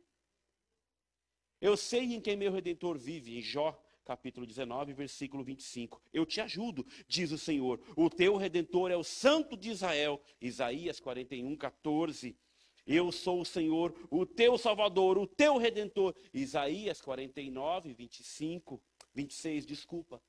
Eu 1.61 1.77
sei 1.77 2.13
em 2.13 2.21
quem 2.21 2.37
meu 2.37 2.51
redentor 2.51 2.99
vive, 2.99 3.39
em 3.39 3.41
Jó, 3.41 3.81
capítulo 4.05 4.45
19, 4.45 4.93
versículo 4.95 5.45
25. 5.45 6.03
Eu 6.13 6.27
te 6.27 6.41
ajudo, 6.41 6.85
diz 7.07 7.31
o 7.31 7.39
Senhor. 7.39 7.81
O 7.97 8.11
teu 8.11 8.37
redentor 8.37 8.91
é 8.91 8.97
o 8.97 9.05
Santo 9.05 9.57
de 9.57 9.71
Israel. 9.71 10.21
Isaías 10.41 10.99
41, 10.99 11.57
14. 11.57 12.37
Eu 12.85 13.13
sou 13.13 13.43
o 13.43 13.47
Senhor, 13.47 13.95
o 14.11 14.27
teu 14.27 14.59
Salvador, 14.59 15.19
o 15.19 15.27
teu 15.27 15.57
Redentor. 15.57 16.17
Isaías 16.35 17.01
49, 17.01 17.95
25, 17.95 18.83
26, 19.15 19.65
desculpa. 19.65 20.21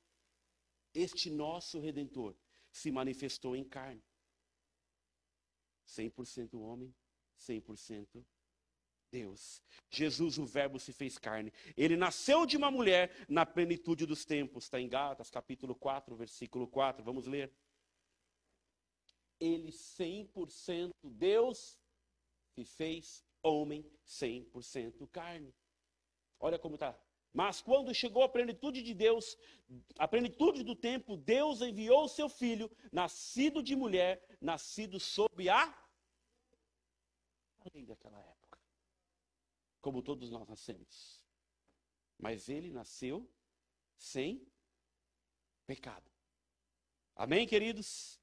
Este 0.94 1.30
nosso 1.30 1.80
Redentor 1.80 2.36
se 2.70 2.90
manifestou 2.90 3.54
em 3.56 3.64
carne. 3.64 4.02
100% 5.86 6.54
homem, 6.54 6.94
100% 7.38 8.24
Deus. 9.10 9.62
Jesus, 9.90 10.38
o 10.38 10.44
Verbo, 10.44 10.78
se 10.78 10.92
fez 10.92 11.18
carne. 11.18 11.52
Ele 11.76 11.96
nasceu 11.96 12.44
de 12.44 12.56
uma 12.56 12.70
mulher 12.70 13.10
na 13.28 13.46
plenitude 13.46 14.04
dos 14.06 14.24
tempos. 14.24 14.64
Está 14.64 14.80
em 14.80 14.88
Gálatas, 14.88 15.30
capítulo 15.30 15.74
4, 15.74 16.14
versículo 16.14 16.68
4. 16.68 17.02
Vamos 17.02 17.26
ler. 17.26 17.52
Ele 19.40 19.70
100% 19.70 20.90
Deus 21.02 21.78
se 22.54 22.64
fez 22.64 23.24
homem 23.42 23.88
100% 24.06 25.08
carne. 25.08 25.54
Olha 26.40 26.58
como 26.58 26.74
está. 26.74 26.98
Mas 27.32 27.60
quando 27.60 27.94
chegou 27.94 28.22
a 28.22 28.28
plenitude 28.28 28.82
de 28.82 28.94
Deus, 28.94 29.36
a 29.98 30.08
plenitude 30.08 30.62
do 30.62 30.74
tempo, 30.74 31.16
Deus 31.16 31.60
enviou 31.60 32.04
o 32.04 32.08
seu 32.08 32.28
filho, 32.28 32.70
nascido 32.90 33.62
de 33.62 33.76
mulher, 33.76 34.22
nascido 34.40 34.98
sob 34.98 35.48
a 35.48 35.88
lei 37.74 37.84
daquela 37.84 38.18
época. 38.20 38.58
Como 39.80 40.02
todos 40.02 40.30
nós 40.30 40.48
nascemos. 40.48 41.24
Mas 42.18 42.48
ele 42.48 42.70
nasceu 42.70 43.30
sem 43.96 44.46
pecado. 45.66 46.10
Amém, 47.14 47.46
queridos? 47.46 48.20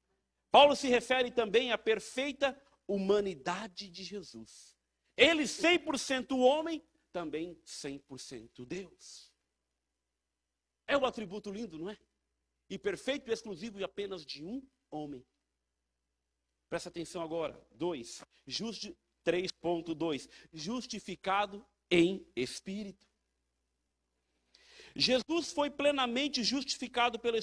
Paulo 0.50 0.74
se 0.74 0.88
refere 0.88 1.30
também 1.30 1.70
à 1.70 1.78
perfeita 1.78 2.60
humanidade 2.86 3.88
de 3.88 4.02
Jesus. 4.02 4.76
Ele 5.16 5.44
100% 5.44 6.38
homem, 6.38 6.84
também 7.16 7.58
100% 7.64 8.66
Deus. 8.66 9.32
É 10.86 10.98
um 10.98 11.06
atributo 11.06 11.50
lindo, 11.50 11.78
não 11.78 11.88
é? 11.88 11.98
E 12.68 12.78
perfeito 12.78 13.30
e 13.30 13.32
exclusivo 13.32 13.80
e 13.80 13.84
apenas 13.84 14.22
de 14.22 14.44
um 14.44 14.62
homem. 14.90 15.24
Presta 16.68 16.90
atenção 16.90 17.22
agora. 17.22 17.58
2. 17.72 18.22
Justi 18.46 18.94
3.2. 19.24 20.28
Justificado 20.52 21.64
em 21.90 22.30
espírito. 22.36 23.06
Jesus 24.98 25.52
foi 25.52 25.68
plenamente 25.68 26.42
justificado 26.42 27.18
pelo, 27.18 27.36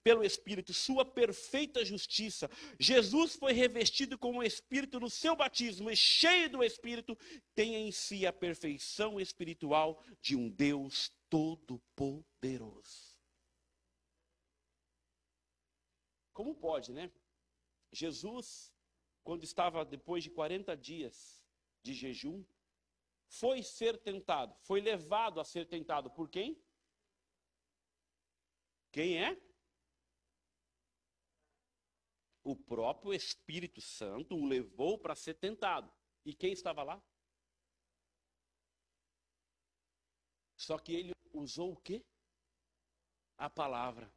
pelo 0.00 0.22
Espírito, 0.22 0.72
sua 0.72 1.04
perfeita 1.04 1.84
justiça. 1.84 2.48
Jesus 2.78 3.34
foi 3.34 3.52
revestido 3.52 4.16
com 4.16 4.38
o 4.38 4.42
Espírito 4.44 5.00
no 5.00 5.10
seu 5.10 5.34
batismo 5.34 5.90
e 5.90 5.96
cheio 5.96 6.48
do 6.48 6.62
Espírito, 6.62 7.18
tem 7.52 7.74
em 7.74 7.90
si 7.90 8.24
a 8.26 8.32
perfeição 8.32 9.18
espiritual 9.18 10.00
de 10.22 10.36
um 10.36 10.48
Deus 10.48 11.12
todo-poderoso. 11.28 13.18
Como 16.32 16.54
pode, 16.54 16.92
né? 16.92 17.10
Jesus, 17.90 18.72
quando 19.24 19.42
estava 19.42 19.84
depois 19.84 20.22
de 20.22 20.30
40 20.30 20.76
dias 20.76 21.42
de 21.82 21.92
jejum, 21.92 22.44
foi 23.26 23.64
ser 23.64 23.98
tentado, 23.98 24.54
foi 24.62 24.80
levado 24.80 25.40
a 25.40 25.44
ser 25.44 25.66
tentado 25.66 26.08
por 26.08 26.28
quem? 26.28 26.56
Quem 28.92 29.22
é? 29.22 29.40
O 32.42 32.56
próprio 32.56 33.12
Espírito 33.12 33.80
Santo 33.80 34.34
o 34.34 34.44
levou 34.44 34.98
para 34.98 35.14
ser 35.14 35.34
tentado. 35.34 35.92
E 36.24 36.34
quem 36.34 36.52
estava 36.52 36.82
lá? 36.82 37.02
Só 40.56 40.78
que 40.78 40.92
ele 40.92 41.12
usou 41.32 41.72
o 41.72 41.76
quê? 41.76 42.04
A 43.38 43.48
palavra 43.48 44.12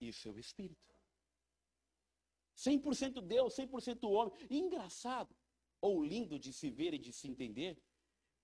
e 0.00 0.08
o 0.08 0.12
seu 0.12 0.38
espírito. 0.38 0.88
100% 2.56 3.20
Deus, 3.20 3.54
100% 3.54 4.10
homem. 4.10 4.34
Engraçado, 4.50 5.36
ou 5.80 6.02
lindo 6.02 6.38
de 6.38 6.52
se 6.52 6.70
ver 6.70 6.94
e 6.94 6.98
de 6.98 7.12
se 7.12 7.28
entender, 7.28 7.80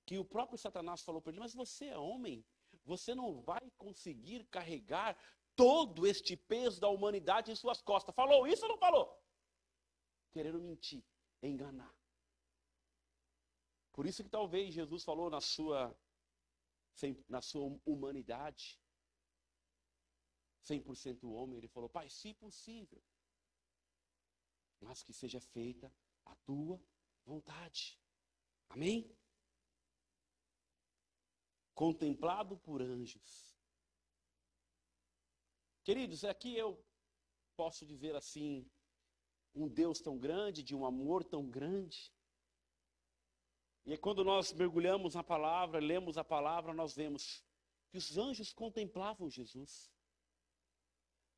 que 0.07 0.19
o 0.19 0.25
próprio 0.25 0.59
Satanás 0.59 1.03
falou 1.03 1.21
para 1.21 1.33
ele: 1.33 1.41
Mas 1.41 1.55
você 1.55 1.87
é 1.87 1.99
homem, 1.99 2.45
você 2.85 3.15
não 3.15 3.41
vai 3.41 3.71
conseguir 3.77 4.45
carregar 4.47 5.19
todo 5.57 6.07
este 6.07 6.37
peso 6.37 6.81
da 6.81 6.89
humanidade 6.89 7.51
em 7.51 7.57
suas 7.57 7.81
costas. 7.81 8.15
Falou 8.15 8.47
isso 8.47 8.63
ou 8.65 8.71
não 8.71 8.79
falou? 8.79 9.23
Querendo 10.33 10.61
mentir, 10.61 11.05
enganar. 11.43 11.95
Por 13.93 14.07
isso 14.07 14.25
que 14.25 14.29
talvez 14.29 14.75
Jesus 14.75 15.05
falou 15.05 15.31
na 15.31 15.41
sua, 15.41 15.97
na 17.29 17.41
sua 17.41 17.81
humanidade, 17.87 18.81
100% 20.65 21.31
homem, 21.31 21.59
ele 21.59 21.69
falou, 21.69 21.89
Pai, 21.89 22.09
se 22.09 22.35
possível, 22.35 23.01
mas 24.81 25.03
que 25.03 25.13
seja 25.13 25.41
feita 25.41 25.93
a 26.25 26.35
tua 26.37 26.83
vontade. 27.25 27.99
Amém? 28.69 29.17
Contemplado 31.75 32.57
por 32.57 32.83
anjos 32.83 33.54
Queridos, 35.85 36.25
aqui 36.25 36.57
eu 36.57 36.83
posso 37.55 37.85
dizer 37.85 38.17
assim, 38.17 38.67
um 39.55 39.69
Deus 39.69 40.01
tão 40.01 40.19
grande, 40.19 40.63
de 40.63 40.75
um 40.75 40.87
amor 40.87 41.23
tão 41.23 41.47
grande. 41.47 42.11
E 43.85 43.99
quando 43.99 44.25
nós 44.25 44.51
mergulhamos 44.55 45.15
na 45.15 45.23
palavra, 45.23 45.79
lemos 45.79 46.17
a 46.17 46.25
palavra, 46.25 46.73
nós 46.73 46.95
vemos 46.95 47.45
que 47.91 47.99
os 47.99 48.17
anjos 48.17 48.51
contemplavam 48.51 49.29
Jesus. 49.29 49.93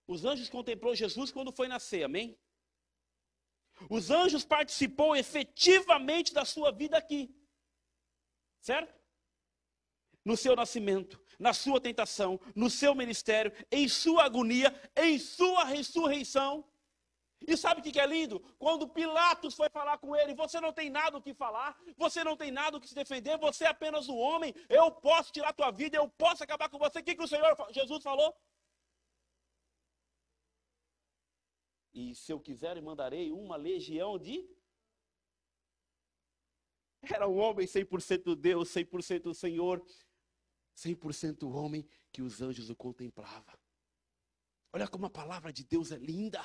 Os 0.07 0.25
anjos 0.25 0.49
contemplou 0.49 0.95
Jesus 0.95 1.33
quando 1.33 1.51
foi 1.51 1.67
nascer, 1.67 2.05
amém? 2.05 2.39
Os 3.91 4.13
anjos 4.13 4.45
participou 4.45 5.17
efetivamente 5.17 6.33
da 6.33 6.45
sua 6.45 6.71
vida 6.71 6.97
aqui. 6.97 7.35
Certo? 8.61 8.95
No 10.27 10.37
seu 10.37 10.55
nascimento 10.55 11.17
na 11.39 11.53
sua 11.53 11.81
tentação, 11.81 12.41
no 12.55 12.69
seu 12.71 12.95
ministério, 12.95 13.53
em 13.71 13.89
sua 13.89 14.25
agonia, 14.25 14.75
em 14.97 15.19
sua 15.19 15.65
ressurreição. 15.65 16.65
E 17.47 17.57
sabe 17.57 17.81
o 17.81 17.85
que 17.85 18.01
é 18.01 18.07
lindo? 18.07 18.41
Quando 18.59 18.89
Pilatos 18.89 19.55
foi 19.55 19.69
falar 19.69 19.99
com 19.99 20.17
ele, 20.17 20.35
você 20.35 20.61
não 20.61 20.73
tem 20.73 20.89
nada 20.89 21.19
o 21.19 21.23
que 21.23 21.35
falar, 21.35 21.79
você 21.97 22.25
não 22.25 22.37
tem 22.37 22.51
nada 22.51 22.77
o 22.77 22.81
que 22.81 22.89
se 22.89 22.95
defender, 22.95 23.39
você 23.39 23.65
é 23.65 23.69
apenas 23.69 24.09
um 24.09 24.17
homem, 24.17 24.55
eu 24.69 24.91
posso 24.91 25.33
tirar 25.33 25.53
tua 25.53 25.71
vida, 25.71 25.97
eu 25.97 26.09
posso 26.09 26.43
acabar 26.43 26.69
com 26.69 26.79
você. 26.79 27.01
O 27.01 27.05
que, 27.05 27.15
que 27.15 27.23
o 27.23 27.29
Senhor 27.29 27.55
Jesus 27.71 28.03
falou? 28.03 28.35
E 31.93 32.15
se 32.15 32.33
eu 32.33 32.41
quiser, 32.41 32.81
mandarei 32.83 33.31
uma 33.33 33.57
legião 33.57 34.19
de. 34.19 34.49
Era 37.03 37.29
um 37.29 37.39
homem 37.39 37.67
100% 37.67 38.35
Deus, 38.35 38.69
100% 38.71 39.33
Senhor, 39.33 39.85
100% 40.77 41.51
homem 41.55 41.87
que 42.13 42.23
os 42.23 42.41
anjos 42.41 42.71
o 42.71 42.77
contemplavam. 42.77 43.59
Olha 44.73 44.87
como 44.87 45.07
a 45.07 45.11
palavra 45.11 45.53
de 45.53 45.65
Deus 45.65 45.91
é 45.91 45.97
linda. 45.97 46.45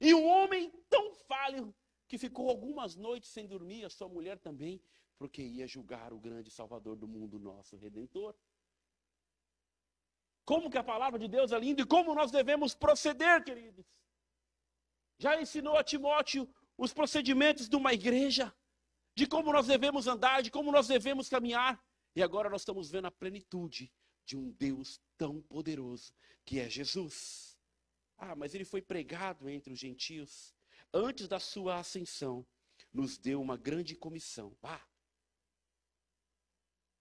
E 0.00 0.14
um 0.14 0.26
homem 0.26 0.70
tão 0.88 1.14
falho 1.14 1.74
que 2.06 2.18
ficou 2.18 2.48
algumas 2.48 2.96
noites 2.96 3.30
sem 3.30 3.46
dormir, 3.46 3.84
a 3.84 3.90
sua 3.90 4.08
mulher 4.08 4.38
também, 4.38 4.82
porque 5.18 5.42
ia 5.42 5.66
julgar 5.66 6.12
o 6.12 6.18
grande 6.18 6.50
Salvador 6.50 6.96
do 6.96 7.06
mundo, 7.06 7.38
nosso 7.38 7.76
Redentor. 7.76 8.34
Como 10.44 10.70
que 10.70 10.78
a 10.78 10.84
palavra 10.84 11.18
de 11.18 11.28
Deus 11.28 11.52
é 11.52 11.58
linda 11.58 11.82
e 11.82 11.86
como 11.86 12.14
nós 12.14 12.30
devemos 12.30 12.74
proceder, 12.74 13.44
queridos. 13.44 13.86
Já 15.18 15.40
ensinou 15.40 15.76
a 15.76 15.84
Timóteo 15.84 16.52
os 16.76 16.92
procedimentos 16.92 17.68
de 17.68 17.76
uma 17.76 17.92
igreja, 17.92 18.54
de 19.14 19.26
como 19.26 19.52
nós 19.52 19.66
devemos 19.66 20.06
andar, 20.06 20.42
de 20.42 20.50
como 20.50 20.72
nós 20.72 20.88
devemos 20.88 21.28
caminhar. 21.28 21.80
E 22.14 22.22
agora 22.22 22.50
nós 22.50 22.62
estamos 22.62 22.90
vendo 22.90 23.06
a 23.06 23.10
plenitude 23.10 23.92
de 24.24 24.36
um 24.36 24.50
Deus 24.50 25.00
tão 25.16 25.40
poderoso 25.42 26.12
que 26.44 26.58
é 26.58 26.68
Jesus. 26.68 27.58
Ah, 28.16 28.34
mas 28.34 28.54
ele 28.54 28.64
foi 28.64 28.82
pregado 28.82 29.48
entre 29.48 29.72
os 29.72 29.78
gentios. 29.78 30.54
Antes 30.92 31.28
da 31.28 31.38
sua 31.38 31.78
ascensão, 31.78 32.46
nos 32.92 33.16
deu 33.16 33.40
uma 33.40 33.56
grande 33.56 33.94
comissão. 33.94 34.56
Ah, 34.62 34.84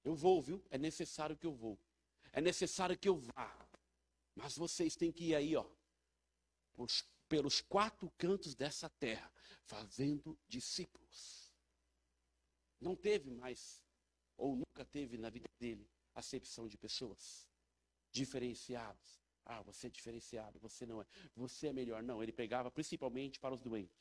eu 0.03 0.15
vou, 0.15 0.41
viu? 0.41 0.63
É 0.69 0.77
necessário 0.77 1.35
que 1.35 1.45
eu 1.45 1.53
vou. 1.53 1.79
É 2.31 2.39
necessário 2.41 2.97
que 2.97 3.09
eu 3.09 3.17
vá. 3.17 3.69
Mas 4.35 4.55
vocês 4.55 4.95
têm 4.95 5.11
que 5.11 5.25
ir 5.25 5.35
aí, 5.35 5.55
ó, 5.55 5.69
pelos 7.27 7.61
quatro 7.61 8.09
cantos 8.17 8.55
dessa 8.55 8.89
terra, 8.89 9.31
fazendo 9.63 10.37
discípulos. 10.47 11.53
Não 12.79 12.95
teve 12.95 13.29
mais, 13.29 13.83
ou 14.39 14.55
nunca 14.55 14.85
teve 14.85 15.17
na 15.17 15.29
vida 15.29 15.49
dele, 15.59 15.87
acepção 16.15 16.67
de 16.67 16.77
pessoas 16.77 17.47
diferenciadas. 18.11 19.19
Ah, 19.45 19.61
você 19.61 19.87
é 19.87 19.89
diferenciado, 19.89 20.59
você 20.59 20.85
não 20.85 21.01
é. 21.01 21.05
Você 21.35 21.67
é 21.67 21.73
melhor. 21.73 22.01
Não, 22.01 22.23
ele 22.23 22.31
pegava 22.31 22.71
principalmente 22.71 23.39
para 23.39 23.53
os 23.53 23.61
doentes, 23.61 23.99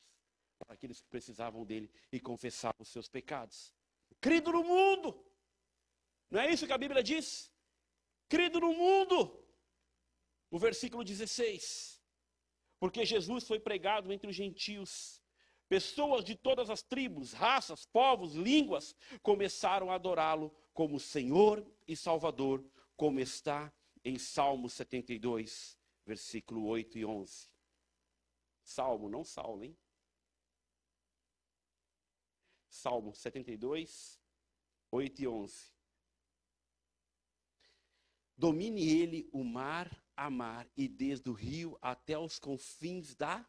para 0.57 0.73
aqueles 0.73 1.01
que 1.01 1.07
precisavam 1.07 1.65
dele 1.65 1.91
e 2.11 2.19
confessavam 2.19 2.81
os 2.81 2.89
seus 2.89 3.09
pecados. 3.09 3.73
Crido 4.21 4.51
no 4.51 4.63
mundo. 4.63 5.25
Não 6.29 6.39
é 6.39 6.51
isso 6.51 6.65
que 6.65 6.73
a 6.73 6.77
Bíblia 6.77 7.03
diz? 7.03 7.51
Crido 8.27 8.59
no 8.59 8.73
mundo. 8.73 9.43
O 10.51 10.57
versículo 10.59 11.03
16. 11.03 12.01
Porque 12.79 13.05
Jesus 13.05 13.45
foi 13.45 13.59
pregado 13.59 14.13
entre 14.13 14.29
os 14.29 14.35
gentios. 14.35 15.18
Pessoas 15.69 16.25
de 16.25 16.35
todas 16.35 16.71
as 16.71 16.81
tribos, 16.81 17.31
raças, 17.31 17.85
povos, 17.85 18.33
línguas 18.33 18.95
começaram 19.21 19.91
a 19.91 19.95
adorá-lo 19.95 20.51
como 20.73 20.99
Senhor 20.99 21.63
e 21.87 21.95
Salvador, 21.95 22.65
como 22.97 23.19
está 23.19 23.71
em 24.03 24.17
Salmo 24.17 24.67
72, 24.67 25.77
versículo 26.03 26.65
8 26.65 26.97
e 26.97 27.05
11. 27.05 27.47
Salmo, 28.63 29.07
não 29.07 29.23
Saulo, 29.23 29.63
hein? 29.63 29.77
Salmo 32.67 33.13
72, 33.13 34.19
8 34.91 35.21
e 35.21 35.27
11. 35.27 35.71
Domine 38.35 38.89
ele 38.89 39.29
o 39.31 39.43
mar 39.43 40.03
a 40.15 40.29
mar 40.29 40.67
e 40.75 40.87
desde 40.87 41.29
o 41.29 41.33
rio 41.33 41.77
até 41.81 42.17
os 42.17 42.39
confins 42.39 43.13
da. 43.13 43.47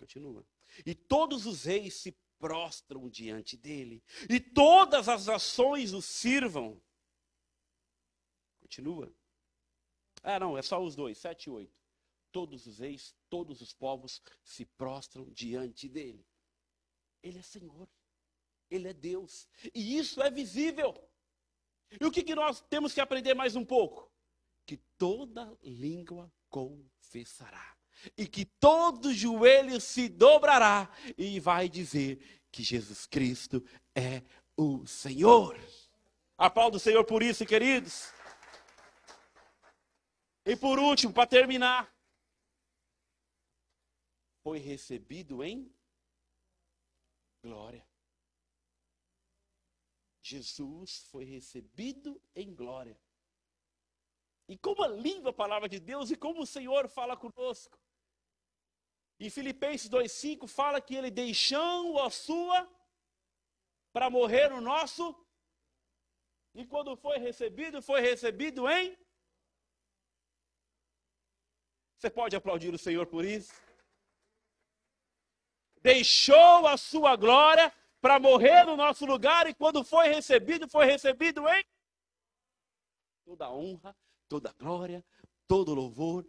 Continua. 0.00 0.46
E 0.86 0.94
todos 0.94 1.44
os 1.44 1.64
reis 1.64 1.92
se 1.92 2.16
prostram 2.38 3.06
diante 3.06 3.54
dele, 3.54 4.02
e 4.30 4.40
todas 4.40 5.10
as 5.10 5.26
nações 5.26 5.92
o 5.92 6.00
sirvam. 6.00 6.80
Continua. 8.60 9.12
Ah, 10.22 10.40
não, 10.40 10.56
é 10.56 10.62
só 10.62 10.82
os 10.82 10.96
dois, 10.96 11.18
sete 11.18 11.44
e 11.44 11.50
oito. 11.50 11.78
Todos 12.32 12.66
os 12.66 12.78
reis, 12.78 13.14
todos 13.28 13.60
os 13.60 13.74
povos 13.74 14.22
se 14.42 14.64
prostram 14.64 15.28
diante 15.32 15.86
dele. 15.86 16.26
Ele 17.22 17.38
é 17.38 17.42
Senhor, 17.42 17.86
ele 18.70 18.88
é 18.88 18.94
Deus, 18.94 19.46
e 19.74 19.98
isso 19.98 20.22
é 20.22 20.30
visível. 20.30 20.94
E 22.00 22.06
o 22.06 22.10
que, 22.10 22.22
que 22.22 22.34
nós 22.34 22.62
temos 22.62 22.94
que 22.94 23.02
aprender 23.02 23.34
mais 23.34 23.54
um 23.54 23.66
pouco? 23.66 24.10
Que 24.64 24.78
toda 24.96 25.58
língua 25.62 26.32
confessará 26.48 27.79
e 28.16 28.26
que 28.26 28.44
todo 28.44 29.12
joelho 29.12 29.80
se 29.80 30.08
dobrará 30.08 30.88
e 31.16 31.38
vai 31.40 31.68
dizer 31.68 32.42
que 32.50 32.62
Jesus 32.62 33.06
Cristo 33.06 33.64
é 33.94 34.22
o 34.56 34.86
Senhor. 34.86 35.58
Aplaudo 36.36 36.76
o 36.76 36.80
Senhor 36.80 37.04
por 37.04 37.22
isso, 37.22 37.44
queridos. 37.46 38.12
E 40.44 40.56
por 40.56 40.78
último, 40.78 41.12
para 41.12 41.26
terminar, 41.26 41.94
foi 44.42 44.58
recebido 44.58 45.44
em 45.44 45.72
glória. 47.42 47.86
Jesus 50.22 51.06
foi 51.10 51.24
recebido 51.24 52.20
em 52.34 52.54
glória. 52.54 52.98
E 54.48 54.56
como 54.58 54.84
é 54.84 54.88
linda 54.88 55.30
a 55.30 55.32
palavra 55.32 55.68
de 55.68 55.78
Deus 55.78 56.10
e 56.10 56.16
como 56.16 56.42
o 56.42 56.46
Senhor 56.46 56.88
fala 56.88 57.16
conosco. 57.16 57.78
Em 59.20 59.28
Filipenses 59.28 59.90
2,5 59.90 60.48
fala 60.48 60.80
que 60.80 60.94
ele 60.94 61.10
deixou 61.10 62.00
a 62.00 62.08
sua 62.08 62.66
para 63.92 64.08
morrer 64.08 64.48
no 64.48 64.60
nosso. 64.60 65.14
E 66.54 66.64
quando 66.66 66.96
foi 66.96 67.18
recebido, 67.18 67.82
foi 67.82 68.00
recebido 68.00 68.68
em. 68.68 68.96
Você 71.98 72.08
pode 72.08 72.34
aplaudir 72.34 72.72
o 72.72 72.78
Senhor 72.78 73.06
por 73.06 73.24
isso? 73.24 73.52
Deixou 75.82 76.66
a 76.66 76.78
sua 76.78 77.14
glória 77.14 77.70
para 78.00 78.18
morrer 78.18 78.64
no 78.64 78.74
nosso 78.74 79.04
lugar 79.04 79.46
e 79.46 79.54
quando 79.54 79.84
foi 79.84 80.08
recebido, 80.08 80.66
foi 80.66 80.86
recebido 80.86 81.46
em 81.46 81.62
toda 83.30 83.50
honra, 83.50 83.96
toda 84.28 84.52
glória, 84.54 85.04
todo 85.46 85.74
louvor, 85.74 86.26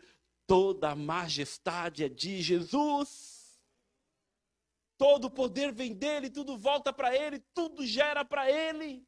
toda 0.52 0.94
majestade 0.94 2.04
é 2.04 2.10
de 2.10 2.42
Jesus. 2.42 3.58
Todo 4.98 5.28
o 5.28 5.32
poder 5.32 5.72
vem 5.72 5.94
dele, 5.94 6.30
tudo 6.30 6.58
volta 6.58 6.92
para 6.92 7.16
ele, 7.16 7.40
tudo 7.54 7.86
gera 7.86 8.26
para 8.26 8.52
ele. 8.52 9.08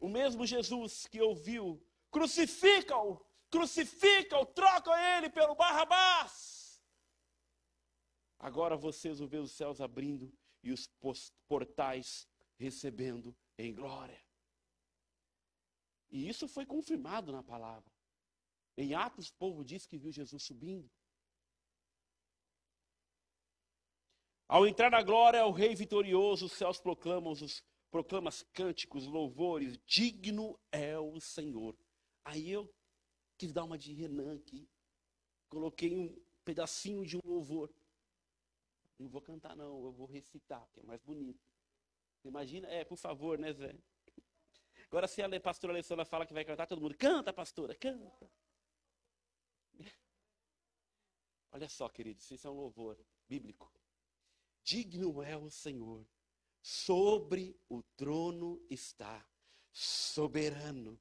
O 0.00 0.08
mesmo 0.08 0.44
Jesus 0.44 1.06
que 1.06 1.20
ouviu, 1.22 1.80
crucifica-o, 2.10 3.24
crucifica-o, 3.48 4.46
troca 4.46 4.90
ele 5.16 5.30
pelo 5.30 5.54
Barrabás. 5.54 6.82
Agora 8.36 8.76
vocês 8.76 9.20
o 9.20 9.26
os 9.26 9.52
céus 9.52 9.80
abrindo 9.80 10.36
e 10.60 10.72
os 10.72 10.90
portais 11.46 12.28
recebendo 12.58 13.32
em 13.56 13.72
glória. 13.72 14.20
E 16.10 16.28
isso 16.28 16.48
foi 16.48 16.66
confirmado 16.66 17.30
na 17.30 17.44
palavra. 17.44 17.93
Em 18.76 18.94
Atos, 18.94 19.28
o 19.28 19.34
povo 19.34 19.64
diz 19.64 19.86
que 19.86 19.98
viu 19.98 20.10
Jesus 20.10 20.42
subindo. 20.42 20.90
Ao 24.48 24.66
entrar 24.66 24.90
na 24.90 25.02
glória, 25.02 25.46
o 25.46 25.52
rei 25.52 25.74
vitorioso, 25.74 26.46
os 26.46 26.52
céus 26.52 26.80
proclamam 26.80 27.32
os 27.32 27.62
proclamas 27.90 28.42
cânticos, 28.52 29.06
louvores, 29.06 29.78
digno 29.86 30.58
é 30.70 30.98
o 30.98 31.20
Senhor. 31.20 31.76
Aí 32.24 32.50
eu 32.50 32.68
quis 33.38 33.52
dar 33.52 33.64
uma 33.64 33.78
de 33.78 33.92
Renan 33.92 34.36
aqui. 34.36 34.68
Coloquei 35.48 35.96
um 35.96 36.20
pedacinho 36.44 37.06
de 37.06 37.16
um 37.16 37.20
louvor. 37.24 37.72
Não 38.98 39.08
vou 39.08 39.22
cantar 39.22 39.56
não, 39.56 39.84
eu 39.84 39.92
vou 39.92 40.06
recitar, 40.06 40.68
que 40.72 40.80
é 40.80 40.82
mais 40.82 41.00
bonito. 41.02 41.40
Imagina, 42.24 42.68
é, 42.68 42.84
por 42.84 42.96
favor, 42.96 43.38
né, 43.38 43.52
Zé? 43.52 43.76
Agora 44.88 45.06
se 45.06 45.22
a 45.22 45.40
pastora 45.40 45.72
Alessandra 45.72 46.04
fala 46.04 46.26
que 46.26 46.32
vai 46.32 46.44
cantar, 46.44 46.66
todo 46.66 46.80
mundo 46.80 46.96
canta, 46.96 47.32
pastora, 47.32 47.74
canta. 47.74 48.30
Olha 51.54 51.68
só, 51.68 51.88
queridos, 51.88 52.28
isso 52.32 52.48
é 52.48 52.50
um 52.50 52.54
louvor 52.54 52.98
bíblico. 53.28 53.72
Digno 54.64 55.22
é 55.22 55.36
o 55.36 55.48
Senhor, 55.48 56.04
sobre 56.60 57.56
o 57.68 57.80
trono 57.96 58.60
está, 58.68 59.24
soberano, 59.70 60.98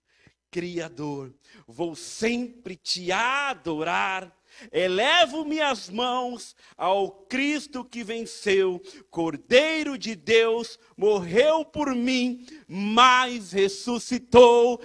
Criador. 0.51 1.33
Vou 1.65 1.95
sempre 1.95 2.75
te 2.75 3.11
adorar. 3.11 4.31
Elevo 4.71 5.43
minhas 5.43 5.89
mãos 5.89 6.55
ao 6.77 7.09
Cristo 7.25 7.83
que 7.83 8.03
venceu, 8.03 8.79
Cordeiro 9.09 9.97
de 9.97 10.13
Deus, 10.13 10.77
morreu 10.95 11.65
por 11.65 11.95
mim, 11.95 12.45
mas 12.67 13.53
ressuscitou 13.53 14.79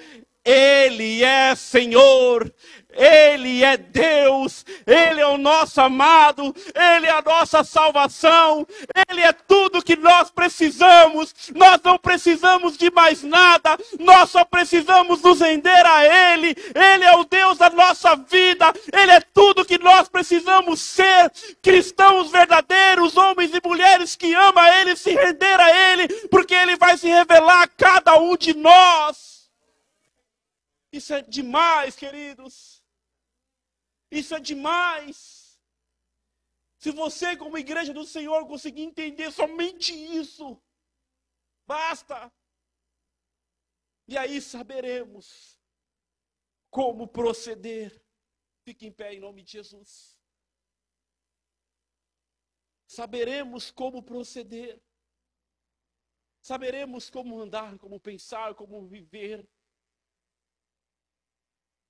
Ele 0.48 1.22
é 1.22 1.54
Senhor, 1.54 2.50
Ele 2.90 3.62
é 3.62 3.76
Deus, 3.76 4.64
Ele 4.86 5.20
é 5.20 5.26
o 5.26 5.36
nosso 5.36 5.78
amado, 5.78 6.56
Ele 6.74 7.06
é 7.06 7.10
a 7.10 7.20
nossa 7.20 7.62
salvação, 7.62 8.66
Ele 9.10 9.20
é 9.20 9.30
tudo 9.30 9.84
que 9.84 9.94
nós 9.94 10.30
precisamos. 10.30 11.34
Nós 11.54 11.78
não 11.84 11.98
precisamos 11.98 12.78
de 12.78 12.90
mais 12.90 13.22
nada, 13.22 13.76
nós 14.00 14.30
só 14.30 14.42
precisamos 14.42 15.20
nos 15.20 15.38
render 15.38 15.84
a 15.84 16.32
Ele. 16.32 16.56
Ele 16.74 17.04
é 17.04 17.14
o 17.14 17.24
Deus 17.24 17.58
da 17.58 17.68
nossa 17.68 18.16
vida, 18.16 18.72
Ele 18.90 19.12
é 19.12 19.20
tudo 19.20 19.66
que 19.66 19.76
nós 19.76 20.08
precisamos 20.08 20.80
ser. 20.80 21.30
Cristãos 21.60 22.30
verdadeiros, 22.30 23.18
homens 23.18 23.50
e 23.52 23.60
mulheres 23.68 24.16
que 24.16 24.32
amam 24.32 24.64
a 24.64 24.80
Ele, 24.80 24.96
se 24.96 25.10
render 25.10 25.60
a 25.60 25.92
Ele, 25.92 26.08
porque 26.30 26.54
Ele 26.54 26.74
vai 26.76 26.96
se 26.96 27.06
revelar 27.06 27.64
a 27.64 27.68
cada 27.68 28.18
um 28.18 28.34
de 28.34 28.56
nós. 28.56 29.27
Isso 30.92 31.12
é 31.12 31.22
demais, 31.22 31.96
queridos. 31.96 32.82
Isso 34.10 34.34
é 34.34 34.40
demais. 34.40 35.60
Se 36.78 36.90
você, 36.90 37.36
como 37.36 37.58
igreja 37.58 37.92
do 37.92 38.04
Senhor, 38.04 38.46
conseguir 38.46 38.82
entender 38.82 39.30
somente 39.32 39.92
isso, 39.92 40.62
basta. 41.66 42.32
E 44.06 44.16
aí 44.16 44.40
saberemos 44.40 45.58
como 46.70 47.06
proceder. 47.06 48.02
Fique 48.64 48.86
em 48.86 48.92
pé 48.92 49.14
em 49.14 49.20
nome 49.20 49.42
de 49.42 49.52
Jesus. 49.52 50.18
Saberemos 52.86 53.70
como 53.70 54.02
proceder. 54.02 54.80
Saberemos 56.40 57.10
como 57.10 57.38
andar, 57.40 57.76
como 57.78 58.00
pensar, 58.00 58.54
como 58.54 58.86
viver. 58.86 59.46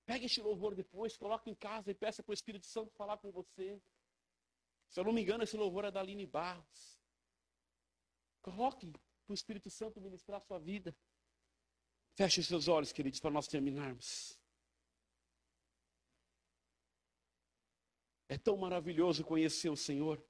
Pegue 0.08 0.24
este 0.24 0.40
louvor 0.40 0.74
depois, 0.74 1.18
coloque 1.18 1.50
em 1.50 1.54
casa 1.54 1.90
e 1.90 1.94
peça 1.94 2.22
para 2.22 2.30
o 2.30 2.34
Espírito 2.40 2.66
Santo 2.66 2.90
falar 2.94 3.18
com 3.18 3.30
você. 3.30 3.78
Se 4.88 4.98
eu 4.98 5.04
não 5.04 5.12
me 5.12 5.20
engano, 5.20 5.44
esse 5.44 5.54
louvor 5.54 5.84
é 5.84 5.90
da 5.90 6.00
Aline 6.00 6.24
Barros. 6.24 6.98
Coloque 8.40 8.90
para 8.90 9.32
o 9.32 9.34
Espírito 9.34 9.68
Santo 9.68 10.00
ministrar 10.00 10.38
a 10.38 10.40
sua 10.40 10.58
vida. 10.58 10.96
Feche 12.16 12.40
os 12.40 12.46
seus 12.46 12.68
olhos, 12.68 12.90
queridos, 12.90 13.20
para 13.20 13.30
nós 13.30 13.46
terminarmos. 13.48 14.40
É 18.30 18.38
tão 18.38 18.56
maravilhoso 18.56 19.22
conhecer 19.22 19.68
o 19.68 19.76
Senhor, 19.76 20.24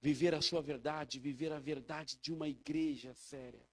viver 0.00 0.34
a 0.34 0.42
sua 0.42 0.60
verdade, 0.60 1.20
viver 1.20 1.52
a 1.52 1.60
verdade 1.60 2.18
de 2.18 2.32
uma 2.32 2.48
igreja 2.48 3.14
séria 3.14 3.64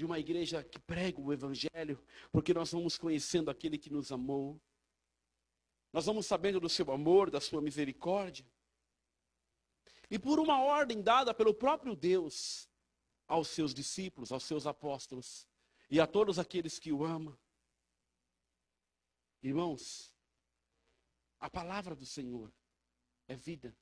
de 0.00 0.06
uma 0.06 0.18
igreja 0.18 0.64
que 0.64 0.78
prega 0.78 1.20
o 1.20 1.30
Evangelho, 1.30 2.02
porque 2.32 2.54
nós 2.54 2.72
vamos 2.72 2.96
conhecendo 2.96 3.50
aquele 3.50 3.76
que 3.76 3.90
nos 3.90 4.10
amou, 4.10 4.58
nós 5.92 6.06
vamos 6.06 6.24
sabendo 6.24 6.58
do 6.58 6.70
seu 6.70 6.90
amor, 6.90 7.30
da 7.30 7.38
sua 7.38 7.60
misericórdia. 7.60 8.46
E 10.10 10.18
por 10.18 10.40
uma 10.40 10.58
ordem 10.62 11.02
dada 11.02 11.34
pelo 11.34 11.52
próprio 11.52 11.94
Deus 11.94 12.66
aos 13.26 13.48
seus 13.48 13.74
discípulos, 13.74 14.32
aos 14.32 14.44
seus 14.44 14.66
apóstolos 14.66 15.46
e 15.90 16.00
a 16.00 16.06
todos 16.06 16.38
aqueles 16.38 16.78
que 16.78 16.90
o 16.90 17.04
amam. 17.04 17.38
Irmãos, 19.42 20.10
a 21.38 21.50
palavra 21.50 21.94
do 21.94 22.06
Senhor 22.06 22.50
é 23.28 23.36
vida. 23.36 23.76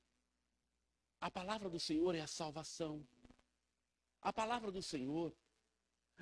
A 1.21 1.31
palavra 1.31 1.69
do 1.69 1.79
Senhor 1.79 2.13
é 2.13 2.19
a 2.19 2.27
salvação. 2.27 3.07
A 4.21 4.33
palavra 4.33 4.69
do 4.69 4.83
Senhor 4.83 5.33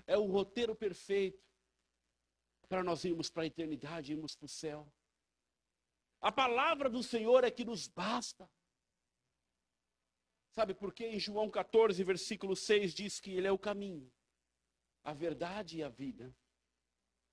é 0.05 0.17
o 0.17 0.25
roteiro 0.25 0.75
perfeito 0.75 1.43
para 2.67 2.83
nós 2.83 3.03
irmos 3.03 3.29
para 3.29 3.43
a 3.43 3.45
eternidade, 3.47 4.11
irmos 4.11 4.35
para 4.35 4.45
o 4.45 4.49
céu. 4.49 4.91
A 6.19 6.31
palavra 6.31 6.89
do 6.89 7.01
Senhor 7.01 7.43
é 7.43 7.51
que 7.51 7.63
nos 7.63 7.87
basta. 7.87 8.49
Sabe 10.51 10.73
por 10.73 10.93
quê? 10.93 11.07
Em 11.07 11.19
João 11.19 11.49
14, 11.49 12.03
versículo 12.03 12.55
6 12.55 12.93
diz 12.93 13.19
que 13.19 13.31
Ele 13.31 13.47
é 13.47 13.51
o 13.51 13.59
caminho, 13.59 14.11
a 15.03 15.13
verdade 15.13 15.77
e 15.77 15.83
a 15.83 15.89
vida. 15.89 16.35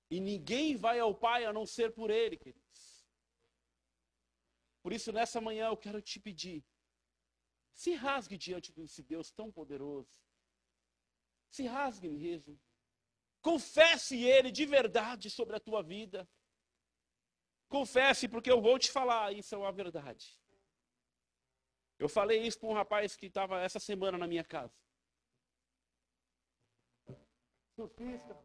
E 0.09 0.19
ninguém 0.19 0.75
vai 0.75 0.99
ao 0.99 1.13
Pai 1.13 1.45
a 1.45 1.51
não 1.51 1.65
ser 1.65 1.91
por 1.93 2.11
Ele, 2.11 2.37
queridos. 2.37 3.05
Por 4.83 4.93
isso, 4.93 5.11
nessa 5.11 5.41
manhã 5.41 5.67
eu 5.67 5.77
quero 5.77 5.99
te 5.99 6.19
pedir, 6.19 6.63
se 7.73 7.95
rasgue 7.95 8.37
diante 8.37 8.71
desse 8.71 9.01
Deus 9.01 9.31
tão 9.31 9.51
poderoso. 9.51 10.24
Se 11.49 11.65
rasgue 11.65 12.09
mesmo. 12.09 12.59
Confesse 13.41 14.23
Ele 14.23 14.51
de 14.51 14.65
verdade 14.65 15.29
sobre 15.29 15.55
a 15.55 15.59
tua 15.59 15.81
vida. 15.81 16.27
Confesse, 17.67 18.27
porque 18.27 18.51
eu 18.51 18.61
vou 18.61 18.77
te 18.77 18.91
falar, 18.91 19.31
isso 19.33 19.53
é 19.53 19.57
uma 19.57 19.71
verdade. 19.71 20.37
Eu 21.97 22.09
falei 22.09 22.41
isso 22.41 22.59
para 22.59 22.69
um 22.69 22.73
rapaz 22.73 23.15
que 23.15 23.27
estava 23.27 23.61
essa 23.61 23.79
semana 23.79 24.17
na 24.17 24.27
minha 24.27 24.43
casa. 24.43 24.73
Surfista. 27.75 28.37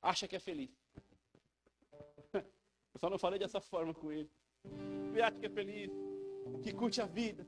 Acha 0.00 0.28
que 0.28 0.36
é 0.36 0.40
feliz. 0.40 0.70
Eu 2.94 3.00
só 3.00 3.10
não 3.10 3.18
falei 3.18 3.38
dessa 3.38 3.60
forma 3.60 3.92
com 3.92 4.10
ele. 4.10 4.30
Acha 5.22 5.38
que 5.38 5.46
é 5.46 5.50
feliz, 5.50 5.90
que 6.62 6.72
curte 6.72 7.00
a 7.00 7.06
vida. 7.06 7.46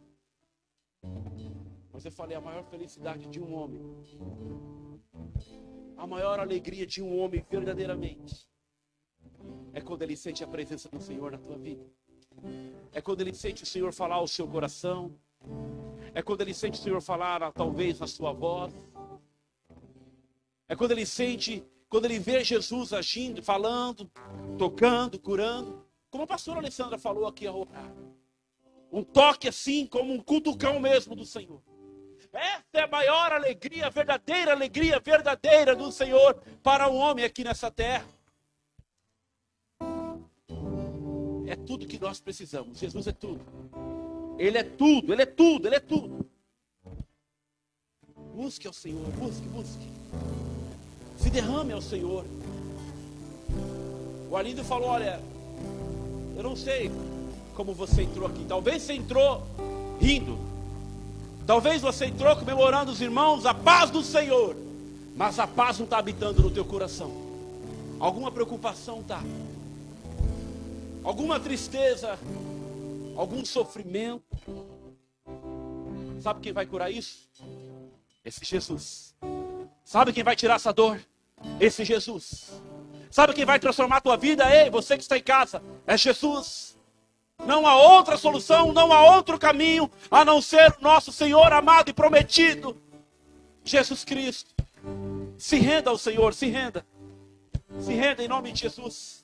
Mas 1.98 2.04
eu 2.04 2.12
falei, 2.12 2.36
a 2.36 2.40
maior 2.40 2.62
felicidade 2.62 3.26
de 3.26 3.40
um 3.40 3.52
homem, 3.52 3.82
a 5.96 6.06
maior 6.06 6.38
alegria 6.38 6.86
de 6.86 7.02
um 7.02 7.18
homem 7.18 7.44
verdadeiramente, 7.50 8.48
é 9.72 9.80
quando 9.80 10.02
ele 10.02 10.16
sente 10.16 10.44
a 10.44 10.46
presença 10.46 10.88
do 10.88 11.00
Senhor 11.00 11.32
na 11.32 11.38
tua 11.38 11.58
vida. 11.58 11.84
É 12.92 13.00
quando 13.00 13.20
ele 13.20 13.34
sente 13.34 13.64
o 13.64 13.66
Senhor 13.66 13.92
falar 13.92 14.14
ao 14.14 14.28
seu 14.28 14.46
coração. 14.46 15.12
É 16.14 16.22
quando 16.22 16.42
ele 16.42 16.54
sente 16.54 16.78
o 16.78 16.82
Senhor 16.84 17.02
falar, 17.02 17.50
talvez, 17.50 17.98
na 17.98 18.06
sua 18.06 18.32
voz. 18.32 18.72
É 20.68 20.76
quando 20.76 20.92
ele 20.92 21.04
sente, 21.04 21.66
quando 21.88 22.04
ele 22.04 22.20
vê 22.20 22.44
Jesus 22.44 22.92
agindo, 22.92 23.42
falando, 23.42 24.08
tocando, 24.56 25.18
curando. 25.18 25.84
Como 26.12 26.22
a 26.22 26.28
pastora 26.28 26.60
Alessandra 26.60 26.96
falou 26.96 27.26
aqui 27.26 27.44
a 27.44 27.52
orar. 27.52 27.92
Um 28.92 29.02
toque 29.02 29.48
assim, 29.48 29.84
como 29.84 30.12
um 30.12 30.20
cutucão 30.20 30.78
mesmo 30.78 31.16
do 31.16 31.26
Senhor. 31.26 31.60
Essa 32.32 32.64
é 32.74 32.80
a 32.82 32.86
maior 32.86 33.32
alegria, 33.32 33.86
a 33.86 33.90
verdadeira 33.90 34.52
alegria 34.52 35.00
verdadeira 35.00 35.74
do 35.74 35.90
Senhor 35.90 36.34
para 36.62 36.88
o 36.88 36.96
homem 36.96 37.24
aqui 37.24 37.42
nessa 37.42 37.70
terra. 37.70 38.06
É 41.46 41.56
tudo 41.56 41.86
que 41.86 41.98
nós 41.98 42.20
precisamos. 42.20 42.78
Jesus 42.78 43.06
é 43.06 43.12
tudo. 43.12 43.40
Ele 44.38 44.58
é 44.58 44.62
tudo, 44.62 45.12
ele 45.12 45.22
é 45.22 45.26
tudo, 45.26 45.66
ele 45.66 45.76
é 45.76 45.80
tudo. 45.80 46.30
Busque 48.34 48.66
ao 48.66 48.72
Senhor, 48.72 49.04
busque, 49.12 49.48
busque. 49.48 49.88
Se 51.16 51.30
derrame 51.30 51.72
ao 51.72 51.82
Senhor. 51.82 52.24
O 54.30 54.36
Alindo 54.36 54.62
falou: 54.62 54.90
Olha, 54.90 55.20
eu 56.36 56.42
não 56.42 56.54
sei 56.54 56.90
como 57.54 57.74
você 57.74 58.02
entrou 58.02 58.28
aqui. 58.28 58.44
Talvez 58.44 58.82
você 58.82 58.92
entrou 58.92 59.42
rindo. 59.98 60.47
Talvez 61.48 61.80
você 61.80 62.04
entrou 62.04 62.36
comemorando 62.36 62.92
os 62.92 63.00
irmãos, 63.00 63.46
a 63.46 63.54
paz 63.54 63.90
do 63.90 64.02
Senhor, 64.02 64.54
mas 65.16 65.38
a 65.38 65.46
paz 65.46 65.78
não 65.78 65.86
está 65.86 65.96
habitando 65.96 66.42
no 66.42 66.50
teu 66.50 66.62
coração. 66.62 67.10
Alguma 67.98 68.30
preocupação 68.30 69.00
está, 69.00 69.22
alguma 71.02 71.40
tristeza, 71.40 72.18
algum 73.16 73.42
sofrimento. 73.46 74.22
Sabe 76.20 76.40
quem 76.42 76.52
vai 76.52 76.66
curar 76.66 76.90
isso? 76.90 77.26
Esse 78.22 78.44
Jesus. 78.44 79.14
Sabe 79.82 80.12
quem 80.12 80.22
vai 80.22 80.36
tirar 80.36 80.56
essa 80.56 80.70
dor? 80.70 81.00
Esse 81.58 81.82
Jesus. 81.82 82.60
Sabe 83.10 83.32
quem 83.32 83.46
vai 83.46 83.58
transformar 83.58 83.96
a 83.96 84.02
tua 84.02 84.18
vida? 84.18 84.54
Ei, 84.54 84.68
você 84.68 84.98
que 84.98 85.02
está 85.02 85.16
em 85.16 85.22
casa, 85.22 85.62
é 85.86 85.96
Jesus. 85.96 86.77
Não 87.44 87.66
há 87.66 87.76
outra 87.76 88.16
solução, 88.16 88.72
não 88.72 88.92
há 88.92 89.14
outro 89.14 89.38
caminho 89.38 89.90
a 90.10 90.24
não 90.24 90.42
ser 90.42 90.76
o 90.78 90.82
nosso 90.82 91.12
Senhor 91.12 91.52
amado 91.52 91.88
e 91.88 91.92
prometido, 91.92 92.76
Jesus 93.64 94.04
Cristo. 94.04 94.54
Se 95.36 95.56
renda 95.56 95.90
ao 95.90 95.98
Senhor, 95.98 96.34
se 96.34 96.46
renda. 96.46 96.84
Se 97.80 97.94
renda 97.94 98.22
em 98.22 98.28
nome 98.28 98.52
de 98.52 98.60
Jesus. 98.60 99.22